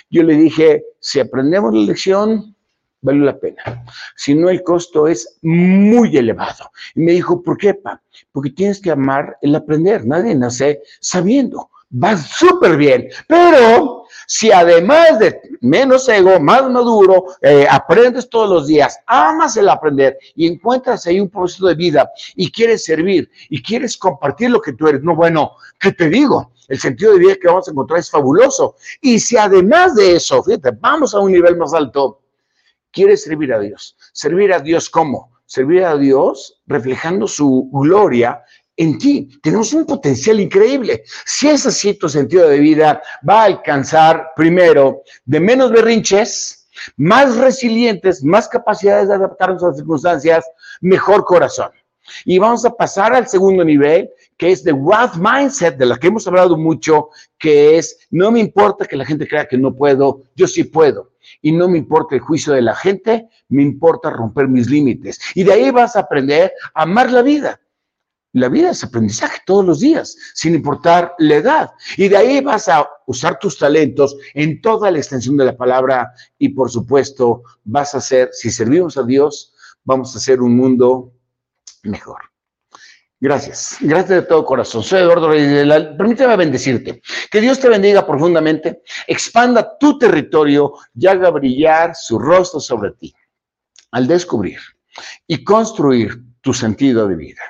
Yo 0.09 0.23
le 0.23 0.35
dije, 0.35 0.83
si 0.99 1.19
aprendemos 1.19 1.73
la 1.73 1.81
lección, 1.81 2.55
vale 3.01 3.19
la 3.19 3.37
pena. 3.37 3.83
Si 4.15 4.33
no, 4.33 4.49
el 4.49 4.63
costo 4.63 5.07
es 5.07 5.37
muy 5.41 6.15
elevado. 6.17 6.71
Y 6.95 7.01
me 7.01 7.11
dijo, 7.11 7.43
¿por 7.43 7.57
qué, 7.57 7.73
pa? 7.73 8.01
Porque 8.31 8.49
tienes 8.49 8.81
que 8.81 8.91
amar 8.91 9.37
el 9.41 9.55
aprender. 9.55 10.05
Nadie 10.05 10.33
nace 10.35 10.81
sabiendo. 11.01 11.69
Va 11.93 12.17
súper 12.17 12.77
bien. 12.77 13.09
Pero 13.27 14.02
si 14.35 14.51
además 14.51 15.19
de 15.19 15.39
menos 15.61 16.09
ego, 16.09 16.39
más 16.39 16.67
maduro, 16.67 17.25
eh, 17.39 17.67
aprendes 17.69 18.27
todos 18.27 18.49
los 18.49 18.65
días, 18.65 18.97
amas 19.05 19.55
el 19.57 19.69
aprender 19.69 20.17
y 20.33 20.47
encuentras 20.47 21.05
ahí 21.05 21.19
un 21.19 21.29
proceso 21.29 21.67
de 21.67 21.75
vida 21.75 22.11
y 22.35 22.51
quieres 22.51 22.83
servir 22.83 23.29
y 23.49 23.61
quieres 23.61 23.95
compartir 23.95 24.49
lo 24.49 24.59
que 24.59 24.73
tú 24.73 24.87
eres, 24.87 25.03
no, 25.03 25.15
bueno, 25.15 25.51
¿qué 25.79 25.91
te 25.91 26.09
digo? 26.09 26.51
El 26.67 26.79
sentido 26.79 27.13
de 27.13 27.19
vida 27.19 27.35
que 27.39 27.47
vamos 27.47 27.67
a 27.67 27.71
encontrar 27.71 27.99
es 27.99 28.09
fabuloso. 28.09 28.75
Y 29.01 29.19
si 29.19 29.37
además 29.37 29.93
de 29.93 30.15
eso, 30.15 30.41
fíjate, 30.41 30.71
vamos 30.79 31.13
a 31.13 31.19
un 31.19 31.31
nivel 31.31 31.55
más 31.55 31.71
alto, 31.75 32.23
quieres 32.89 33.21
servir 33.21 33.53
a 33.53 33.59
Dios. 33.59 33.95
¿Servir 34.13 34.51
a 34.51 34.59
Dios 34.59 34.89
cómo? 34.89 35.31
Servir 35.45 35.83
a 35.83 35.95
Dios 35.95 36.59
reflejando 36.65 37.27
su 37.27 37.69
gloria 37.71 38.41
en 38.77 38.97
ti. 38.97 39.29
Tenemos 39.41 39.73
un 39.73 39.85
potencial 39.85 40.39
increíble. 40.39 41.03
Si 41.25 41.47
es 41.47 41.65
así, 41.65 41.93
tu 41.93 42.09
sentido 42.09 42.47
de 42.47 42.59
vida 42.59 43.01
va 43.27 43.41
a 43.41 43.45
alcanzar 43.45 44.31
primero 44.35 45.03
de 45.25 45.39
menos 45.39 45.71
berrinches, 45.71 46.67
más 46.97 47.37
resilientes, 47.37 48.23
más 48.23 48.47
capacidades 48.47 49.07
de 49.07 49.15
adaptarnos 49.15 49.63
a 49.63 49.67
las 49.67 49.77
circunstancias, 49.77 50.45
mejor 50.81 51.23
corazón. 51.23 51.71
Y 52.25 52.37
vamos 52.37 52.65
a 52.65 52.71
pasar 52.71 53.13
al 53.13 53.27
segundo 53.27 53.63
nivel, 53.63 54.09
que 54.37 54.51
es 54.51 54.63
de 54.63 54.73
Wrath 54.73 55.15
Mindset, 55.15 55.77
de 55.77 55.85
la 55.85 55.97
que 55.97 56.07
hemos 56.07 56.27
hablado 56.27 56.57
mucho, 56.57 57.09
que 57.37 57.77
es, 57.77 58.07
no 58.09 58.31
me 58.31 58.39
importa 58.39 58.85
que 58.85 58.97
la 58.97 59.05
gente 59.05 59.27
crea 59.27 59.47
que 59.47 59.57
no 59.57 59.73
puedo, 59.73 60.23
yo 60.35 60.47
sí 60.47 60.65
puedo. 60.65 61.11
Y 61.41 61.53
no 61.53 61.69
me 61.69 61.77
importa 61.77 62.15
el 62.15 62.21
juicio 62.21 62.53
de 62.53 62.61
la 62.61 62.75
gente, 62.75 63.29
me 63.47 63.63
importa 63.63 64.09
romper 64.09 64.49
mis 64.49 64.69
límites. 64.69 65.19
Y 65.35 65.43
de 65.43 65.53
ahí 65.53 65.71
vas 65.71 65.95
a 65.95 66.01
aprender 66.01 66.51
a 66.73 66.83
amar 66.83 67.11
la 67.11 67.21
vida. 67.21 67.59
La 68.33 68.49
vida 68.49 68.71
es 68.71 68.83
aprendizaje 68.83 69.41
todos 69.45 69.63
los 69.63 69.79
días, 69.79 70.17
sin 70.33 70.55
importar 70.55 71.13
la 71.19 71.35
edad. 71.35 71.71
Y 71.97 72.07
de 72.09 72.17
ahí 72.17 72.41
vas 72.41 72.67
a 72.67 72.89
usar 73.05 73.37
tus 73.37 73.59
talentos 73.59 74.17
en 74.33 74.59
toda 74.59 74.89
la 74.89 74.97
extensión 74.97 75.37
de 75.37 75.45
la 75.45 75.55
palabra 75.55 76.11
y 76.39 76.49
por 76.49 76.71
supuesto 76.71 77.43
vas 77.63 77.93
a 77.93 77.99
hacer, 77.99 78.29
si 78.31 78.49
servimos 78.49 78.97
a 78.97 79.03
Dios, 79.03 79.53
vamos 79.83 80.15
a 80.15 80.17
hacer 80.17 80.41
un 80.41 80.57
mundo 80.57 81.13
mejor. 81.83 82.21
Gracias, 83.19 83.77
gracias 83.79 84.21
de 84.21 84.21
todo 84.23 84.43
corazón. 84.43 84.81
Soy 84.81 85.01
Eduardo 85.01 85.29
Reyes. 85.29 85.67
Permíteme 85.95 86.35
bendecirte. 86.35 87.03
Que 87.29 87.39
Dios 87.39 87.59
te 87.59 87.69
bendiga 87.69 88.05
profundamente, 88.05 88.81
expanda 89.07 89.77
tu 89.77 89.99
territorio 89.99 90.73
y 90.95 91.05
haga 91.05 91.29
brillar 91.29 91.95
su 91.95 92.17
rostro 92.17 92.59
sobre 92.59 92.91
ti 92.93 93.13
al 93.91 94.07
descubrir 94.07 94.59
y 95.27 95.43
construir 95.43 96.19
tu 96.41 96.51
sentido 96.51 97.07
de 97.07 97.15
vida 97.15 97.41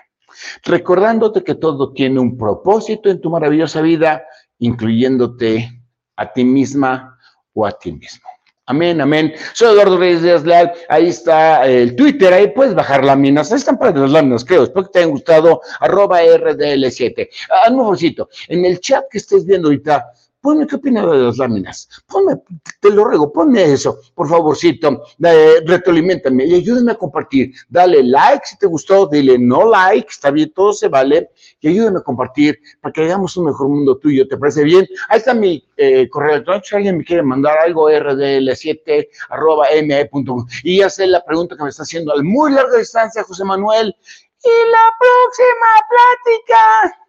recordándote 0.63 1.43
que 1.43 1.55
todo 1.55 1.93
tiene 1.93 2.19
un 2.19 2.37
propósito 2.37 3.09
en 3.09 3.21
tu 3.21 3.29
maravillosa 3.29 3.81
vida, 3.81 4.23
incluyéndote 4.59 5.81
a 6.15 6.31
ti 6.31 6.43
misma 6.43 7.17
o 7.53 7.65
a 7.65 7.71
ti 7.71 7.91
mismo. 7.91 8.27
Amén, 8.65 9.01
amén. 9.01 9.33
Soy 9.53 9.73
Eduardo 9.73 9.97
Reyes 9.97 10.21
Díaz 10.21 10.45
Leal. 10.45 10.71
Ahí 10.87 11.09
está 11.09 11.67
el 11.67 11.97
Twitter. 11.97 12.33
Ahí 12.33 12.47
puedes 12.47 12.73
bajar 12.73 13.03
láminas. 13.03 13.51
Ahí 13.51 13.57
están 13.57 13.77
para 13.77 13.91
las 13.91 14.11
láminas, 14.11 14.45
creo. 14.45 14.63
Espero 14.63 14.85
que 14.85 14.91
te 14.91 14.99
hayan 14.99 15.11
gustado. 15.11 15.59
Arroba 15.81 16.23
RDL7. 16.23 17.27
Ah, 17.49 17.69
un 17.69 17.79
favorcito. 17.79 18.29
En 18.47 18.63
el 18.63 18.79
chat 18.79 19.03
que 19.11 19.17
estés 19.17 19.45
viendo 19.45 19.67
ahorita, 19.67 20.05
ponme 20.43 20.67
qué 20.67 20.75
opina 20.75 21.05
de 21.05 21.19
las 21.19 21.37
láminas, 21.37 21.87
ponme, 22.05 22.35
te 22.81 22.89
lo 22.89 23.05
ruego, 23.05 23.31
ponme 23.31 23.63
eso, 23.63 23.97
por 24.13 24.27
favorcito, 24.27 25.01
eh, 25.23 25.63
retroalimentame 25.65 26.45
y 26.45 26.55
ayúdame 26.55 26.91
a 26.91 26.95
compartir. 26.95 27.53
Dale 27.69 28.03
like 28.03 28.45
si 28.45 28.57
te 28.57 28.67
gustó, 28.67 29.07
dile 29.07 29.39
no 29.39 29.69
like, 29.69 30.09
está 30.09 30.31
bien, 30.31 30.51
todo 30.53 30.73
se 30.73 30.89
vale, 30.89 31.29
y 31.61 31.69
ayúdame 31.69 31.99
a 31.99 32.01
compartir 32.01 32.59
para 32.81 32.91
que 32.91 33.03
hagamos 33.03 33.37
un 33.37 33.45
mejor 33.45 33.69
mundo 33.69 33.97
tuyo, 33.97 34.27
¿te 34.27 34.37
parece 34.37 34.65
bien? 34.65 34.85
Ahí 35.07 35.19
está 35.19 35.33
mi 35.33 35.65
eh, 35.77 36.09
correo 36.09 36.33
electrónico, 36.33 36.65
si 36.67 36.75
alguien 36.75 36.97
me 36.97 37.05
quiere 37.05 37.23
mandar 37.23 37.57
algo, 37.59 37.89
rdl7 37.89 39.07
arroba 39.29 39.67
me.com. 39.81 40.45
Y 40.63 40.81
sé 40.89 41.07
la 41.07 41.23
pregunta 41.23 41.55
que 41.55 41.63
me 41.63 41.69
está 41.69 41.83
haciendo 41.83 42.13
a 42.13 42.21
muy 42.21 42.51
larga 42.51 42.77
distancia, 42.77 43.23
José 43.23 43.45
Manuel. 43.45 43.95
Y 44.43 44.69
la 44.69 44.91
próxima 44.99 45.69
plática. 45.89 46.99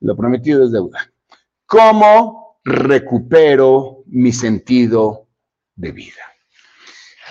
Lo 0.00 0.16
prometido 0.16 0.64
es 0.64 0.72
deuda. 0.72 1.12
¿Cómo 1.68 2.60
recupero 2.64 4.02
mi 4.06 4.32
sentido 4.32 5.26
de 5.76 5.92
vida? 5.92 6.22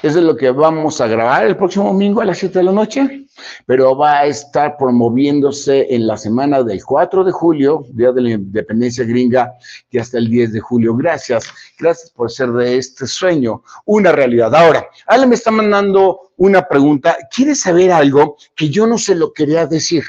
Eso 0.03 0.19
es 0.19 0.25
lo 0.25 0.37
que 0.37 0.51
vamos 0.51 1.01
a 1.01 1.07
grabar 1.07 1.47
el 1.47 1.57
próximo 1.57 1.85
domingo 1.85 2.21
a 2.21 2.25
las 2.25 2.37
7 2.37 2.59
de 2.59 2.65
la 2.65 2.71
noche, 2.71 3.25
pero 3.65 3.97
va 3.97 4.19
a 4.19 4.25
estar 4.27 4.77
promoviéndose 4.77 5.87
en 5.89 6.05
la 6.05 6.17
semana 6.17 6.61
del 6.61 6.85
4 6.85 7.23
de 7.23 7.31
julio, 7.31 7.83
Día 7.89 8.11
de 8.11 8.21
la 8.21 8.29
Independencia 8.29 9.05
Gringa, 9.05 9.53
y 9.89 9.97
hasta 9.97 10.19
el 10.19 10.29
10 10.29 10.53
de 10.53 10.59
julio. 10.59 10.95
Gracias, 10.95 11.51
gracias 11.79 12.11
por 12.11 12.29
ser 12.29 12.51
de 12.51 12.77
este 12.77 13.07
sueño 13.07 13.63
una 13.85 14.11
realidad. 14.11 14.53
Ahora, 14.53 14.87
Ale 15.07 15.25
me 15.25 15.33
está 15.33 15.49
mandando 15.49 16.33
una 16.37 16.67
pregunta. 16.67 17.17
¿Quieres 17.35 17.61
saber 17.61 17.91
algo 17.91 18.37
que 18.55 18.69
yo 18.69 18.85
no 18.85 18.99
se 18.99 19.15
lo 19.15 19.33
quería 19.33 19.65
decir? 19.65 20.03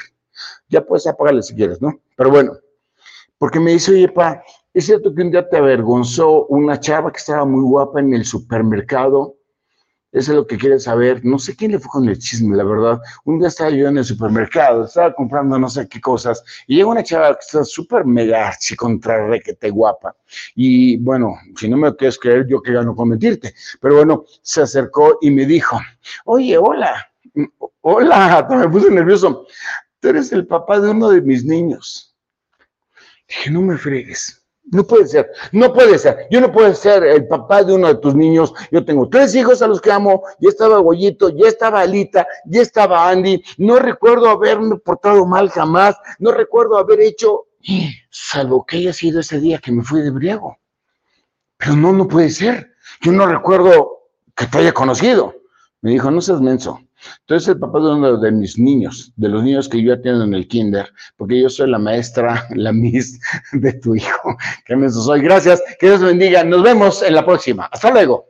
Ya 0.67 0.85
puedes 0.85 1.07
apagarle 1.07 1.41
si 1.41 1.55
quieres, 1.55 1.81
¿no? 1.81 1.99
Pero 2.15 2.29
bueno, 2.29 2.59
porque 3.39 3.59
me 3.59 3.71
dice, 3.71 3.91
oye, 3.91 4.09
pa, 4.09 4.43
es 4.73 4.85
cierto 4.85 5.15
que 5.15 5.23
un 5.23 5.31
día 5.31 5.49
te 5.49 5.57
avergonzó 5.57 6.45
una 6.47 6.79
chava 6.79 7.11
que 7.11 7.17
estaba 7.17 7.45
muy 7.45 7.63
guapa 7.63 7.99
en 8.01 8.13
el 8.13 8.25
supermercado. 8.25 9.37
Eso 10.11 10.31
es 10.31 10.37
lo 10.37 10.47
que 10.47 10.57
quieres 10.57 10.83
saber. 10.83 11.23
No 11.23 11.39
sé 11.39 11.55
quién 11.55 11.71
le 11.71 11.79
fue 11.79 11.89
con 11.89 12.09
el 12.09 12.17
chisme, 12.17 12.57
la 12.57 12.63
verdad. 12.63 12.99
Un 13.25 13.39
día 13.39 13.47
estaba 13.47 13.69
yo 13.69 13.87
en 13.87 13.97
el 13.97 14.03
supermercado, 14.03 14.85
estaba 14.85 15.13
comprando 15.13 15.57
no 15.57 15.69
sé 15.69 15.87
qué 15.87 16.01
cosas, 16.01 16.43
y 16.67 16.75
llega 16.75 16.89
una 16.89 17.03
chava 17.03 17.33
que 17.33 17.39
está 17.39 17.63
súper 17.63 18.05
mega 18.05 18.51
contra 18.77 19.27
requete 19.27 19.69
guapa. 19.69 20.15
Y 20.55 20.97
bueno, 20.97 21.35
si 21.55 21.69
no 21.69 21.77
me 21.77 21.95
quieres 21.95 22.19
creer, 22.19 22.45
yo 22.47 22.61
que 22.61 22.73
gano 22.73 22.95
con 22.95 23.09
mentirte. 23.09 23.53
Pero 23.79 23.95
bueno, 23.95 24.25
se 24.41 24.63
acercó 24.63 25.17
y 25.21 25.31
me 25.31 25.45
dijo, 25.45 25.79
oye, 26.25 26.57
hola, 26.57 27.07
hola, 27.81 28.47
me 28.51 28.67
puse 28.67 28.91
nervioso. 28.91 29.45
Tú 30.01 30.09
eres 30.09 30.31
el 30.31 30.45
papá 30.45 30.79
de 30.79 30.89
uno 30.89 31.09
de 31.09 31.21
mis 31.21 31.45
niños. 31.45 32.08
Dije, 33.29 33.51
no 33.51 33.61
me 33.61 33.77
fregues. 33.77 34.35
No 34.71 34.85
puede 34.85 35.07
ser, 35.07 35.31
no 35.51 35.73
puede 35.73 35.97
ser. 35.97 36.27
Yo 36.29 36.39
no 36.41 36.51
puedo 36.51 36.73
ser 36.75 37.03
el 37.03 37.27
papá 37.27 37.63
de 37.63 37.73
uno 37.73 37.87
de 37.87 37.95
tus 37.95 38.13
niños. 38.13 38.53
Yo 38.71 38.85
tengo 38.85 39.09
tres 39.09 39.33
hijos 39.33 39.61
a 39.61 39.67
los 39.67 39.81
que 39.81 39.91
amo. 39.91 40.21
Ya 40.39 40.49
estaba 40.49 40.77
Goyito, 40.77 41.29
ya 41.29 41.47
estaba 41.47 41.81
Alita, 41.81 42.27
ya 42.45 42.61
estaba 42.61 43.09
Andy. 43.09 43.41
No 43.57 43.79
recuerdo 43.79 44.29
haberme 44.29 44.75
portado 44.77 45.25
mal 45.25 45.49
jamás. 45.49 45.95
No 46.19 46.31
recuerdo 46.31 46.77
haber 46.77 47.01
hecho, 47.01 47.47
salvo 48.11 48.63
que 48.65 48.77
haya 48.77 48.93
sido 48.93 49.21
ese 49.21 49.39
día 49.39 49.57
que 49.57 49.71
me 49.71 49.83
fui 49.83 50.01
de 50.01 50.11
briego. 50.11 50.57
Pero 51.57 51.75
no, 51.75 51.91
no 51.91 52.07
puede 52.07 52.29
ser. 52.29 52.75
Yo 53.01 53.11
no 53.11 53.25
recuerdo 53.25 54.03
que 54.35 54.45
te 54.45 54.59
haya 54.59 54.71
conocido. 54.71 55.33
Me 55.81 55.91
dijo, 55.91 56.11
no 56.11 56.21
seas 56.21 56.41
menso. 56.41 56.79
Entonces 57.21 57.49
el 57.49 57.59
papá 57.59 57.79
de 57.79 57.91
uno 57.91 58.17
de 58.17 58.31
mis 58.31 58.57
niños, 58.57 59.13
de 59.15 59.29
los 59.29 59.43
niños 59.43 59.69
que 59.69 59.81
yo 59.81 59.93
atiendo 59.93 60.23
en 60.23 60.33
el 60.33 60.47
kinder, 60.47 60.91
porque 61.17 61.41
yo 61.41 61.49
soy 61.49 61.69
la 61.69 61.79
maestra, 61.79 62.47
la 62.55 62.71
miss 62.71 63.19
de 63.53 63.73
tu 63.73 63.95
hijo. 63.95 64.37
Que 64.65 64.75
me 64.75 64.89
soy. 64.89 65.21
Gracias, 65.21 65.61
que 65.79 65.87
Dios 65.87 66.01
bendiga. 66.01 66.43
Nos 66.43 66.63
vemos 66.63 67.01
en 67.03 67.15
la 67.15 67.25
próxima. 67.25 67.65
Hasta 67.71 67.91
luego. 67.91 68.29